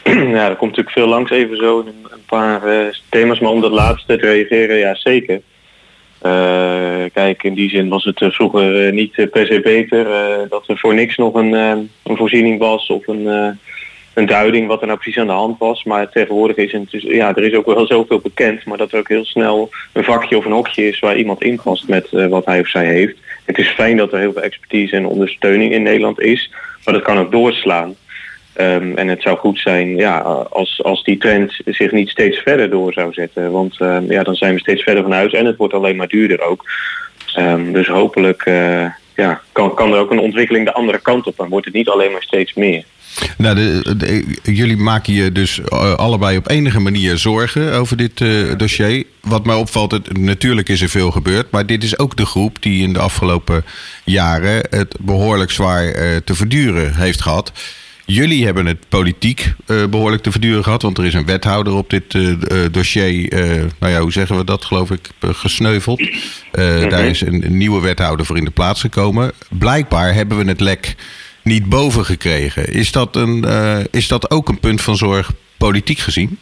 ja, 0.37 0.49
er 0.49 0.57
komt 0.57 0.71
natuurlijk 0.71 0.91
veel 0.91 1.07
langs 1.07 1.31
even 1.31 1.57
zo 1.57 1.81
in 1.81 1.87
een, 1.87 2.25
paar 2.27 2.69
uh, 2.69 2.87
thema's. 3.09 3.39
Maar 3.39 3.51
om 3.51 3.61
dat 3.61 3.71
laatste 3.71 4.17
te 4.17 4.27
reageren, 4.27 4.77
ja 4.77 4.95
zeker. 4.95 5.41
Uh, 6.23 7.05
kijk, 7.13 7.43
in 7.43 7.55
die 7.55 7.71
zin 7.71 7.89
was 7.89 8.05
het 8.05 8.21
uh, 8.21 8.31
vroeger 8.31 8.93
niet 8.93 9.31
per 9.31 9.47
se 9.47 9.61
beter 9.61 10.07
dat 10.49 10.69
er 10.69 10.79
voor 10.79 10.95
niks 10.95 11.17
nog 11.17 11.35
een, 11.35 11.53
een 11.53 12.17
voorziening 12.17 12.59
was 12.59 12.87
of 12.87 13.07
een, 13.07 13.59
een 14.17 14.27
duiding 14.27 14.67
wat 14.67 14.81
er 14.81 14.87
nou 14.87 14.99
precies 14.99 15.21
aan 15.21 15.27
de 15.27 15.33
hand 15.33 15.59
was. 15.59 15.85
Maar 15.85 16.11
tegenwoordig 16.11 16.57
is 16.57 16.73
het, 16.73 16.87
ja, 16.91 17.37
er 17.37 17.45
is 17.45 17.55
ook 17.55 17.67
wel 17.67 17.87
zoveel 17.87 18.19
bekend, 18.19 18.65
maar 18.65 18.79
dat 18.79 18.93
er 18.93 18.99
ook 18.99 19.09
heel 19.09 19.25
snel 19.25 19.71
een 19.93 20.05
vakje 20.05 20.37
of 20.37 20.45
een 20.45 20.53
hokje 20.53 20.89
is 20.89 20.99
waar 20.99 21.17
iemand 21.17 21.43
inpast 21.43 21.89
met 21.89 22.09
wat 22.11 22.45
hij 22.45 22.61
of 22.61 22.69
zij 22.69 22.87
heeft. 22.87 23.17
Het 23.45 23.59
is 23.59 23.69
fijn 23.69 23.97
dat 23.97 24.13
er 24.13 24.19
heel 24.19 24.33
veel 24.33 24.43
expertise 24.43 24.97
en 24.97 25.07
ondersteuning 25.07 25.73
in 25.73 25.83
Nederland 25.83 26.21
is, 26.21 26.53
maar 26.85 26.95
dat 26.95 27.03
kan 27.03 27.19
ook 27.19 27.33
doorslaan. 27.33 27.95
Um, 28.61 28.97
en 28.97 29.09
het 29.09 29.23
zou 29.23 29.37
goed 29.37 29.59
zijn 29.59 29.97
ja, 29.97 30.19
als, 30.51 30.83
als 30.83 31.05
die 31.05 31.19
trend 31.19 31.61
zich 31.65 31.93
niet 31.93 32.09
steeds 32.09 32.39
verder 32.39 32.71
door 32.71 32.93
zou 32.93 33.13
zetten. 33.13 33.51
Want 33.51 33.81
um, 33.81 34.11
ja, 34.11 34.23
dan 34.23 34.35
zijn 34.35 34.55
we 34.55 34.61
steeds 34.61 34.83
verder 34.83 35.03
van 35.03 35.13
huis 35.13 35.33
en 35.33 35.47
het 35.47 35.57
wordt 35.57 35.75
alleen 35.75 35.97
maar 35.97 36.09
duurder 36.09 36.41
ook. 36.41 36.65
Um, 37.39 37.73
dus 37.73 37.89
hopelijk 37.89 38.47
uh, 38.47 38.87
ja, 39.17 39.41
kan, 39.53 39.75
kan 39.75 39.93
er 39.93 39.99
ook 39.99 40.11
een 40.11 40.19
ontwikkeling 40.19 40.65
de 40.65 40.73
andere 40.73 41.01
kant 41.01 41.27
op. 41.27 41.37
Dan 41.37 41.49
wordt 41.49 41.65
het 41.67 41.75
niet 41.75 41.89
alleen 41.89 42.13
maar 42.13 42.23
steeds 42.23 42.55
meer. 42.55 42.85
Nou, 43.39 43.55
de, 43.97 44.39
jullie 44.43 44.77
maken 44.77 45.13
je 45.13 45.33
dus 45.33 45.59
uh, 45.59 45.95
allebei 45.95 46.37
op 46.37 46.51
enige 46.51 46.81
manier 46.81 47.19
zorgen 47.19 47.73
over 47.73 47.97
dit 47.97 48.21
uh, 48.21 48.53
dossier. 48.57 49.05
Wat 49.21 49.47
mij 49.47 49.55
opvalt, 49.55 49.91
het, 49.91 50.19
natuurlijk 50.19 50.69
is 50.69 50.81
er 50.81 50.89
veel 50.89 51.11
gebeurd. 51.11 51.51
Maar 51.51 51.67
dit 51.67 51.83
is 51.83 51.99
ook 51.99 52.17
de 52.17 52.27
groep 52.27 52.63
die 52.63 52.83
in 52.83 52.93
de 52.93 52.99
afgelopen 52.99 53.65
jaren 54.05 54.67
het 54.71 54.97
behoorlijk 55.01 55.51
zwaar 55.51 55.93
te 56.25 56.35
verduren 56.35 56.97
heeft 56.97 57.23
gehad. 57.23 57.53
Jullie 58.05 58.45
hebben 58.45 58.67
het 58.67 58.89
politiek 58.89 59.53
uh, 59.67 59.87
behoorlijk 59.87 60.23
te 60.23 60.31
verduren 60.31 60.65
gehad. 60.65 60.83
Want 60.83 60.99
er 60.99 61.05
is 61.05 61.15
een 61.15 61.27
wethouder 61.27 61.73
op 61.73 61.91
dit 61.91 62.15
uh, 62.15 62.35
dossier. 62.71 63.29
nou 63.79 63.93
ja, 63.93 64.01
hoe 64.01 64.13
zeggen 64.13 64.37
we 64.37 64.45
dat, 64.45 64.65
geloof 64.65 64.91
ik, 64.91 65.11
gesneuveld. 65.21 66.01
Mm-hmm. 66.01 66.89
Daar 66.89 67.05
is 67.05 67.21
een, 67.21 67.45
een, 67.47 67.57
nieuwe 67.57 67.81
wethouder 67.81 68.27
voor 68.27 68.37
in 68.37 68.45
de 68.45 68.51
plaats 68.51 68.81
gekomen. 68.81 69.33
Blijkbaar 69.49 70.15
hebben 70.15 70.39
we 70.39 70.45
het 70.45 70.61
lek 70.61 70.95
niet 71.47 71.69
boven 71.69 72.05
gekregen. 72.05 72.73
Is 72.73 72.93
dat, 72.93 73.17
een, 73.17 73.45
is 73.91 74.09
dat 74.09 74.31
ook 74.31 74.49
een 74.49 74.61
punt 74.61 74.81
van 74.81 74.97
zorg 74.97 75.33
politiek 75.57 75.99
gezien? 75.99 76.39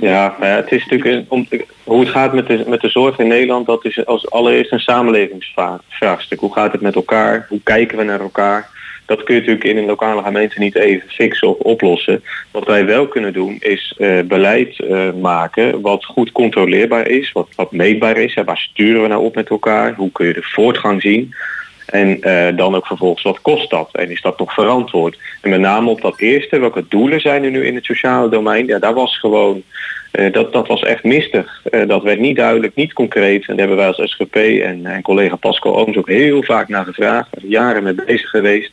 Ja, 0.00 0.36
het 0.40 0.72
is 0.72 0.86
natuurlijk 0.86 1.24
om, 1.28 1.48
hoe 1.84 2.00
het 2.00 2.08
gaat 2.08 2.32
met 2.32 2.46
de, 2.46 2.64
met 2.66 2.80
de 2.80 2.88
zorg 2.88 3.18
in 3.18 3.28
Nederland, 3.28 3.66
dat 3.66 3.84
is 3.84 4.06
als 4.06 4.30
allereerst 4.30 4.72
een 4.72 4.80
samenlevingsvraagstuk. 4.80 6.40
Hoe 6.40 6.52
gaat 6.52 6.72
het 6.72 6.80
met 6.80 6.94
elkaar? 6.94 7.46
Hoe 7.48 7.60
kijken 7.62 7.98
we 7.98 8.04
naar 8.04 8.20
elkaar? 8.20 8.76
dat 9.08 9.22
kun 9.22 9.34
je 9.34 9.40
natuurlijk 9.40 9.68
in 9.68 9.76
een 9.76 9.84
lokale 9.84 10.22
gemeente 10.22 10.58
niet 10.58 10.74
even 10.74 11.08
fixen 11.08 11.48
of 11.48 11.58
oplossen. 11.58 12.22
Wat 12.50 12.66
wij 12.66 12.86
wel 12.86 13.08
kunnen 13.08 13.32
doen 13.32 13.56
is 13.58 13.94
uh, 13.98 14.20
beleid 14.20 14.78
uh, 14.78 15.12
maken 15.12 15.80
wat 15.80 16.04
goed 16.04 16.32
controleerbaar 16.32 17.08
is, 17.08 17.32
wat, 17.32 17.48
wat 17.56 17.72
meetbaar 17.72 18.16
is. 18.16 18.34
Hè. 18.34 18.44
Waar 18.44 18.58
sturen 18.58 19.02
we 19.02 19.08
nou 19.08 19.24
op 19.24 19.34
met 19.34 19.48
elkaar? 19.48 19.94
Hoe 19.94 20.12
kun 20.12 20.26
je 20.26 20.32
de 20.32 20.42
voortgang 20.42 21.02
zien? 21.02 21.34
En 21.90 22.18
uh, 22.20 22.56
dan 22.56 22.74
ook 22.74 22.86
vervolgens, 22.86 23.22
wat 23.22 23.40
kost 23.40 23.70
dat? 23.70 23.88
En 23.92 24.10
is 24.10 24.22
dat 24.22 24.38
nog 24.38 24.52
verantwoord? 24.52 25.18
En 25.40 25.50
met 25.50 25.60
name 25.60 25.90
op 25.90 26.00
dat 26.00 26.20
eerste, 26.20 26.58
welke 26.58 26.84
doelen 26.88 27.20
zijn 27.20 27.44
er 27.44 27.50
nu 27.50 27.66
in 27.66 27.74
het 27.74 27.84
sociale 27.84 28.28
domein? 28.28 28.66
Ja, 28.66 28.78
daar 28.78 28.94
was 28.94 29.18
gewoon, 29.18 29.62
uh, 30.12 30.32
dat, 30.32 30.52
dat 30.52 30.66
was 30.66 30.82
echt 30.82 31.04
mistig. 31.04 31.62
Uh, 31.70 31.88
dat 31.88 32.02
werd 32.02 32.20
niet 32.20 32.36
duidelijk, 32.36 32.74
niet 32.74 32.92
concreet. 32.92 33.40
En 33.40 33.56
daar 33.56 33.66
hebben 33.66 33.76
wij 33.76 33.86
als 33.86 34.10
SGP 34.10 34.36
en, 34.36 34.86
en 34.86 35.02
collega 35.02 35.36
Pascal 35.36 35.76
Ooms 35.76 35.96
ook 35.96 36.08
heel 36.08 36.42
vaak 36.42 36.68
naar 36.68 36.84
gevraagd. 36.84 37.28
Jaren 37.42 37.82
mee 37.82 37.94
bezig 37.94 38.30
geweest. 38.30 38.72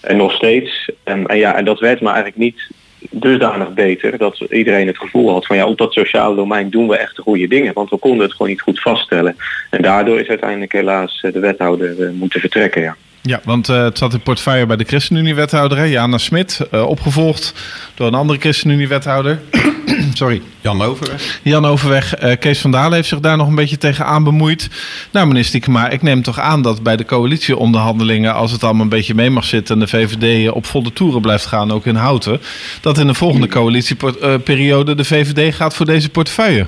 En 0.00 0.16
nog 0.16 0.32
steeds. 0.32 0.90
En, 1.04 1.24
ja, 1.36 1.56
en 1.56 1.64
dat 1.64 1.80
werd 1.80 2.00
maar 2.00 2.14
eigenlijk 2.14 2.42
niet 2.42 2.70
dusdanig 3.10 3.74
beter 3.74 4.18
dat 4.18 4.40
iedereen 4.50 4.86
het 4.86 4.98
gevoel 4.98 5.30
had 5.30 5.46
van 5.46 5.56
ja, 5.56 5.66
op 5.66 5.78
dat 5.78 5.92
sociale 5.92 6.36
domein 6.36 6.70
doen 6.70 6.88
we 6.88 6.96
echt 6.96 7.16
de 7.16 7.22
goede 7.22 7.48
dingen. 7.48 7.72
Want 7.74 7.90
we 7.90 7.96
konden 7.96 8.22
het 8.22 8.32
gewoon 8.32 8.48
niet 8.48 8.60
goed 8.60 8.80
vaststellen. 8.80 9.36
En 9.70 9.82
daardoor 9.82 10.20
is 10.20 10.28
uiteindelijk 10.28 10.72
helaas 10.72 11.20
de 11.20 11.40
wethouder 11.40 12.12
moeten 12.12 12.40
vertrekken. 12.40 12.82
Ja. 12.82 12.96
Ja, 13.28 13.40
want 13.44 13.68
uh, 13.68 13.82
het 13.82 13.98
zat 13.98 14.12
in 14.12 14.20
portefeuille 14.20 14.66
bij 14.66 14.76
de 14.76 14.84
ChristenUnie-wethouder, 14.84 15.88
Jana 15.88 16.18
Smit. 16.18 16.60
Uh, 16.74 16.86
opgevolgd 16.86 17.54
door 17.94 18.06
een 18.06 18.14
andere 18.14 18.38
ChristenUnie-wethouder. 18.38 19.40
Sorry. 20.14 20.42
Jan 20.60 20.82
Overweg. 20.82 21.40
Jan 21.42 21.64
Overweg. 21.64 22.22
Uh, 22.22 22.32
Kees 22.40 22.58
van 22.58 22.70
Dalen 22.70 22.92
heeft 22.92 23.08
zich 23.08 23.20
daar 23.20 23.36
nog 23.36 23.48
een 23.48 23.54
beetje 23.54 23.78
tegen 23.78 24.06
aan 24.06 24.24
bemoeid. 24.24 24.68
Nou, 25.12 25.26
meneer 25.26 25.44
Stiekema, 25.44 25.88
ik 25.88 26.02
neem 26.02 26.22
toch 26.22 26.40
aan 26.40 26.62
dat 26.62 26.82
bij 26.82 26.96
de 26.96 27.04
coalitieonderhandelingen... 27.04 28.34
als 28.34 28.52
het 28.52 28.64
allemaal 28.64 28.82
een 28.82 28.88
beetje 28.88 29.14
mee 29.14 29.30
mag 29.30 29.44
zitten... 29.44 29.74
en 29.74 29.80
de 29.80 29.88
VVD 29.88 30.50
op 30.50 30.66
volle 30.66 30.92
toeren 30.92 31.20
blijft 31.20 31.46
gaan, 31.46 31.72
ook 31.72 31.86
in 31.86 31.94
Houten... 31.94 32.40
dat 32.80 32.98
in 32.98 33.06
de 33.06 33.14
volgende 33.14 33.48
coalitieperiode 33.48 34.94
de 34.94 35.04
VVD 35.04 35.54
gaat 35.54 35.74
voor 35.74 35.86
deze 35.86 36.08
portefeuille. 36.08 36.66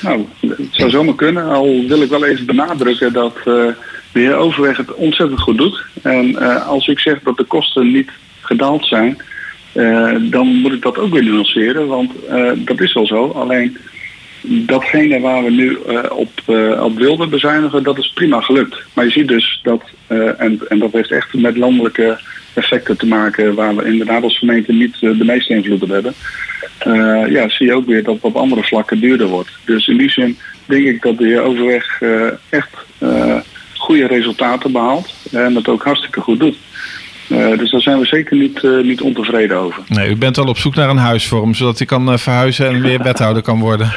Nou, 0.00 0.24
het 0.40 0.56
zou 0.70 0.90
zomaar 0.90 1.14
kunnen. 1.14 1.48
Al 1.48 1.84
wil 1.88 2.02
ik 2.02 2.10
wel 2.10 2.24
even 2.24 2.46
benadrukken 2.46 3.12
dat 3.12 3.34
de 4.12 4.20
heer 4.20 4.36
Overweg 4.36 4.76
het 4.76 4.94
ontzettend 4.94 5.40
goed 5.40 5.58
doet. 5.58 5.84
En 6.02 6.28
uh, 6.28 6.66
als 6.68 6.88
ik 6.88 6.98
zeg 6.98 7.20
dat 7.22 7.36
de 7.36 7.44
kosten 7.44 7.92
niet 7.92 8.10
gedaald 8.40 8.86
zijn, 8.86 9.16
uh, 9.74 10.16
dan 10.20 10.46
moet 10.46 10.72
ik 10.72 10.82
dat 10.82 10.98
ook 10.98 11.12
weer 11.12 11.24
nuanceren, 11.24 11.86
want 11.86 12.12
uh, 12.30 12.50
dat 12.56 12.80
is 12.80 12.92
wel 12.92 13.06
zo. 13.06 13.26
Alleen 13.26 13.76
datgene 14.42 15.20
waar 15.20 15.44
we 15.44 15.50
nu 15.50 15.74
op, 16.10 16.30
op 16.80 16.96
wilden 16.96 17.30
bezuinigen, 17.30 17.82
dat 17.82 17.98
is 17.98 18.12
prima 18.14 18.40
gelukt. 18.40 18.76
Maar 18.94 19.04
je 19.04 19.10
ziet 19.10 19.28
dus 19.28 19.60
dat, 19.62 19.82
en, 20.38 20.60
en 20.68 20.78
dat 20.78 20.92
heeft 20.92 21.10
echt 21.10 21.34
met 21.34 21.56
landelijke 21.56 22.18
effecten 22.54 22.98
te 22.98 23.06
maken 23.06 23.54
waar 23.54 23.76
we 23.76 23.84
inderdaad 23.84 24.22
als 24.22 24.38
gemeente 24.38 24.72
niet 24.72 25.00
de 25.00 25.24
meeste 25.24 25.54
invloed 25.54 25.82
op 25.82 25.88
hebben. 25.88 26.14
ja, 27.32 27.48
zie 27.48 27.66
je 27.66 27.74
ook 27.74 27.86
weer 27.86 28.02
dat 28.02 28.14
het 28.14 28.24
op 28.24 28.36
andere 28.36 28.62
vlakken 28.62 29.00
duurder 29.00 29.26
wordt. 29.26 29.50
Dus 29.64 29.88
in 29.88 29.96
die 29.96 30.10
zin 30.10 30.38
denk 30.66 30.86
ik 30.86 31.02
dat 31.02 31.18
de 31.18 31.26
heer 31.26 31.40
Overweg 31.40 32.02
echt 32.48 32.76
goede 33.82 34.06
resultaten 34.06 34.72
behaalt 34.72 35.14
en 35.32 35.54
dat 35.54 35.68
ook 35.68 35.84
hartstikke 35.84 36.20
goed 36.20 36.40
doet. 36.40 36.56
Uh, 37.28 37.58
dus 37.58 37.70
daar 37.70 37.80
zijn 37.80 37.98
we 37.98 38.06
zeker 38.06 38.36
niet, 38.36 38.62
uh, 38.62 38.84
niet 38.84 39.00
ontevreden 39.00 39.56
over. 39.56 39.82
Nee, 39.88 40.10
u 40.10 40.16
bent 40.16 40.38
al 40.38 40.44
op 40.44 40.58
zoek 40.58 40.74
naar 40.74 40.88
een 40.88 40.96
huis 40.96 41.26
voor 41.26 41.42
hem, 41.42 41.54
zodat 41.54 41.78
hij 41.78 41.86
kan 41.86 42.12
uh, 42.12 42.18
verhuizen 42.18 42.66
en 42.66 42.80
weer 42.80 43.02
wethouder 43.02 43.42
kan 43.42 43.58
worden. 43.58 43.92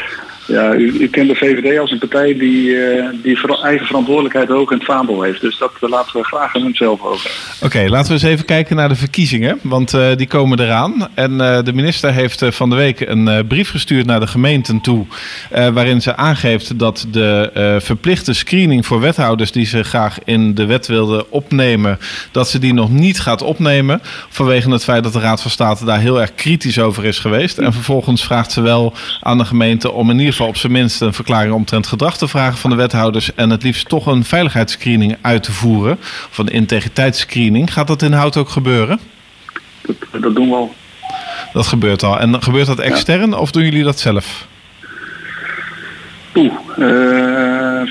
Ja, 0.48 0.74
u, 0.74 1.08
kent 1.08 1.30
de 1.30 1.36
VVD 1.36 1.80
als 1.80 1.92
een 1.92 2.00
partij 2.00 2.38
die, 2.38 2.70
uh, 2.70 3.06
die 3.24 3.62
eigen 3.64 3.86
verantwoordelijkheid 3.86 4.50
ook 4.50 4.72
in 4.72 4.78
het 4.78 4.86
vaandel 4.86 5.22
heeft. 5.22 5.42
Dus 5.42 5.58
dat 5.58 5.72
uh, 5.82 5.90
laten 5.90 6.18
we 6.20 6.24
graag 6.24 6.56
aan 6.56 6.62
hunzelf 6.62 7.02
over. 7.02 7.32
Oké, 7.62 7.86
laten 7.88 8.08
we 8.08 8.14
eens 8.14 8.24
even 8.24 8.46
kijken 8.46 8.76
naar 8.76 8.90
de 8.90 8.96
verkiezingen. 8.96 9.60
Want 9.62 9.94
uh, 9.94 10.16
die 10.16 10.28
komen 10.28 10.60
eraan. 10.60 11.08
En 11.14 11.38
de 11.38 11.74
minister 11.74 12.14
heeft 12.14 12.46
van 12.50 12.70
de 12.70 12.76
week 12.76 13.00
een 13.00 13.48
brief 13.48 13.70
gestuurd 13.70 14.06
naar 14.06 14.20
de 14.20 14.28
gemeenten 14.28 14.82
toe. 14.82 15.06
waarin 15.50 16.02
ze 16.02 16.16
aangeeft 16.16 16.80
dat 16.80 17.08
de 17.12 17.80
verplichte 17.82 18.34
screening 18.34 18.86
voor 18.86 19.00
wethouders 19.00 19.52
die 19.52 19.66
ze 19.66 19.84
graag 19.84 20.18
in 20.24 20.54
de 20.54 20.66
wet 20.66 20.88
wilden 20.88 21.32
opnemen. 21.32 22.00
dat 22.32 22.50
ze 22.50 22.60
die 22.60 22.74
nog 22.74 22.90
niet 22.90 23.20
gaat 23.20 23.42
opnemen. 23.42 24.02
Vanwege 24.30 24.72
het 24.72 24.84
feit 24.84 25.04
dat 25.04 25.14
de 25.14 25.20
Raad 25.20 25.42
van 25.42 25.52
State 25.52 25.86
daar 25.86 26.00
heel 26.00 26.22
erg 26.22 26.36
kritisch 26.36 26.80
over 26.80 27.06
is 27.06 27.20
geweest. 27.20 27.58
En 27.58 27.74
vervolgens 27.74 28.24
vraagt 28.24 28.52
ze 28.52 28.62
wel 28.62 28.94
aan 29.22 29.38
de 29.38 29.46
gemeente 29.46 29.92
om 29.92 30.10
in 30.10 30.20
ieder 30.20 30.34
geval 30.36 30.52
op 30.52 30.58
zijn 30.58 30.72
minst 30.72 31.02
een 31.02 31.14
verklaring 31.14 31.54
omtrent 31.54 31.88
gedrag 31.88 32.18
te 32.18 32.28
vragen 32.28 32.58
van 32.58 32.70
de 32.70 32.76
wethouders 32.76 33.34
en 33.34 33.50
het 33.50 33.64
liefst 33.64 33.90
toch 33.90 34.06
een 34.06 34.24
veiligheidsscreening 34.24 35.18
uit 35.22 35.44
te 35.44 35.52
voeren, 35.52 35.98
of 36.30 36.38
een 36.38 36.48
integriteitsscreening. 36.48 37.74
Gaat 37.74 37.88
dat 37.88 38.02
in 38.02 38.12
hout 38.12 38.38
ook 38.38 38.50
gebeuren? 38.50 39.00
Dat, 39.82 40.22
dat 40.22 40.36
doen 40.36 40.50
we 40.50 40.56
al. 40.56 40.76
Dat 41.54 41.68
gebeurt 41.68 42.04
al. 42.04 42.20
En 42.20 42.44
gebeurt 42.44 42.68
dat 42.68 42.80
extern 42.80 43.30
ja. 43.30 43.38
of 43.38 43.52
doen 43.52 43.64
jullie 43.64 43.84
dat 43.84 44.00
zelf? 44.00 44.48
Oeh, 46.36 46.54
uh, 46.78 47.82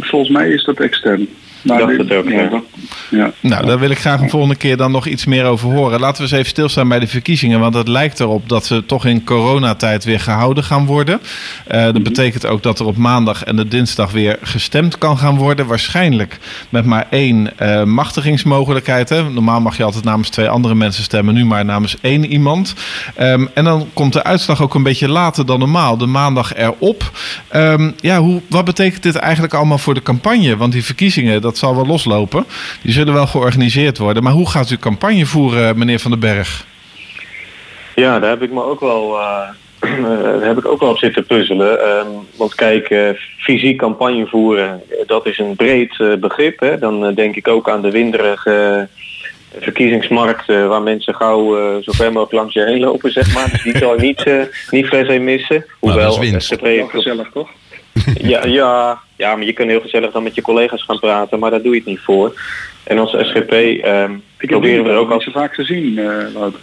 volgens 0.00 0.30
mij 0.30 0.48
is 0.48 0.64
dat 0.64 0.80
extern. 0.80 1.28
Maar 1.62 1.86
dit- 1.86 1.98
het 1.98 2.12
ook, 2.12 2.28
ja, 2.28 2.46
dat-. 2.48 3.32
Nou, 3.40 3.66
daar 3.66 3.78
wil 3.78 3.90
ik 3.90 3.98
graag 3.98 4.20
een 4.20 4.30
volgende 4.30 4.54
keer 4.54 4.76
dan 4.76 4.92
nog 4.92 5.06
iets 5.06 5.24
meer 5.24 5.44
over 5.44 5.70
horen. 5.70 6.00
Laten 6.00 6.16
we 6.16 6.22
eens 6.22 6.32
even 6.32 6.46
stilstaan 6.46 6.88
bij 6.88 6.98
de 6.98 7.06
verkiezingen. 7.06 7.60
Want 7.60 7.74
het 7.74 7.88
lijkt 7.88 8.20
erop 8.20 8.48
dat 8.48 8.66
ze 8.66 8.86
toch 8.86 9.06
in 9.06 9.24
coronatijd 9.24 10.04
weer 10.04 10.20
gehouden 10.20 10.64
gaan 10.64 10.86
worden. 10.86 11.20
Eh, 11.66 11.82
dat 11.84 12.02
betekent 12.02 12.46
ook 12.46 12.62
dat 12.62 12.78
er 12.78 12.86
op 12.86 12.96
maandag 12.96 13.44
en 13.44 13.56
de 13.56 13.68
dinsdag 13.68 14.10
weer 14.10 14.38
gestemd 14.42 14.98
kan 14.98 15.18
gaan 15.18 15.36
worden. 15.36 15.66
Waarschijnlijk 15.66 16.38
met 16.68 16.84
maar 16.84 17.06
één 17.10 17.58
eh, 17.58 17.84
machtigingsmogelijkheid. 17.84 19.08
Hè. 19.08 19.30
Normaal 19.30 19.60
mag 19.60 19.76
je 19.76 19.84
altijd 19.84 20.04
namens 20.04 20.28
twee 20.28 20.48
andere 20.48 20.74
mensen 20.74 21.02
stemmen. 21.02 21.34
Nu 21.34 21.44
maar 21.44 21.64
namens 21.64 21.96
één 22.00 22.24
iemand. 22.24 22.74
Ehm, 23.14 23.46
en 23.54 23.64
dan 23.64 23.88
komt 23.94 24.12
de 24.12 24.24
uitslag 24.24 24.62
ook 24.62 24.74
een 24.74 24.82
beetje 24.82 25.08
later 25.08 25.46
dan 25.46 25.58
normaal. 25.58 25.96
De 25.96 26.06
maandag 26.06 26.54
erop. 26.54 27.10
Ehm, 27.48 27.90
ja, 28.00 28.18
hoe, 28.18 28.40
wat 28.48 28.64
betekent 28.64 29.02
dit 29.02 29.16
eigenlijk 29.16 29.54
allemaal 29.54 29.78
voor 29.78 29.94
de 29.94 30.02
campagne? 30.02 30.56
Want 30.56 30.72
die 30.72 30.84
verkiezingen, 30.84 31.40
dat 31.40 31.51
zal 31.58 31.74
wel 31.76 31.86
loslopen. 31.86 32.44
Die 32.82 32.92
zullen 32.92 33.14
wel 33.14 33.26
georganiseerd 33.26 33.98
worden. 33.98 34.22
Maar 34.22 34.32
hoe 34.32 34.48
gaat 34.50 34.70
u 34.70 34.76
campagne 34.76 35.26
voeren, 35.26 35.78
meneer 35.78 35.98
Van 35.98 36.10
den 36.10 36.20
Berg? 36.20 36.66
Ja, 37.94 38.18
daar 38.18 38.30
heb 38.30 38.42
ik 38.42 38.50
me 38.52 38.64
ook 38.64 38.80
wel, 38.80 39.18
eh, 39.20 39.48
daar 40.22 40.42
heb 40.42 40.58
ik 40.58 40.66
ook 40.66 40.80
wel 40.80 40.90
op 40.90 40.98
zitten 40.98 41.26
puzzelen. 41.26 41.80
Ehm, 41.80 42.06
want 42.36 42.54
kijk, 42.54 42.90
eh, 42.90 43.08
fysiek 43.38 43.78
campagne 43.78 44.26
voeren, 44.26 44.82
eh, 44.90 44.96
dat 45.06 45.26
is 45.26 45.38
een 45.38 45.56
breed 45.56 46.00
eh, 46.00 46.14
begrip. 46.14 46.60
Hè. 46.60 46.78
Dan 46.78 47.06
eh, 47.06 47.14
denk 47.14 47.36
ik 47.36 47.48
ook 47.48 47.68
aan 47.68 47.82
de 47.82 47.90
winderige 47.90 48.88
eh, 49.54 49.62
verkiezingsmarkt 49.62 50.48
eh, 50.48 50.66
waar 50.66 50.82
mensen 50.82 51.14
gauw 51.14 51.58
eh, 51.58 51.82
zo 51.82 51.92
ver 51.92 52.06
mogelijk 52.12 52.32
langs 52.32 52.54
je 52.54 52.64
heen 52.64 52.80
lopen, 52.80 53.12
zeg 53.12 53.34
maar. 53.34 53.50
Dus 53.50 53.62
die 53.62 53.78
zal 53.78 53.94
ik 53.94 54.00
niet, 54.00 54.22
eh, 54.22 54.40
niet 54.70 54.88
per 54.88 55.06
se 55.06 55.18
missen. 55.18 55.64
Nou, 55.80 56.00
dat 56.00 56.12
is 56.12 56.30
winst. 56.30 56.56
Gezellig, 56.90 57.30
toch? 57.32 57.48
ja, 58.32 58.46
ja, 58.46 58.98
ja, 59.16 59.36
maar 59.36 59.44
je 59.44 59.52
kunt 59.52 59.70
heel 59.70 59.80
gezellig 59.80 60.12
dan 60.12 60.22
met 60.22 60.34
je 60.34 60.42
collega's 60.42 60.82
gaan 60.82 60.98
praten, 60.98 61.38
maar 61.38 61.50
daar 61.50 61.62
doe 61.62 61.72
je 61.72 61.78
het 61.78 61.88
niet 61.88 62.00
voor. 62.00 62.40
En 62.84 62.98
als 62.98 63.10
SGP 63.10 63.52
ehm, 63.52 64.12
Ik 64.38 64.48
proberen 64.48 64.84
we 64.84 64.90
er 64.90 64.96
ook 64.96 65.10
al 65.10 65.20
zo 65.20 65.30
vaak 65.30 65.54
gezien, 65.54 65.98
eh 65.98 66.32
Wouter. 66.34 66.60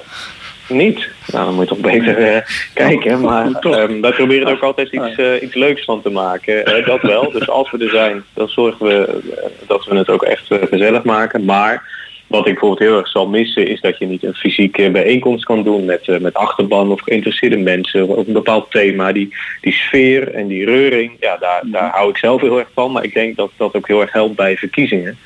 niet. 0.68 1.08
Nou, 1.32 1.46
dan 1.46 1.54
moet 1.54 1.70
je 1.70 1.76
toch 1.76 1.92
beter 1.92 2.18
eh, 2.18 2.42
kijken. 2.74 3.22
Maar 3.22 3.52
ehm, 3.52 4.02
wij 4.02 4.12
proberen 4.12 4.48
er 4.48 4.54
ook 4.54 4.64
altijd 4.64 4.92
iets, 4.92 5.16
eh, 5.16 5.42
iets 5.42 5.56
leuks 5.56 5.86
van 5.86 6.02
te 6.02 6.10
maken. 6.10 6.66
Eh, 6.66 6.86
dat 6.86 7.02
wel. 7.02 7.32
Dus 7.32 7.50
als 7.50 7.72
we 7.72 7.78
er 7.78 7.90
zijn, 7.90 8.24
dan 8.34 8.50
zorgen 8.50 8.86
we 8.86 9.06
eh, 9.06 9.68
dat 9.68 9.86
we 9.86 9.96
het 9.98 10.10
ook 10.10 10.24
echt 10.24 10.52
eh, 10.52 10.58
gezellig 10.70 11.04
maken. 11.04 11.46
Maar 11.46 11.84
wat 12.30 12.48
ik 12.48 12.54
bijvoorbeeld 12.54 12.90
heel 12.90 12.98
erg 12.98 13.08
zal 13.08 13.28
missen, 13.28 13.68
is 13.68 13.82
dat 13.82 13.98
je 13.98 14.06
niet 14.06 14.24
een 14.24 14.34
fysieke 14.34 14.92
bijeenkomst 14.92 15.46
kan 15.46 15.64
doen 15.64 15.86
met, 15.86 16.08
eh, 16.08 16.20
met 16.20 16.34
achterban 16.34 16.92
of 16.92 17.02
geïnteresseerde 17.02 17.58
mensen 17.58 18.02
over 18.02 18.28
een 18.28 18.34
bepaald 18.34 18.72
thema. 18.72 19.12
Die, 19.12 19.36
die 19.62 19.74
sfeer 19.74 20.34
en 20.34 20.48
die 20.48 20.66
reuring, 20.66 21.12
ja, 21.20 21.38
daar, 21.38 21.62
daar 21.66 21.92
hou 21.92 22.10
ik 22.10 22.18
zelf 22.18 22.42
heel 22.42 22.60
erg 22.60 22.70
van. 22.74 22.92
Maar 22.92 23.04
ik 23.04 23.14
denk 23.14 23.36
dat 23.36 23.52
dat 23.58 23.76
ook 23.76 23.88
heel 23.88 24.02
erg 24.02 24.12
helpt 24.12 24.36
bij 24.36 24.58
verkiezingen. 24.58 25.18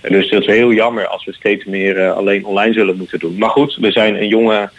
En 0.00 0.12
Dus 0.12 0.30
dat 0.30 0.40
is 0.40 0.46
heel 0.46 0.72
jammer 0.72 1.06
als 1.06 1.24
we 1.24 1.32
steeds 1.32 1.64
meer 1.64 1.98
eh, 1.98 2.12
alleen 2.12 2.44
online 2.44 2.72
zullen 2.72 2.96
moeten 2.96 3.18
doen. 3.18 3.38
Maar 3.38 3.50
goed, 3.50 3.76
we 3.80 3.90
zijn 3.90 4.14
een 4.14 4.28
jonge, 4.28 4.70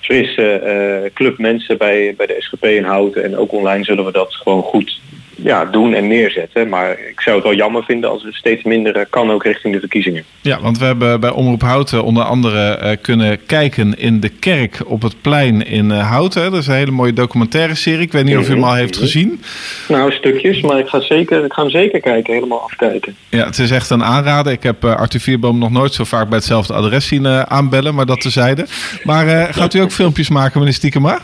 frisse 0.00 0.52
eh, 0.52 1.10
club 1.14 1.38
mensen 1.38 1.78
bij, 1.78 2.14
bij 2.16 2.26
de 2.26 2.36
SGP 2.38 2.64
in 2.64 2.84
Houten. 2.84 3.24
En 3.24 3.36
ook 3.36 3.52
online 3.52 3.84
zullen 3.84 4.04
we 4.04 4.12
dat 4.12 4.34
gewoon 4.34 4.62
goed 4.62 5.00
ja, 5.36 5.64
doen 5.64 5.94
en 5.94 6.08
neerzetten. 6.08 6.68
Maar 6.68 6.90
ik 6.90 7.20
zou 7.20 7.36
het 7.36 7.44
wel 7.44 7.54
jammer 7.54 7.84
vinden 7.84 8.10
als 8.10 8.22
het 8.22 8.34
steeds 8.34 8.62
minder 8.62 8.96
eh, 8.96 9.04
kan 9.10 9.30
ook 9.30 9.44
richting 9.44 9.74
de 9.74 9.80
verkiezingen. 9.80 10.24
Ja, 10.40 10.60
want 10.60 10.78
we 10.78 10.84
hebben 10.84 11.20
bij 11.20 11.30
Omroep 11.30 11.62
Houten 11.62 12.04
onder 12.04 12.22
andere 12.22 12.68
eh, 12.68 12.96
kunnen 13.00 13.46
kijken 13.46 13.98
in 13.98 14.20
de 14.20 14.28
kerk 14.28 14.80
op 14.86 15.02
het 15.02 15.14
plein 15.20 15.66
in 15.66 15.90
eh, 15.90 16.10
Houten. 16.10 16.50
Dat 16.50 16.60
is 16.60 16.66
een 16.66 16.74
hele 16.74 16.90
mooie 16.90 17.12
documentaire 17.12 17.74
serie. 17.74 18.00
Ik 18.00 18.12
weet 18.12 18.24
niet 18.24 18.36
of 18.36 18.48
u 18.48 18.52
hem 18.52 18.64
al 18.64 18.74
heeft 18.74 18.96
gezien. 18.96 19.40
Nou, 19.88 20.12
stukjes, 20.12 20.60
maar 20.60 20.78
ik 20.78 20.88
ga, 20.88 21.00
zeker, 21.00 21.44
ik 21.44 21.52
ga 21.52 21.62
hem 21.62 21.70
zeker 21.70 22.00
kijken, 22.00 22.34
helemaal 22.34 22.62
afkijken. 22.62 23.16
Ja, 23.28 23.44
het 23.46 23.58
is 23.58 23.70
echt 23.70 23.90
een 23.90 24.04
aanrader. 24.04 24.52
Ik 24.52 24.62
heb 24.62 24.84
eh, 24.84 24.96
Arthur 24.96 25.20
Vierboom 25.20 25.58
nog 25.58 25.70
nooit 25.70 25.94
zo 25.94 26.04
vaak 26.04 26.28
bij 26.28 26.38
hetzelfde 26.38 26.72
adres 26.72 27.06
zien 27.06 27.26
eh, 27.26 27.40
aanbellen, 27.40 27.94
maar 27.94 28.06
dat 28.06 28.20
tezijde. 28.20 28.66
Maar 29.04 29.28
eh, 29.28 29.54
gaat 29.54 29.74
u 29.74 29.80
ook 29.80 29.92
filmpjes 29.92 30.28
maken, 30.28 30.58
meneer 30.58 30.74
Stiekema? 30.74 31.18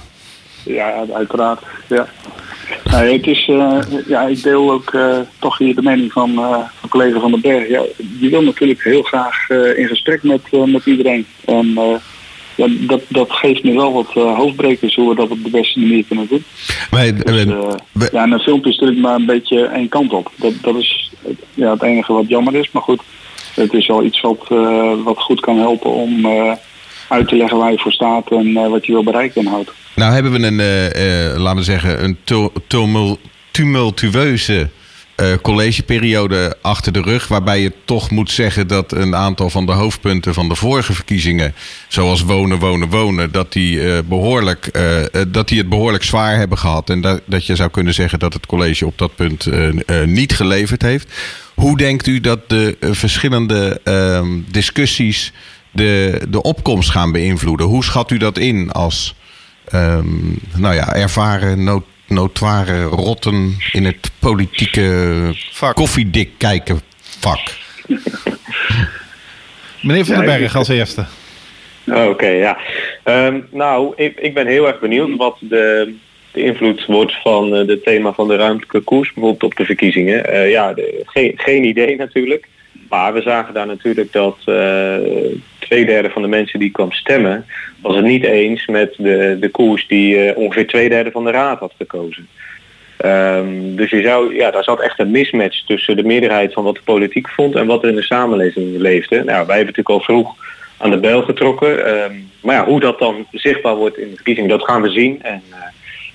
Ja, 0.63 1.05
uiteraard. 1.15 1.61
Ja. 1.87 2.07
Nee, 2.91 3.13
het 3.17 3.27
is, 3.27 3.47
eh, 3.49 3.79
ja, 4.07 4.23
ik 4.23 4.43
deel 4.43 4.71
ook 4.71 4.95
eh, 4.95 5.19
toch 5.39 5.59
hier 5.59 5.75
de 5.75 5.83
mening 5.83 6.13
van, 6.13 6.31
eh, 6.39 6.59
van 6.81 6.89
collega 6.89 7.21
Van 7.21 7.31
den 7.31 7.41
Berg. 7.41 7.69
Ja, 7.69 7.83
je 8.21 8.29
wil 8.29 8.43
natuurlijk 8.43 8.83
heel 8.85 9.03
graag 9.03 9.49
in 9.77 9.87
gesprek 9.89 10.23
met, 10.23 10.41
met 10.67 10.87
iedereen. 10.87 11.27
En 11.45 11.75
ja, 12.57 12.67
dat, 12.81 13.01
dat 13.09 13.31
geeft 13.33 13.65
me 13.65 13.73
wel 13.75 13.93
wat 13.93 14.13
hoofdbrekers 14.13 14.95
hoe 14.95 15.09
we 15.09 15.15
dat 15.15 15.31
op 15.31 15.45
de 15.45 15.51
beste 15.51 15.81
manier 15.81 16.05
kunnen 16.09 16.27
doen. 16.29 16.45
Dus, 17.25 17.45
we- 17.93 18.09
ja, 18.13 18.23
en 18.23 18.33
een 18.33 18.41
filmpje 18.41 18.71
is 18.71 18.77
natuurlijk 18.77 19.07
maar 19.07 19.15
een 19.15 19.27
beetje 19.27 19.65
één 19.65 19.89
kant 19.89 20.13
op. 20.13 20.31
Dat, 20.37 20.53
dat 20.63 20.77
is 20.77 21.11
het- 21.27 21.37
ja, 21.55 21.71
het 21.73 21.83
enige 21.83 22.13
wat 22.13 22.29
jammer 22.29 22.55
is. 22.55 22.69
Maar 22.73 22.83
goed, 22.83 23.03
het 23.55 23.73
is 23.73 23.87
wel 23.87 24.05
iets 24.05 24.21
wat, 24.21 24.47
wat 25.05 25.19
goed 25.19 25.41
kan 25.41 25.59
helpen 25.59 25.91
om 25.91 26.21
uit 27.13 27.29
te 27.29 27.37
leggen 27.37 27.59
waar 27.59 27.71
je 27.73 27.79
voor 27.79 27.93
staat 27.93 28.31
en 28.31 28.57
eh, 28.57 28.69
wat 28.69 28.87
je 28.87 28.93
wil 28.93 29.05
bereiken 29.05 29.41
in 29.43 29.47
hout. 29.51 29.73
Nou 29.95 30.13
hebben 30.13 30.33
we 30.33 30.47
een, 30.47 30.61
eh, 30.61 31.31
eh, 31.31 31.37
laten 31.37 31.59
we 31.59 31.65
zeggen, 31.65 32.05
een 32.05 32.17
tu- 32.25 32.51
tumul- 32.67 33.19
tumultueuze 33.51 34.69
collegeperiode 35.43 36.57
achter 36.63 36.93
de 36.93 37.01
rug. 37.03 37.29
Waarbij 37.29 37.61
je 37.61 37.73
toch 37.85 38.11
moet 38.11 38.31
zeggen 38.31 38.67
dat 38.67 38.93
een 38.93 39.15
aantal 39.15 39.51
van 39.51 39.67
de 39.67 39.73
hoofdpunten 39.73 40.35
van 40.35 40.49
de 40.49 40.55
vorige 40.55 40.93
verkiezingen, 40.93 41.55
zoals 41.89 42.23
wonen, 42.23 42.59
wonen, 42.59 42.89
wonen, 42.89 43.33
dat 43.33 43.53
die, 43.53 43.83
eh, 43.93 43.99
behoorlijk, 44.09 44.67
eh, 44.67 45.01
eh, 45.01 45.07
dat 45.29 45.49
die 45.49 45.59
het 45.59 45.69
behoorlijk 45.69 46.05
zwaar 46.05 46.37
hebben 46.37 46.59
gehad. 46.59 46.91
En 46.91 47.01
dat, 47.01 47.21
dat 47.25 47.47
je 47.47 47.57
zou 47.57 47.71
kunnen 47.71 47.95
zeggen 47.95 48.19
dat 48.19 48.33
het 48.33 48.47
college 48.47 48.87
op 48.87 48.99
dat 48.99 49.15
punt 49.15 49.49
niet 50.07 50.33
geleverd 50.33 50.83
heeft. 50.83 51.13
Hoe 51.55 51.77
denkt 51.77 52.07
u 52.07 52.21
dat 52.21 52.49
de 52.49 52.77
verschillende 52.81 53.81
ehm, 53.85 54.27
discussies 54.51 55.33
de, 55.73 56.21
de 56.29 56.43
opkomst 56.43 56.91
gaan 56.91 57.13
beïnvloeden? 57.13 57.67
Hoe 57.67 57.85
schat 57.85 58.11
u 58.11 58.17
dat 58.17 58.39
in 58.39 58.71
als 58.71 59.15
ehm, 59.69 60.07
nou 60.57 60.75
ja, 60.75 60.95
ervaren, 60.95 61.65
no- 61.65 61.85
notoire 62.07 62.83
rotten 62.83 63.57
in 63.73 63.85
het 63.85 64.11
politieke 64.19 65.13
Vak. 65.53 65.75
koffiedik 65.75 66.31
kijken 66.39 66.81
vak? 67.21 67.41
Meneer 69.83 70.05
Van 70.05 70.15
den 70.17 70.25
Berg 70.25 70.57
als 70.57 70.69
eerste. 70.69 71.05
Oké, 71.87 72.27
ja. 72.27 72.59
Ehm, 73.05 73.41
nou, 73.51 73.93
ik, 73.97 74.21
ik 74.21 74.35
ben 74.35 74.47
heel 74.47 74.67
erg 74.67 74.81
benieuwd 74.81 75.17
wat 75.17 75.37
de, 75.41 75.95
de 76.33 76.43
invloed 76.45 76.87
wordt 76.87 77.23
van 77.23 77.53
het 77.53 77.67
de 77.67 77.81
thema 77.81 78.13
van 78.13 78.29
de 78.29 78.37
ruimtelijke 78.37 78.81
koers, 78.81 79.13
bijvoorbeeld 79.13 79.43
op 79.53 79.57
de 79.57 79.65
verkiezingen. 79.65 80.27
Eh, 80.27 80.51
ja, 80.51 80.73
de- 80.75 81.03
geen, 81.05 81.33
geen 81.37 81.65
idee 81.65 81.97
natuurlijk. 81.97 82.49
Maar 82.89 83.13
we 83.15 83.23
zagen 83.23 83.55
daar 83.55 83.67
natuurlijk 83.67 84.13
dat 84.13 84.37
eh, 84.45 84.55
twee 85.73 85.87
derde 85.87 86.11
van 86.11 86.23
de 86.23 86.29
mensen 86.29 86.59
die 86.59 86.71
kwam 86.71 86.93
stemmen, 86.93 87.47
was 87.81 87.97
het 87.97 88.05
niet 88.05 88.25
eens 88.25 88.67
met 88.67 88.95
de, 88.99 89.37
de 89.41 89.49
koers 89.49 89.87
die 89.87 90.19
eh, 90.19 90.37
ongeveer 90.37 90.67
twee 90.67 90.89
derde 90.89 91.11
van 91.11 91.25
de 91.25 91.31
raad 91.31 91.59
had 91.59 91.73
gekozen. 91.77 92.29
Ehm, 92.97 93.75
dus 93.75 93.91
je 93.91 94.03
zou, 94.03 94.35
ja, 94.35 94.51
daar 94.51 94.65
zat 94.65 94.81
echt 94.81 94.99
een 94.99 95.11
mismatch 95.11 95.65
tussen 95.65 95.97
de 95.97 96.03
meerderheid 96.03 96.53
van 96.53 96.65
wat 96.65 96.75
de 96.75 96.83
politiek 96.85 97.29
vond 97.29 97.55
en 97.55 97.67
wat 97.67 97.83
er 97.83 97.89
in 97.89 97.95
de 97.95 98.03
samenleving 98.03 98.77
leefde. 98.79 99.17
Nou, 99.17 99.27
wij 99.27 99.57
hebben 99.57 99.75
natuurlijk 99.75 99.89
al 99.89 100.01
vroeg 100.01 100.35
aan 100.77 100.91
de 100.91 101.01
bel 101.01 101.23
getrokken. 101.23 101.87
Ehm, 101.87 102.15
maar 102.41 102.55
ja, 102.55 102.65
hoe 102.65 102.81
dat 102.81 102.99
dan 102.99 103.27
zichtbaar 103.31 103.77
wordt 103.77 103.99
in 103.99 104.09
de 104.09 104.15
verkiezingen, 104.15 104.51
dat 104.51 104.65
gaan 104.65 104.83
we 104.83 104.91
zien. 104.91 105.23
En 105.23 105.43
eh, 105.51 105.59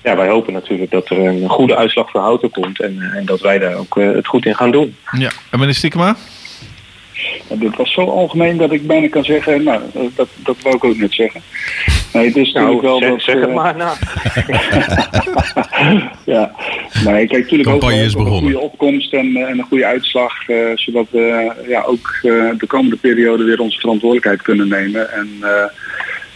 ja, 0.02 0.16
wij 0.16 0.28
hopen 0.28 0.52
natuurlijk 0.52 0.90
dat 0.90 1.10
er 1.10 1.18
een 1.18 1.48
goede 1.48 1.76
uitslag 1.76 2.10
voor 2.10 2.20
Houten 2.20 2.50
komt 2.50 2.80
en, 2.80 2.96
eh, 3.00 3.18
en 3.18 3.26
dat 3.26 3.40
wij 3.40 3.58
daar 3.58 3.74
ook 3.74 3.94
het 3.94 4.26
goed 4.26 4.46
in 4.46 4.54
gaan 4.54 4.70
doen. 4.70 4.96
Ja. 5.18 5.30
En 5.50 5.58
meneer 5.58 5.74
Stiekema? 5.74 6.16
Ja, 7.48 7.56
dit 7.56 7.76
was 7.76 7.92
zo 7.92 8.00
algemeen 8.00 8.56
dat 8.56 8.72
ik 8.72 8.86
bijna 8.86 9.08
kan 9.08 9.24
zeggen, 9.24 9.62
nou, 9.62 9.80
dat, 10.14 10.28
dat 10.36 10.56
wou 10.62 10.76
ik 10.76 10.84
ook 10.84 10.96
net 10.96 11.14
zeggen. 11.14 11.40
Nee, 12.12 12.26
het 12.26 12.36
is 12.36 12.52
natuurlijk 12.52 12.82
Nou, 12.82 13.00
wel 13.00 13.00
zeg, 13.00 13.10
dat... 13.10 13.22
zeg 13.22 13.34
het 13.34 13.48
eh, 13.48 13.54
maar 13.54 13.76
nou. 13.76 13.96
ja, 16.34 16.52
nee, 17.04 17.26
kijk, 17.26 17.42
natuurlijk 17.42 17.68
ook 17.68 17.90
is 17.90 18.14
een 18.14 18.26
goede 18.26 18.60
opkomst 18.60 19.12
en, 19.12 19.36
eh, 19.36 19.42
en 19.42 19.58
een 19.58 19.64
goede 19.64 19.86
uitslag, 19.86 20.48
eh, 20.48 20.56
zodat 20.74 21.06
we 21.10 21.52
ja, 21.68 21.82
ook 21.82 22.18
eh, 22.22 22.50
de 22.58 22.66
komende 22.66 22.96
periode 22.96 23.44
weer 23.44 23.60
onze 23.60 23.80
verantwoordelijkheid 23.80 24.42
kunnen 24.42 24.68
nemen. 24.68 25.12
En 25.12 25.28
eh, 25.40 25.64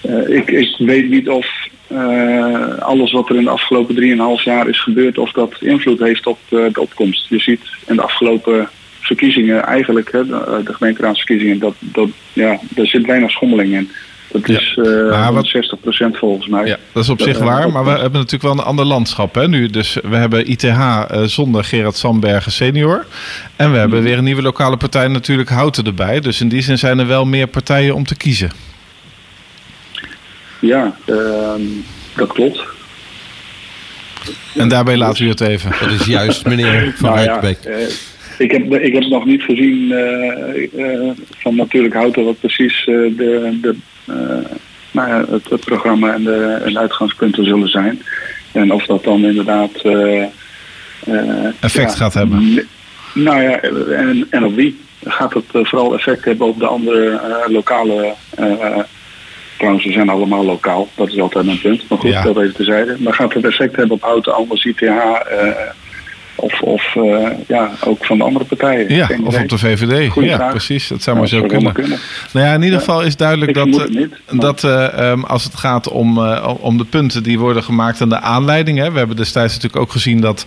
eh, 0.03 0.29
ik, 0.37 0.51
ik 0.51 0.75
weet 0.79 1.09
niet 1.09 1.29
of 1.29 1.47
eh, 1.87 2.79
alles 2.79 3.13
wat 3.13 3.29
er 3.29 3.37
in 3.37 3.45
de 3.45 3.51
afgelopen 3.51 4.39
3,5 4.39 4.43
jaar 4.45 4.69
is 4.69 4.83
gebeurd, 4.83 5.19
of 5.19 5.33
dat 5.33 5.57
invloed 5.61 5.99
heeft 5.99 6.27
op 6.27 6.39
de 6.49 6.81
opkomst. 6.81 7.29
Je 7.29 7.39
ziet 7.39 7.61
in 7.87 7.97
de 7.97 8.03
afgelopen 8.03 8.69
verkiezingen 9.03 9.65
eigenlijk, 9.65 10.13
hè, 10.13 10.27
de, 10.27 10.61
de 10.65 10.75
gemeenteraadsverkiezingen, 10.75 11.59
dat, 11.59 11.75
dat, 11.79 12.09
ja, 12.33 12.59
daar 12.71 12.87
zit 12.87 13.07
weinig 13.07 13.31
schommeling 13.31 13.75
in. 13.75 13.91
Dat 14.33 14.47
Ja. 14.49 14.59
is 14.59 14.79
eh 14.83 15.11
Maar 15.11 15.33
wat- 15.33 15.47
60% 15.47 16.17
volgens 16.19 16.47
mij. 16.49 16.67
Ja, 16.67 16.77
dat 16.93 17.03
is 17.03 17.09
op 17.09 17.19
Dat, 17.19 17.27
zich 17.29 17.39
eh, 17.39 17.45
waar, 17.45 17.73
maar 17.73 17.85
we 17.85 17.91
hebben 17.91 18.13
natuurlijk 18.13 18.43
wel 18.43 18.53
een 18.53 18.59
ander 18.71 18.85
landschap 18.85 19.35
hè, 19.35 19.49
nu. 19.49 19.67
Dus 19.69 19.99
we 20.03 20.17
hebben 20.17 20.51
ITH 20.51 20.65
eh, 20.65 21.23
zonder 21.23 21.65
Gerard 21.65 21.97
Sandbergen 21.97 22.53
senior. 22.53 23.07
En 23.57 23.73
we 23.73 23.79
hebben 23.79 24.03
weer 24.03 24.19
een 24.19 24.25
nieuwe 24.25 24.43
lokale 24.43 24.77
partij, 24.77 25.09
natuurlijk 25.09 25.49
Houten 25.49 25.85
erbij. 25.85 26.21
Dus 26.21 26.41
in 26.41 26.49
die 26.49 26.63
zin 26.63 26.79
zijn 26.79 26.99
er 26.99 27.07
wel 27.07 27.25
meer 27.25 27.47
partijen 27.47 27.95
om 27.95 28.05
te 28.05 28.17
kiezen. 28.17 28.51
Ja, 30.59 30.95
ehm, 31.07 31.61
dat 32.17 32.33
klopt. 32.33 32.65
En 34.55 34.69
daarbij 34.69 34.97
laten 34.97 35.25
we 35.25 35.31
het 35.31 35.41
even. 35.41 35.71
Dat 35.81 35.91
is 36.01 36.07
juist, 36.07 36.45
meneer 36.45 36.95
Van 36.97 37.11
Nou 37.15 37.21
ja, 37.25 37.43
eh, 37.43 37.87
Ik 38.39 38.51
heb, 38.51 38.75
ik 38.75 38.93
heb 38.93 39.03
nog 39.03 39.25
niet 39.25 39.43
gezien 39.43 39.93
uh, 40.75 41.11
van 41.39 41.57
natuurlijk 41.57 41.95
Houten 41.95 42.25
wat 42.25 42.41
precies 42.41 42.85
de, 42.85 43.59
de, 43.61 43.77
nou 44.91 45.09
ja, 45.09 45.25
het, 45.31 45.51
het, 45.51 45.65
programma 45.65 46.15
en 46.15 46.25
de, 46.25 46.61
en 46.65 46.73
de 46.73 46.79
uitgangspunten 46.79 47.45
zullen 47.45 47.69
zijn. 47.69 48.03
En 48.53 48.73
of 48.73 48.87
dat 48.87 49.05
dan 49.05 49.25
inderdaad... 49.25 49.71
Effect 51.61 51.95
gaat 51.95 52.15
hebben. 52.15 52.67
Nou 53.15 53.43
ja, 53.43 53.61
en, 53.61 54.27
en 54.31 54.45
op 54.45 54.55
wie 54.55 54.81
gaat 55.05 55.35
het 55.35 55.45
vooral 55.51 55.95
effect 55.95 56.25
hebben 56.25 56.47
op 56.47 56.59
de 56.59 56.67
andere 56.67 57.21
lokale 57.47 58.15
Trouwens, 59.63 59.87
ze 59.87 59.93
zijn 59.93 60.09
allemaal 60.09 60.45
lokaal. 60.45 60.89
Dat 60.95 61.09
is 61.09 61.21
altijd 61.21 61.47
een 61.47 61.61
punt. 61.61 61.89
Maar 61.89 61.99
goed, 61.99 62.11
ja. 62.11 62.23
dat 62.23 62.41
even 62.41 62.55
tezijde. 62.55 62.97
Maar 62.99 63.15
gaat 63.15 63.35
het 63.35 63.45
effect 63.45 63.77
hebben 63.77 63.97
op 63.97 64.03
Houten, 64.03 64.35
Anders, 64.35 64.65
ITH... 64.65 64.83
Uh, 64.83 65.09
of, 66.35 66.61
of 66.61 66.95
uh, 66.95 67.29
ja, 67.47 67.71
ook 67.85 68.05
van 68.05 68.19
de 68.19 68.25
andere 68.25 68.45
partijen. 68.45 68.95
Ja, 68.95 69.09
of 69.25 69.41
op 69.41 69.49
de 69.49 69.59
VVD. 69.59 70.11
Goeie 70.11 70.29
ja, 70.29 70.37
vraag. 70.37 70.51
precies. 70.51 70.89
Dat 70.89 71.03
zou 71.03 71.19
maar 71.19 71.29
zo 71.29 71.43
kunnen. 71.43 71.73
kunnen. 71.73 71.99
Nou 72.33 72.47
ja, 72.47 72.55
in 72.55 72.63
ieder 72.63 72.79
geval 72.79 73.03
is 73.03 73.17
duidelijk 73.17 73.55
dat, 73.55 73.67
niet, 73.67 74.09
dat 74.31 74.63
uh, 74.63 75.11
um, 75.11 75.25
als 75.25 75.45
het 75.45 75.55
gaat 75.55 75.89
om, 75.89 76.19
uh, 76.19 76.55
om 76.61 76.79
de 76.79 76.85
punten 76.85 77.23
die 77.23 77.39
worden 77.39 77.63
gemaakt 77.63 78.01
en 78.01 78.09
de 78.09 78.21
aanleiding. 78.21 78.79
Hè, 78.79 78.91
we 78.91 78.99
hebben 78.99 79.17
destijds 79.17 79.55
natuurlijk 79.55 79.83
ook 79.83 79.93
gezien 79.93 80.21
dat 80.21 80.47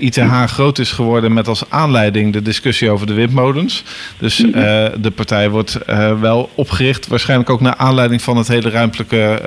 ITH 0.00 0.44
groot 0.46 0.78
is 0.78 0.92
geworden 0.92 1.32
met 1.32 1.48
als 1.48 1.70
aanleiding 1.70 2.32
de 2.32 2.42
discussie 2.42 2.90
over 2.90 3.06
de 3.06 3.14
windmolens. 3.14 3.84
Dus 4.18 4.36
de 4.36 5.12
partij 5.14 5.50
wordt 5.50 5.78
wel 6.20 6.50
opgericht, 6.54 7.06
waarschijnlijk 7.06 7.50
ook 7.50 7.60
naar 7.60 7.76
aanleiding 7.76 8.22
van 8.22 8.36
het 8.36 8.48
hele 8.48 8.70
ruimtelijke 8.70 9.40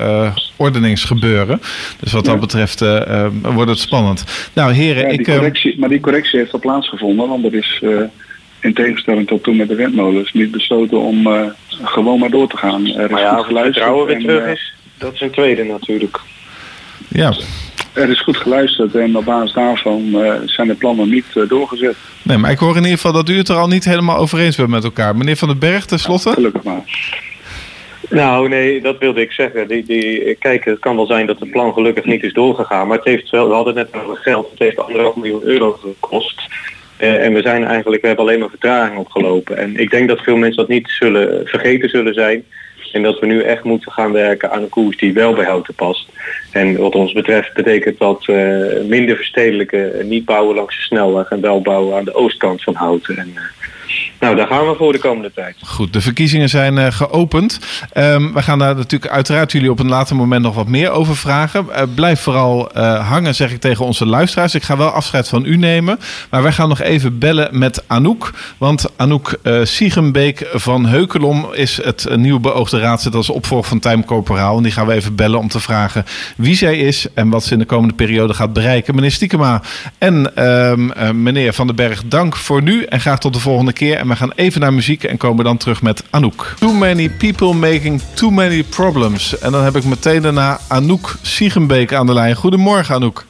ordeningsgebeuren. 0.56 1.62
Dus 2.00 2.12
wat 2.12 2.26
dat 2.26 2.40
betreft 2.40 2.84
wordt 3.42 3.70
het 3.70 3.80
spannend. 3.80 4.24
Nou 4.54 4.74
heren, 4.74 5.14
ik... 5.14 5.70
Correctie, 5.72 5.80
maar 5.80 5.90
die 5.90 6.00
correctie 6.00 6.40
heeft 6.40 6.54
al 6.54 6.60
plaatsgevonden, 6.60 7.28
want 7.28 7.46
er 7.46 7.54
is 7.54 7.80
uh, 7.84 8.02
in 8.60 8.74
tegenstelling 8.74 9.28
tot 9.28 9.44
toen 9.44 9.56
met 9.56 9.68
de 9.68 9.76
windmolens 9.76 10.34
niet 10.34 10.52
besloten 10.52 11.00
om 11.00 11.28
uh, 11.28 11.42
gewoon 11.84 12.20
maar 12.20 12.30
door 12.30 12.48
te 12.48 12.58
gaan. 12.58 12.88
Er 12.88 13.04
is 13.04 13.12
maar 13.12 13.22
ja, 13.22 13.36
goed 13.36 13.60
vertrouwen 13.60 14.08
weer 14.08 14.20
terug 14.20 14.44
eh, 14.44 14.52
is, 14.52 14.74
dat 14.98 15.14
is 15.14 15.22
een 15.22 15.32
tweede 15.32 15.64
natuurlijk. 15.64 16.20
Ja. 17.08 17.34
Er 17.94 18.10
is 18.10 18.22
goed 18.22 18.38
geluisterd 18.38 18.96
en 18.96 19.18
op 19.18 19.26
basis 19.26 19.54
daarvan 19.54 20.16
zijn 20.46 20.68
de 20.68 20.74
plannen 20.74 21.10
niet 21.10 21.26
doorgezet. 21.48 21.96
Nee, 22.24 22.38
maar 22.38 22.52
ik 22.52 22.58
hoor 22.58 22.76
in 22.76 22.84
ieder 22.84 22.92
geval 22.92 23.14
dat 23.14 23.30
u 23.30 23.38
het 23.38 23.50
er 23.50 23.56
al 23.56 23.68
niet 23.68 23.86
helemaal 23.86 24.18
over 24.18 24.40
eens 24.40 24.56
bent 24.56 24.70
met 24.70 24.84
elkaar. 24.84 25.16
Meneer 25.16 25.38
Van 25.38 25.48
den 25.48 25.60
Berg, 25.60 25.86
tenslotte? 25.86 26.30
Ja, 26.30 26.36
gelukkig 26.36 26.64
maar. 26.64 26.84
Nou, 28.12 28.50
nee, 28.50 28.82
dat 28.82 28.98
wilde 28.98 29.22
ik 29.22 29.32
zeggen. 29.32 29.68
Die, 29.68 29.84
die, 29.84 30.36
kijk, 30.36 30.66
het 30.66 30.80
kan 30.80 30.96
wel 30.96 31.06
zijn 31.06 31.26
dat 31.26 31.40
het 31.40 31.52
plan 31.52 31.74
gelukkig 31.74 32.06
niet 32.06 32.24
is 32.24 32.34
doorgegaan, 32.34 32.88
maar 32.88 32.98
het 32.98 33.06
heeft 33.06 33.30
wel, 33.30 33.48
we 33.48 33.54
hadden 33.54 33.74
net 33.74 33.88
over 33.94 34.18
geld, 34.18 34.50
het 34.50 34.60
heeft 34.60 34.78
anderhalf 34.78 35.16
miljoen 35.16 35.44
euro 35.44 35.72
gekost. 35.72 36.42
Uh, 37.00 37.26
en 37.26 37.34
we 37.34 37.42
zijn 37.42 37.64
eigenlijk, 37.64 38.02
we 38.02 38.08
hebben 38.08 38.26
alleen 38.26 38.40
maar 38.40 38.50
vertraging 38.50 38.98
opgelopen. 38.98 39.58
En 39.58 39.76
ik 39.76 39.90
denk 39.90 40.08
dat 40.08 40.22
veel 40.22 40.36
mensen 40.36 40.58
dat 40.58 40.68
niet 40.68 40.90
zullen 40.90 41.48
vergeten 41.48 41.90
zullen 41.90 42.14
zijn. 42.14 42.46
En 42.92 43.04
dat 43.04 43.20
we 43.20 43.26
nu 43.26 43.42
echt 43.42 43.64
moeten 43.64 43.92
gaan 43.92 44.12
werken 44.12 44.52
aan 44.52 44.62
een 44.62 44.70
koers 44.70 44.98
die 44.98 45.14
wel 45.14 45.34
bij 45.34 45.46
houten 45.46 45.74
past. 45.74 46.10
En 46.52 46.78
wat 46.78 46.96
ons 46.96 47.14
betreft 47.14 47.54
betekent 47.54 48.00
dat 48.00 48.28
uh, 48.28 48.82
minder 48.88 49.16
verstedelijke, 49.16 50.02
niet 50.04 50.26
bouwen 50.26 50.56
langs 50.56 50.76
de 50.76 50.82
snelweg 50.82 51.30
en 51.30 51.42
wel 51.42 51.62
bouwen 51.62 51.98
aan 51.98 52.06
de 52.06 52.14
oostkant 52.14 52.64
van 52.64 52.76
houten. 52.76 53.18
En, 53.18 53.32
uh, 53.36 53.42
nou, 54.22 54.36
daar 54.36 54.48
gaan 54.48 54.68
we 54.68 54.76
voor 54.76 54.92
de 54.92 55.00
komende 55.00 55.32
tijd. 55.36 55.56
Goed, 55.66 55.94
de 55.94 56.02
verkiezingen 56.02 56.50
zijn 56.50 56.78
uh, 56.78 56.88
geopend. 56.90 57.60
Um, 57.98 58.34
we 58.34 58.42
gaan 58.42 58.60
daar 58.60 58.76
natuurlijk 58.76 59.12
uiteraard 59.12 59.52
jullie 59.52 59.72
op 59.72 59.80
een 59.80 59.90
later 59.90 60.16
moment 60.16 60.44
nog 60.44 60.56
wat 60.56 60.68
meer 60.68 60.92
over 60.92 61.16
vragen. 61.16 61.66
Uh, 61.70 61.82
blijf 61.96 62.22
vooral 62.22 62.78
uh, 62.78 63.10
hangen, 63.10 63.36
zeg 63.36 63.52
ik 63.52 63.60
tegen 63.60 63.86
onze 63.86 64.06
luisteraars. 64.06 64.56
Ik 64.56 64.64
ga 64.64 64.78
wel 64.78 64.90
afscheid 64.90 65.28
van 65.28 65.46
u 65.46 65.58
nemen. 65.58 66.00
Maar 66.30 66.44
wij 66.44 66.52
gaan 66.52 66.70
nog 66.70 66.82
even 66.82 67.20
bellen 67.20 67.60
met 67.60 67.84
Anouk. 67.88 68.34
Want 68.58 68.86
Anouk 68.96 69.40
Siegenbeek 69.64 70.48
van 70.54 70.86
Heukelom 70.86 71.48
is 71.54 71.80
het 71.84 72.16
nieuwe 72.16 72.40
beoogde 72.40 72.80
raadslid 72.80 73.16
als 73.16 73.30
opvolger 73.30 73.70
van 73.70 73.80
Tijm 73.80 74.06
Corporaal. 74.06 74.58
En 74.58 74.64
die 74.64 74.72
gaan 74.72 74.88
we 74.88 74.94
even 74.94 75.16
bellen 75.16 75.40
om 75.40 75.48
te 75.48 75.60
vragen 75.60 76.06
wie 76.38 76.56
zij 76.56 76.78
is 76.78 77.08
en 77.14 77.30
wat 77.30 77.44
ze 77.44 77.54
in 77.54 77.60
de 77.60 77.66
komende 77.66 77.94
periode 77.94 78.34
gaat 78.34 78.54
bereiken. 78.54 78.96
Meneer 78.96 79.12
Stiekema 79.12 79.62
en 79.98 80.36
ehm, 80.36 81.24
meneer 81.24 81.54
Van 81.54 81.68
den 81.68 81.76
Berg, 81.76 82.04
dank 82.06 82.36
voor 82.36 82.62
nu 82.62 82.84
en 82.84 83.00
graag 83.00 83.20
tot 83.20 83.34
de 83.34 83.40
volgende 83.40 83.74
keer. 83.74 84.10
We 84.12 84.18
gaan 84.18 84.32
even 84.36 84.62
naar 84.62 84.74
muziek 84.74 85.04
en 85.04 85.18
komen 85.18 85.44
dan 85.44 85.58
terug 85.58 85.82
met 85.82 86.04
Anouk. 86.10 86.54
Too 86.60 86.74
many 86.74 87.10
people 87.10 87.54
making 87.54 88.02
too 88.14 88.30
many 88.30 88.64
problems. 88.64 89.40
En 89.40 89.52
dan 89.52 89.64
heb 89.64 89.76
ik 89.76 89.84
meteen 89.84 90.22
daarna 90.22 90.60
Anouk 90.68 91.16
Siegenbeek 91.22 91.94
aan 91.94 92.06
de 92.06 92.14
lijn. 92.14 92.36
Goedemorgen 92.36 92.96
Anouk. 92.96 93.26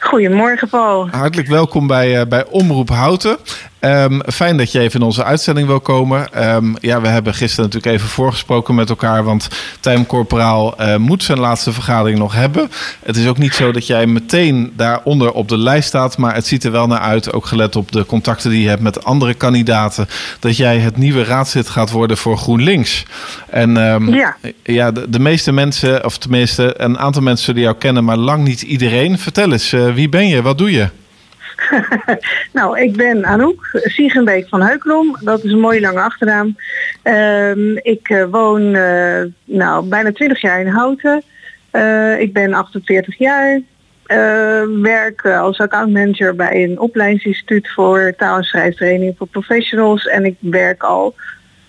Goedemorgen 0.00 0.68
Paul. 0.68 1.08
Hartelijk 1.10 1.48
welkom 1.48 1.86
bij, 1.86 2.20
uh, 2.20 2.26
bij 2.26 2.44
Omroep 2.46 2.88
Houten. 2.88 3.38
Um, 3.80 4.20
fijn 4.32 4.56
dat 4.56 4.72
je 4.72 4.80
even 4.80 5.00
in 5.00 5.06
onze 5.06 5.24
uitzending 5.24 5.66
wil 5.66 5.80
komen. 5.80 6.44
Um, 6.54 6.76
ja, 6.80 7.00
we 7.00 7.08
hebben 7.08 7.34
gisteren 7.34 7.64
natuurlijk 7.64 7.94
even 7.94 8.08
voorgesproken 8.08 8.74
met 8.74 8.88
elkaar, 8.88 9.24
want 9.24 9.48
Tijm 9.80 10.06
Corporaal 10.06 10.74
uh, 10.80 10.96
moet 10.96 11.22
zijn 11.22 11.38
laatste 11.38 11.72
vergadering 11.72 12.18
nog 12.18 12.34
hebben. 12.34 12.70
Het 13.02 13.16
is 13.16 13.26
ook 13.26 13.38
niet 13.38 13.54
zo 13.54 13.72
dat 13.72 13.86
jij 13.86 14.06
meteen 14.06 14.72
daaronder 14.76 15.32
op 15.32 15.48
de 15.48 15.58
lijst 15.58 15.88
staat, 15.88 16.18
maar 16.18 16.34
het 16.34 16.46
ziet 16.46 16.64
er 16.64 16.70
wel 16.70 16.86
naar 16.86 16.98
uit, 16.98 17.32
ook 17.32 17.46
gelet 17.46 17.76
op 17.76 17.92
de 17.92 18.06
contacten 18.06 18.50
die 18.50 18.62
je 18.62 18.68
hebt 18.68 18.82
met 18.82 19.04
andere 19.04 19.34
kandidaten, 19.34 20.08
dat 20.40 20.56
jij 20.56 20.78
het 20.78 20.96
nieuwe 20.96 21.24
raadslid 21.24 21.68
gaat 21.68 21.90
worden 21.90 22.16
voor 22.16 22.38
GroenLinks. 22.38 23.04
En 23.50 23.76
um, 23.76 24.14
ja, 24.14 24.36
ja 24.62 24.92
de, 24.92 25.10
de, 25.10 25.18
meeste 25.18 25.52
mensen, 25.52 26.04
of 26.04 26.18
tenminste 26.18 26.74
een 26.76 26.98
aantal 26.98 27.22
mensen 27.22 27.44
zullen 27.44 27.62
jou 27.62 27.76
kennen, 27.76 28.04
maar 28.04 28.16
lang 28.16 28.44
niet 28.44 28.62
iedereen. 28.62 29.18
Vertel 29.18 29.52
eens, 29.52 29.72
uh, 29.72 29.94
wie 29.94 30.08
ben 30.08 30.28
je? 30.28 30.42
Wat 30.42 30.58
doe 30.58 30.70
je? 30.70 30.88
nou, 32.52 32.80
ik 32.80 32.96
ben 32.96 33.24
Anouk 33.24 33.68
Siegenbeek 33.72 34.48
van 34.48 34.62
Heukelom. 34.62 35.16
Dat 35.20 35.44
is 35.44 35.52
een 35.52 35.60
mooie 35.60 35.80
lange 35.80 36.00
achternaam. 36.00 36.56
Uh, 37.04 37.76
ik 37.76 38.08
uh, 38.08 38.24
woon 38.30 38.62
uh, 38.62 39.22
nou, 39.44 39.88
bijna 39.88 40.12
20 40.12 40.40
jaar 40.40 40.60
in 40.60 40.66
Houten. 40.66 41.22
Uh, 41.72 42.20
ik 42.20 42.32
ben 42.32 42.54
48 42.54 43.18
jaar. 43.18 43.60
werk 44.82 45.26
als 45.26 45.58
accountmanager 45.58 46.34
bij 46.34 46.64
een 46.64 46.78
opleidingsinstituut 46.78 47.68
voor 47.70 48.14
taal- 48.16 48.36
en 48.36 48.44
schrijftraining 48.44 49.14
voor 49.18 49.26
professionals. 49.26 50.06
En 50.06 50.24
ik 50.24 50.36
werk 50.40 50.82
al, 50.82 51.14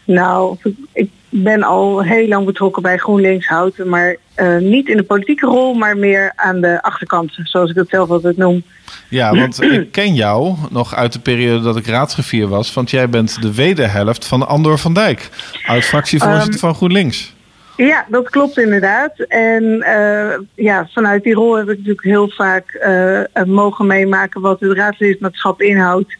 nou, 0.09 0.57
ik 0.93 1.09
ben 1.29 1.63
al 1.63 2.03
heel 2.03 2.27
lang 2.27 2.45
betrokken 2.45 2.81
bij 2.81 2.97
GroenLinks 2.97 3.47
Houten, 3.47 3.89
maar 3.89 4.15
uh, 4.37 4.57
niet 4.57 4.87
in 4.87 4.97
de 4.97 5.03
politieke 5.03 5.45
rol, 5.45 5.73
maar 5.73 5.97
meer 5.97 6.31
aan 6.35 6.61
de 6.61 6.81
achterkant, 6.81 7.39
zoals 7.43 7.69
ik 7.69 7.75
het 7.75 7.89
zelf 7.89 8.09
altijd 8.09 8.37
noem. 8.37 8.63
Ja, 9.09 9.35
want 9.35 9.61
ik 9.63 9.91
ken 9.91 10.15
jou 10.15 10.55
nog 10.69 10.95
uit 10.95 11.13
de 11.13 11.19
periode 11.19 11.63
dat 11.63 11.77
ik 11.77 11.87
raadsgevier 11.87 12.47
was, 12.47 12.73
want 12.73 12.89
jij 12.89 13.09
bent 13.09 13.41
de 13.41 13.53
wederhelft 13.53 14.25
van 14.25 14.47
Andor 14.47 14.77
van 14.77 14.93
Dijk, 14.93 15.29
oud-fractievoorzitter 15.65 16.53
um, 16.53 16.59
van 16.59 16.75
GroenLinks. 16.75 17.33
Ja, 17.75 18.05
dat 18.09 18.29
klopt 18.29 18.57
inderdaad. 18.57 19.19
En 19.27 19.63
uh, 19.63 20.33
ja, 20.55 20.87
vanuit 20.93 21.23
die 21.23 21.33
rol 21.33 21.57
heb 21.57 21.69
ik 21.69 21.77
natuurlijk 21.77 22.03
heel 22.03 22.29
vaak 22.29 22.79
uh, 22.87 23.43
mogen 23.45 23.87
meemaken 23.87 24.41
wat 24.41 24.59
het 24.59 24.77
raadslidmaatschap 24.77 25.61
inhoudt. 25.61 26.17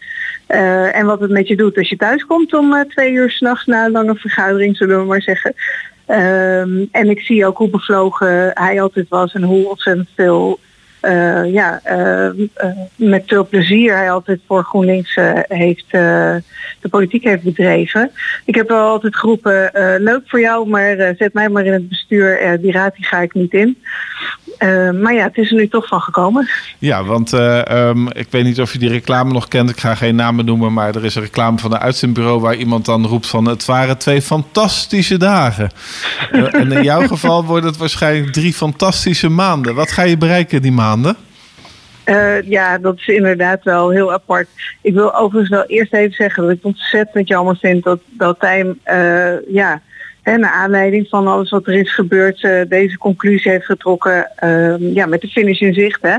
Uh, 0.50 0.96
en 0.96 1.06
wat 1.06 1.20
het 1.20 1.32
met 1.32 1.48
je 1.48 1.56
doet 1.56 1.78
als 1.78 1.90
je 1.90 1.96
thuis 1.96 2.26
komt 2.26 2.54
om 2.54 2.74
uh, 2.74 2.82
twee 2.82 3.12
uur 3.12 3.32
s'nachts 3.32 3.66
na 3.66 3.86
een 3.86 3.92
lange 3.92 4.16
vergadering, 4.16 4.78
zullen 4.78 5.00
we 5.00 5.06
maar 5.06 5.22
zeggen. 5.22 5.54
Um, 6.08 6.90
en 6.92 7.10
ik 7.10 7.20
zie 7.20 7.46
ook 7.46 7.58
hoe 7.58 7.70
bevlogen 7.70 8.52
hij 8.54 8.82
altijd 8.82 9.10
was 9.10 9.34
en 9.34 9.44
hoe 9.44 9.70
ontzettend 9.70 10.10
veel, 10.16 10.60
uh, 11.02 11.54
ja, 11.54 11.82
met 12.96 13.24
veel 13.26 13.48
plezier 13.48 13.96
hij 13.96 14.12
altijd 14.12 14.40
voor 14.48 14.64
GroenLinks 14.64 15.16
heeft, 15.48 15.92
de 15.92 16.90
politiek 16.90 17.24
heeft 17.24 17.44
bedreven. 17.44 18.12
Ik 18.46 18.56
heb 18.56 18.70
wel 18.70 18.88
altijd 18.88 19.16
geroepen, 19.16 19.72
leuk 19.98 20.22
voor 20.26 20.40
jou, 20.40 20.70
maar 20.70 21.16
zet 21.18 21.34
mij 21.34 21.50
maar 21.50 21.66
in 21.66 21.74
het 21.74 21.90
bestuur, 21.90 22.58
die 22.62 22.72
raad 22.72 22.96
die 22.96 23.06
ga 23.06 23.20
ik 23.20 23.34
niet 23.34 23.54
in. 23.54 23.78
Uh, 24.60 24.92
maar 24.92 25.14
ja, 25.14 25.24
het 25.24 25.38
is 25.38 25.50
er 25.50 25.56
nu 25.56 25.68
toch 25.68 25.88
van 25.88 26.02
gekomen. 26.02 26.50
Ja, 26.80 27.04
want 27.04 27.34
uh, 27.34 27.62
um, 27.72 28.12
ik 28.12 28.28
weet 28.30 28.44
niet 28.44 28.62
of 28.62 28.74
je 28.74 28.80
die 28.80 28.90
reclame 28.90 29.34
nog 29.34 29.48
kent. 29.48 29.70
Ik 29.70 29.80
ga 29.80 29.96
geen 29.96 30.16
namen 30.16 30.46
noemen, 30.46 30.74
maar 30.74 30.96
er 30.96 31.06
is 31.06 31.16
een 31.16 31.22
reclame 31.22 31.58
van 31.58 31.74
een 31.74 31.80
uitzendbureau 31.80 32.40
waar 32.40 32.56
iemand 32.56 32.86
dan 32.86 33.06
roept 33.06 33.28
van 33.28 33.46
het 33.46 33.66
waren 33.66 33.98
twee 33.98 34.22
fantastische 34.22 35.18
dagen. 35.18 35.70
uh, 36.32 36.54
en 36.62 36.72
in 36.72 36.84
jouw 36.84 37.08
geval 37.08 37.46
wordt 37.46 37.66
het 37.66 37.78
waarschijnlijk 37.78 38.34
drie 38.34 38.54
fantastische 38.54 39.30
maanden. 39.30 39.76
Wat 39.76 39.92
ga 39.92 40.02
je 40.02 40.18
bereiken 40.18 40.62
die 40.62 40.72
maanden? 40.72 41.16
ja, 42.46 42.78
dat 42.78 42.98
is 42.98 43.08
inderdaad 43.08 43.64
wel 43.64 43.90
heel 43.90 44.14
apart. 44.14 44.48
Ik 44.82 44.94
wil 44.94 45.16
overigens 45.16 45.50
wel 45.50 45.66
eerst 45.66 45.94
even 45.94 46.14
zeggen 46.14 46.44
dat 46.44 46.52
ik 46.52 46.66
ontzettend 46.66 47.28
jammer 47.28 47.58
vind 47.58 47.84
dat, 47.84 48.00
dat 48.08 48.36
hij 48.40 48.76
ja, 49.48 49.82
en 50.30 50.40
naar 50.40 50.52
aanleiding 50.52 51.08
van 51.10 51.28
alles 51.28 51.50
wat 51.50 51.68
er 51.68 51.74
is 51.74 51.94
gebeurd, 51.94 52.44
uh, 52.44 52.62
deze 52.68 52.98
conclusie 52.98 53.52
heeft 53.52 53.66
getrokken 53.66 54.32
uh, 54.44 54.94
ja, 54.94 55.06
met 55.06 55.22
de 55.22 55.28
finish 55.28 55.60
in 55.60 55.74
zicht. 55.74 56.02
Hè. 56.02 56.16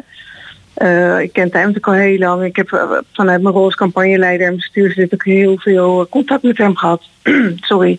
Uh, 0.77 1.21
ik 1.21 1.33
ken 1.33 1.49
natuurlijk 1.53 1.87
al 1.87 1.93
heel 1.93 2.19
lang. 2.19 2.45
Ik 2.45 2.57
heb 2.57 2.71
uh, 2.73 2.99
vanuit 3.13 3.43
mijn 3.43 3.55
rol 3.55 3.65
als 3.65 3.75
campagneleider 3.75 4.47
en 4.47 4.57
bestuurslid 4.57 5.15
ook 5.15 5.25
heel 5.25 5.59
veel 5.59 6.07
contact 6.09 6.43
met 6.43 6.59
hem 6.59 6.77
gehad. 6.77 7.03
Sorry. 7.71 7.99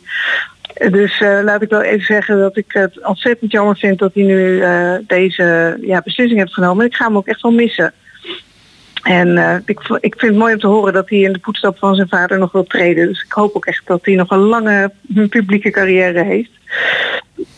Dus 0.90 1.20
laat 1.20 1.62
ik 1.62 1.70
wel 1.70 1.82
even 1.82 2.06
zeggen 2.06 2.40
dat 2.40 2.58
ik 2.58 2.66
het 2.68 3.06
ontzettend 3.06 3.52
jammer 3.52 3.78
vind 3.78 4.00
dat 4.00 4.14
hij 4.14 4.24
nu 4.24 4.64
deze 5.08 5.78
ja, 5.82 6.02
beslissing 6.04 6.40
heeft 6.40 6.54
genomen. 6.54 6.86
Ik 6.86 6.96
ga 6.96 7.06
hem 7.06 7.18
ook 7.18 7.28
echt 7.28 7.42
wel 7.42 7.52
missen. 7.52 7.94
En 9.02 9.28
uh, 9.28 9.56
ik, 9.66 9.80
ik 10.00 10.16
vind 10.20 10.32
het 10.32 10.36
mooi 10.36 10.54
om 10.54 10.60
te 10.60 10.68
horen 10.68 10.94
dat 10.94 11.10
hij 11.10 11.20
in 11.20 11.34
de 11.34 11.40
voetstap 11.42 11.78
van 11.78 11.96
zijn 11.96 12.08
vader 12.08 12.40
nog 12.40 12.52
wil 12.52 12.64
treden. 12.64 13.08
Dus 13.08 13.24
ik 13.24 13.32
hoop 13.32 13.56
ook 13.56 13.66
echt 13.66 13.88
dat 13.88 14.06
hij 14.06 14.16
nog 14.16 14.30
een 14.30 14.40
lange 14.40 14.92
publieke 15.30 15.70
carrière 15.70 16.24
heeft. 16.24 16.50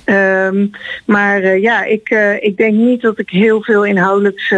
Um, 0.05 0.71
maar 1.05 1.41
uh, 1.41 1.61
ja, 1.61 1.83
ik, 1.83 2.09
uh, 2.09 2.43
ik 2.43 2.57
denk 2.57 2.73
niet 2.73 3.01
dat 3.01 3.19
ik 3.19 3.29
heel 3.29 3.63
veel 3.63 3.85
inhoudelijks 3.85 4.53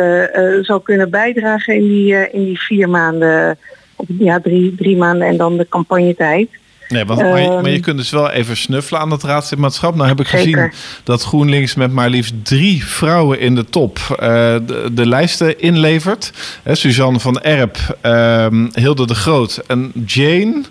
zal 0.61 0.79
kunnen 0.79 1.09
bijdragen 1.09 1.75
in 1.75 1.87
die, 1.87 2.31
in 2.31 2.43
die 2.43 2.59
vier 2.59 2.89
maanden, 2.89 3.57
of 3.95 4.05
ja, 4.19 4.39
drie, 4.39 4.75
drie 4.75 4.97
maanden 4.97 5.27
en 5.27 5.37
dan 5.37 5.57
de 5.57 5.67
campagnetijd. 5.69 6.49
Nee, 6.87 7.05
want, 7.05 7.21
maar, 7.21 7.41
je, 7.41 7.49
maar, 7.49 7.69
je, 7.69 7.79
kunt 7.79 7.97
dus 7.97 8.09
wel 8.09 8.29
even 8.29 8.57
snuffelen 8.57 9.01
aan 9.01 9.11
het 9.11 9.23
raadslidmaatschap. 9.23 9.95
Nou 9.95 10.07
heb 10.07 10.19
ik 10.19 10.27
Zeker. 10.27 10.45
gezien 10.45 10.71
dat 11.03 11.23
GroenLinks 11.23 11.75
met 11.75 11.91
maar 11.91 12.09
liefst 12.09 12.33
drie 12.43 12.85
vrouwen 12.85 13.39
in 13.39 13.55
de 13.55 13.65
top 13.65 13.99
uh, 14.09 14.17
de, 14.17 14.89
de, 14.91 15.07
lijsten 15.07 15.59
inlevert. 15.59 16.31
Suzanne 16.71 17.19
van 17.19 17.41
Erp, 17.41 17.97
uh, 18.05 18.47
Hilde 18.71 19.07
de 19.07 19.15
Groot 19.15 19.61
en 19.67 19.91
Jane. 20.05 20.61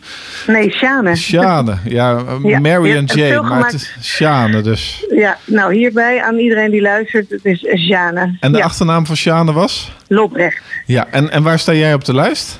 Nee, 0.46 0.70
Sjane. 0.70 1.16
Sjane, 1.16 1.78
ja, 1.84 2.22
ja 2.42 2.60
Mary 2.60 2.96
en 2.96 3.04
Jane, 3.04 3.42
maar 3.42 3.64
het 3.64 3.74
is 3.74 3.96
Sjane 4.02 4.60
dus. 4.60 5.04
Ja, 5.10 5.38
nou 5.44 5.74
hierbij 5.74 6.22
aan 6.22 6.36
iedereen 6.36 6.70
die 6.70 6.82
luistert, 6.82 7.30
het 7.30 7.44
is 7.44 7.66
Sjane. 7.86 8.36
En 8.40 8.52
de 8.52 8.58
ja. 8.58 8.64
achternaam 8.64 9.06
van 9.06 9.16
Sjane 9.16 9.52
was? 9.52 9.92
Lobrecht. 10.08 10.62
Ja, 10.86 11.06
en, 11.10 11.30
en 11.30 11.42
waar 11.42 11.58
sta 11.58 11.72
jij 11.72 11.94
op 11.94 12.04
de 12.04 12.14
lijst? 12.14 12.58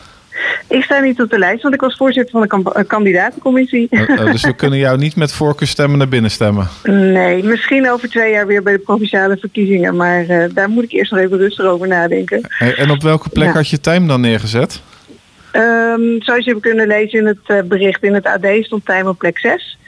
Ik 0.69 0.83
sta 0.83 1.01
niet 1.01 1.21
op 1.21 1.31
de 1.31 1.39
lijst, 1.39 1.63
want 1.63 1.75
ik 1.75 1.81
was 1.81 1.97
voorzitter 1.97 2.49
van 2.49 2.63
de 2.63 2.73
eh, 2.73 2.85
kandidatencommissie. 2.87 3.87
Uh, 3.91 4.09
uh, 4.09 4.33
dus 4.33 4.45
we 4.45 4.55
kunnen 4.55 4.79
jou 4.79 4.99
niet 4.99 5.17
met 5.17 5.33
voorkeurstemmen 5.33 5.99
naar 5.99 6.09
binnen 6.09 6.31
stemmen? 6.31 6.69
Nee, 6.83 7.43
misschien 7.43 7.91
over 7.91 8.09
twee 8.09 8.33
jaar 8.33 8.47
weer 8.47 8.63
bij 8.63 8.73
de 8.73 8.79
provinciale 8.79 9.37
verkiezingen. 9.37 9.97
Maar 9.97 10.25
uh, 10.25 10.45
daar 10.55 10.69
moet 10.69 10.85
ik 10.85 10.93
eerst 10.93 11.11
nog 11.11 11.21
even 11.21 11.39
rustig 11.39 11.65
over 11.65 11.89
nadenken. 11.89 12.41
En 12.59 12.91
op 12.91 13.03
welke 13.03 13.29
plek 13.29 13.49
ja. 13.49 13.55
had 13.55 13.69
je 13.69 13.81
Tijm 13.81 14.09
dan 14.09 14.21
neergezet? 14.21 14.83
Um, 15.53 16.23
zoals 16.23 16.45
je 16.45 16.51
hebt 16.51 16.63
kunnen 16.63 16.87
lezen 16.87 17.19
in 17.19 17.27
het 17.27 17.69
bericht 17.69 18.03
in 18.03 18.15
het 18.15 18.27
AD 18.27 18.47
stond 18.61 18.85
Tijm 18.85 19.07
op 19.07 19.19
plek 19.19 19.39
6. 19.39 19.79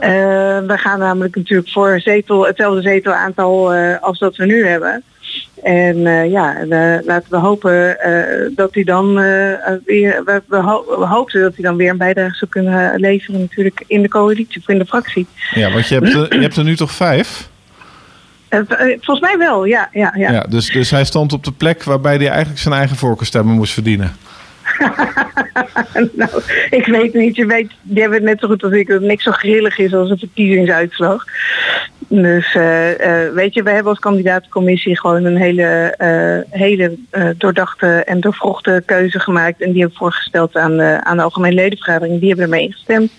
we 0.00 0.74
gaan 0.76 0.98
namelijk 0.98 1.36
natuurlijk 1.36 1.70
voor 1.70 2.00
zetel, 2.00 2.46
hetzelfde 2.46 2.82
zetelaantal 2.82 3.74
als 4.00 4.18
dat 4.18 4.36
we 4.36 4.46
nu 4.46 4.66
hebben. 4.66 5.02
En 5.62 5.96
uh, 5.96 6.30
ja, 6.30 6.62
uh, 6.62 6.98
laten 7.04 7.30
we 7.30 7.36
hopen 7.36 7.96
uh, 8.06 8.56
dat 8.56 8.74
hij 8.74 8.84
dan 8.84 9.14
weer. 9.84 10.24
We, 10.24 10.42
we, 10.46 10.56
ho 10.56 10.84
we, 10.98 11.06
hoopten 11.06 11.40
dat 11.40 11.54
hij 11.54 11.64
dan 11.64 11.76
weer 11.76 11.90
een 11.90 11.96
bijdrage 11.96 12.36
zou 12.36 12.50
kunnen 12.50 13.00
leveren, 13.00 13.40
natuurlijk 13.40 13.84
in 13.86 14.02
de 14.02 14.08
coalitie 14.08 14.60
of 14.60 14.68
in 14.68 14.78
de 14.78 14.86
fractie. 14.86 15.26
Ja, 15.54 15.72
want 15.72 15.88
je 15.88 15.94
hebt, 15.94 16.12
je 16.12 16.40
hebt 16.40 16.56
er 16.56 16.64
nu 16.64 16.76
toch 16.76 16.90
vijf? 16.90 17.48
volgens 19.00 19.20
mij 19.20 19.38
wel, 19.38 19.64
ja. 19.64 19.88
ja, 19.92 20.12
ja. 20.16 20.32
ja 20.32 20.40
dus, 20.40 20.70
dus 20.70 20.90
hij 20.90 21.04
stond 21.04 21.32
op 21.32 21.44
de 21.44 21.52
plek 21.52 21.82
waarbij 21.82 22.16
hij 22.16 22.28
eigenlijk 22.28 22.60
zijn 22.60 22.74
eigen 22.74 22.96
voorkeurstemmen 22.96 23.54
moest 23.54 23.72
verdienen. 23.72 24.16
nou, 26.12 26.30
ik 26.70 26.86
weet 26.86 27.14
niet. 27.14 27.36
Je 27.36 27.46
weet, 27.46 27.70
hebben 27.94 28.12
het 28.12 28.22
net 28.22 28.40
zo 28.40 28.48
goed 28.48 28.62
als 28.62 28.72
ik 28.72 28.86
dat 28.86 28.98
het 28.98 29.08
niks 29.08 29.24
zo 29.24 29.30
grillig 29.30 29.78
is 29.78 29.94
als 29.94 30.10
een 30.10 30.18
verkiezingsuitslag. 30.18 31.24
Dus 32.08 32.54
uh, 32.54 32.90
uh, 32.90 33.32
weet 33.32 33.54
je, 33.54 33.62
we 33.62 33.70
hebben 33.70 33.90
als 33.90 33.98
kandidaatcommissie 33.98 34.98
gewoon 34.98 35.24
een 35.24 35.36
hele, 35.36 35.94
uh, 35.98 36.58
hele 36.60 36.98
doordachte 37.38 37.86
en 37.86 38.20
doorvrochte 38.20 38.82
keuze 38.86 39.20
gemaakt. 39.20 39.60
En 39.60 39.72
die 39.72 39.80
hebben 39.80 39.98
voorgesteld 39.98 40.56
aan 40.56 40.80
aan 40.82 41.16
de 41.16 41.22
algemene 41.22 41.54
ledenvergadering. 41.54 42.18
Die 42.18 42.28
hebben 42.28 42.44
ermee 42.44 42.66
ingestemd. 42.66 43.10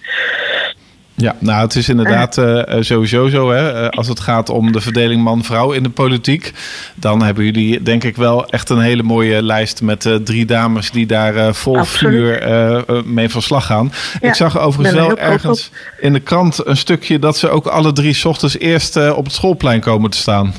Ja, 1.19 1.35
nou 1.39 1.61
het 1.61 1.75
is 1.75 1.89
inderdaad 1.89 2.37
uh, 2.37 2.61
sowieso 2.79 3.27
zo. 3.27 3.51
Hè? 3.51 3.83
Uh, 3.83 3.89
als 3.89 4.07
het 4.07 4.19
gaat 4.19 4.49
om 4.49 4.71
de 4.71 4.81
verdeling 4.81 5.23
man-vrouw 5.23 5.71
in 5.71 5.83
de 5.83 5.89
politiek. 5.89 6.53
Dan 6.95 7.21
hebben 7.21 7.43
jullie 7.45 7.81
denk 7.81 8.03
ik 8.03 8.15
wel 8.15 8.47
echt 8.47 8.69
een 8.69 8.79
hele 8.79 9.03
mooie 9.03 9.43
lijst 9.43 9.81
met 9.81 10.05
uh, 10.05 10.15
drie 10.15 10.45
dames 10.45 10.91
die 10.91 11.05
daar 11.05 11.55
vol 11.55 11.77
Absoluut. 11.77 12.43
vuur 12.43 13.03
mee 13.05 13.29
van 13.29 13.41
slag 13.41 13.65
gaan. 13.65 13.91
Ja, 14.21 14.27
ik 14.27 14.35
zag 14.35 14.59
overigens 14.59 14.97
wel 14.97 15.17
ergens 15.17 15.71
in 15.99 16.13
de 16.13 16.19
krant 16.19 16.65
een 16.65 16.77
stukje 16.77 17.19
dat 17.19 17.37
ze 17.37 17.49
ook 17.49 17.65
alle 17.65 17.93
drie 17.93 18.13
s 18.13 18.25
ochtends 18.25 18.57
eerst 18.57 19.11
op 19.11 19.23
het 19.25 19.33
schoolplein 19.33 19.79
komen 19.79 20.09
te 20.09 20.17
staan. 20.17 20.53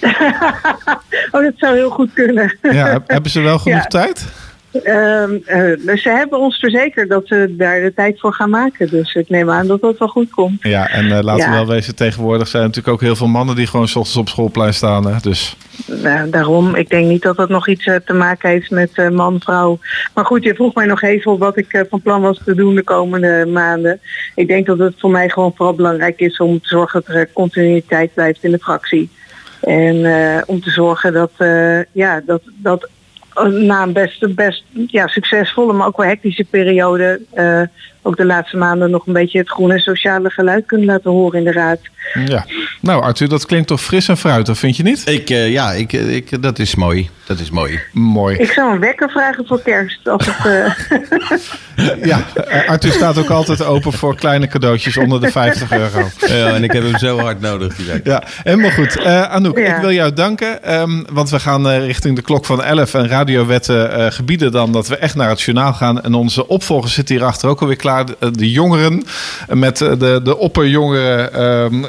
oh, 1.32 1.42
dat 1.42 1.52
zou 1.56 1.76
heel 1.76 1.90
goed 1.90 2.12
kunnen. 2.12 2.58
ja, 2.62 3.02
hebben 3.06 3.30
ze 3.30 3.40
wel 3.40 3.58
genoeg 3.58 3.82
ja. 3.82 3.88
tijd? 3.88 4.26
Uh, 4.72 4.82
uh, 4.82 5.96
ze 5.96 6.08
hebben 6.08 6.38
ons 6.38 6.58
verzekerd 6.58 7.08
dat 7.08 7.26
ze 7.26 7.54
daar 7.56 7.80
de 7.80 7.92
tijd 7.94 8.20
voor 8.20 8.32
gaan 8.32 8.50
maken. 8.50 8.88
Dus 8.90 9.14
ik 9.14 9.28
neem 9.28 9.50
aan 9.50 9.66
dat 9.66 9.80
dat 9.80 9.98
wel 9.98 10.08
goed 10.08 10.30
komt. 10.30 10.62
Ja, 10.62 10.88
en 10.88 11.04
uh, 11.04 11.18
laten 11.20 11.44
ja. 11.44 11.50
we 11.50 11.56
wel 11.56 11.66
wezen, 11.66 11.94
tegenwoordig 11.94 12.48
zijn 12.48 12.62
er 12.62 12.68
natuurlijk 12.68 12.94
ook 12.94 13.02
heel 13.02 13.16
veel 13.16 13.26
mannen 13.26 13.56
die 13.56 13.66
gewoon 13.66 13.88
s 13.88 13.96
ochtends 13.96 14.18
op 14.18 14.28
schoolplein 14.28 14.74
staan. 14.74 15.06
Hè? 15.06 15.16
Dus. 15.22 15.56
Nou, 16.02 16.30
daarom, 16.30 16.74
ik 16.74 16.88
denk 16.88 17.06
niet 17.06 17.22
dat 17.22 17.36
dat 17.36 17.48
nog 17.48 17.68
iets 17.68 17.84
te 17.84 18.12
maken 18.12 18.50
heeft 18.50 18.70
met 18.70 19.10
man, 19.12 19.40
vrouw. 19.40 19.78
Maar 20.14 20.24
goed, 20.24 20.42
je 20.42 20.54
vroeg 20.54 20.74
mij 20.74 20.86
nog 20.86 21.02
even 21.02 21.38
wat 21.38 21.56
ik 21.56 21.84
van 21.90 22.02
plan 22.02 22.20
was 22.20 22.40
te 22.44 22.54
doen 22.54 22.74
de 22.74 22.82
komende 22.82 23.46
maanden. 23.46 24.00
Ik 24.34 24.48
denk 24.48 24.66
dat 24.66 24.78
het 24.78 24.94
voor 24.98 25.10
mij 25.10 25.28
gewoon 25.28 25.52
vooral 25.56 25.74
belangrijk 25.74 26.20
is 26.20 26.38
om 26.38 26.60
te 26.60 26.68
zorgen 26.68 27.02
dat 27.06 27.14
er 27.14 27.32
continuïteit 27.32 28.14
blijft 28.14 28.44
in 28.44 28.50
de 28.50 28.58
fractie. 28.58 29.10
En 29.60 29.96
om 30.46 30.60
te 30.60 30.70
zorgen 30.70 31.12
dat, 31.12 31.32
ja, 31.92 32.22
dat, 32.26 32.42
dat 32.56 32.88
na 33.50 33.82
een 33.82 33.92
best, 33.92 34.34
best 34.34 34.64
ja, 34.86 35.06
succesvolle, 35.06 35.72
maar 35.72 35.86
ook 35.86 35.96
wel 35.96 36.06
hectische 36.06 36.44
periode... 36.44 37.20
Uh, 37.34 37.62
ook 38.02 38.16
de 38.16 38.24
laatste 38.24 38.56
maanden 38.56 38.90
nog 38.90 39.06
een 39.06 39.12
beetje 39.12 39.38
het 39.38 39.48
groene 39.48 39.78
sociale 39.78 40.30
geluid 40.30 40.66
kunnen 40.66 40.86
laten 40.86 41.10
horen 41.10 41.38
in 41.38 41.44
de 41.44 41.52
raad. 41.52 41.78
Ja, 42.26 42.46
nou 42.80 43.02
Arthur, 43.02 43.28
dat 43.28 43.46
klinkt 43.46 43.68
toch 43.68 43.80
fris 43.80 44.08
en 44.08 44.16
fruitig, 44.16 44.58
vind 44.58 44.76
je 44.76 44.82
niet? 44.82 45.08
Ik, 45.08 45.30
uh, 45.30 45.50
ja, 45.50 45.72
ik, 45.72 45.92
ik, 45.92 46.42
dat 46.42 46.58
is 46.58 46.74
mooi. 46.74 47.10
Dat 47.26 47.38
is 47.38 47.50
mooi. 47.50 47.80
Mooi. 47.92 48.36
Ik 48.36 48.50
zou 48.50 48.72
een 48.72 48.80
wekker 48.80 49.10
vragen 49.10 49.46
voor 49.46 49.62
kerst. 49.62 50.08
Als 50.08 50.26
het, 50.26 50.46
uh... 51.76 52.04
ja, 52.10 52.24
Arthur 52.66 52.92
staat 52.92 53.18
ook 53.18 53.30
altijd 53.30 53.64
open 53.64 53.92
voor 53.92 54.16
kleine 54.16 54.46
cadeautjes 54.46 54.96
onder 54.96 55.20
de 55.20 55.30
50 55.30 55.72
euro. 55.72 56.08
Ja, 56.26 56.54
en 56.54 56.64
ik 56.64 56.72
heb 56.72 56.82
hem 56.82 56.98
zo 56.98 57.18
hard 57.18 57.40
nodig. 57.40 57.76
Die 57.76 58.00
ja, 58.04 58.22
helemaal 58.42 58.70
goed. 58.70 58.98
Uh, 58.98 59.22
Anouk, 59.22 59.58
ja. 59.58 59.74
ik 59.74 59.80
wil 59.80 59.92
jou 59.92 60.12
danken. 60.12 60.80
Um, 60.80 61.06
want 61.12 61.30
we 61.30 61.40
gaan 61.40 61.68
richting 61.68 62.16
de 62.16 62.22
klok 62.22 62.44
van 62.44 62.62
11 62.62 62.94
en 62.94 63.08
radiowetten 63.08 64.12
gebieden 64.12 64.52
dan 64.52 64.72
dat 64.72 64.88
we 64.88 64.96
echt 64.96 65.14
naar 65.14 65.28
het 65.28 65.40
journaal 65.40 65.72
gaan. 65.72 66.02
En 66.02 66.14
onze 66.14 66.48
opvolger 66.48 66.90
zit 66.90 67.08
hierachter 67.08 67.48
ook 67.48 67.60
alweer 67.60 67.76
klaar 67.76 67.89
de, 67.96 68.30
de 68.30 68.50
jongeren 68.50 69.04
met 69.48 69.76
de, 69.78 70.20
de 70.24 70.36
opperjongere 70.36 71.38
um, 71.62 71.86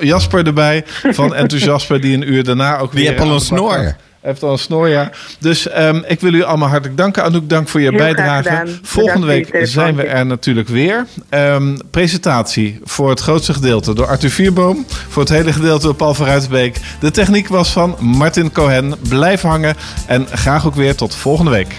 Jasper 0.00 0.46
erbij 0.46 0.84
van 1.02 1.34
Enthousiasme, 1.44 1.98
die 1.98 2.16
een 2.16 2.32
uur 2.32 2.44
daarna 2.44 2.78
ook 2.78 2.90
die 2.90 3.00
weer... 3.00 3.10
Die 3.10 3.18
heeft 3.18 3.30
al 3.30 3.34
een 3.34 3.40
snor 3.40 3.96
heeft 4.24 4.42
al 4.42 4.52
een 4.52 4.58
snor, 4.58 4.88
ja. 4.88 5.10
Dus 5.38 5.78
um, 5.78 6.04
ik 6.06 6.20
wil 6.20 6.32
u 6.32 6.42
allemaal 6.42 6.68
hartelijk 6.68 6.96
danken. 6.96 7.22
Anouk, 7.24 7.48
dank 7.48 7.68
voor 7.68 7.80
je 7.80 7.88
Heel 7.88 7.98
bijdrage. 7.98 8.66
Volgende 8.82 9.26
week 9.26 9.58
zijn 9.62 9.96
we 9.96 10.02
er 10.02 10.26
natuurlijk 10.26 10.68
weer. 10.68 11.06
Um, 11.30 11.78
presentatie 11.90 12.80
voor 12.84 13.10
het 13.10 13.20
grootste 13.20 13.54
gedeelte 13.54 13.94
door 13.94 14.06
Arthur 14.06 14.30
Vierboom. 14.30 14.84
Voor 15.08 15.22
het 15.22 15.30
hele 15.30 15.52
gedeelte 15.52 15.86
door 15.86 15.94
Paul 15.94 16.14
van 16.14 16.26
Ruitenbeek. 16.26 16.80
De 17.00 17.10
techniek 17.10 17.48
was 17.48 17.72
van 17.72 17.96
Martin 18.00 18.52
Cohen. 18.52 18.94
Blijf 19.08 19.40
hangen 19.40 19.76
en 20.06 20.26
graag 20.32 20.66
ook 20.66 20.74
weer 20.74 20.94
tot 20.94 21.14
volgende 21.14 21.50
week. 21.50 21.76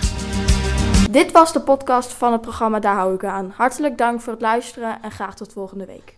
Dit 1.16 1.32
was 1.32 1.54
de 1.54 1.62
podcast 1.62 2.14
van 2.14 2.32
het 2.32 2.42
programma 2.42 2.80
Daar 2.80 2.96
hou 2.96 3.14
ik 3.14 3.24
aan. 3.24 3.54
Hartelijk 3.56 3.98
dank 3.98 4.22
voor 4.22 4.34
het 4.34 4.42
luisteren 4.42 5.02
en 5.02 5.12
graag 5.12 5.36
tot 5.36 5.54
volgende 5.54 5.86
week. 5.86 6.18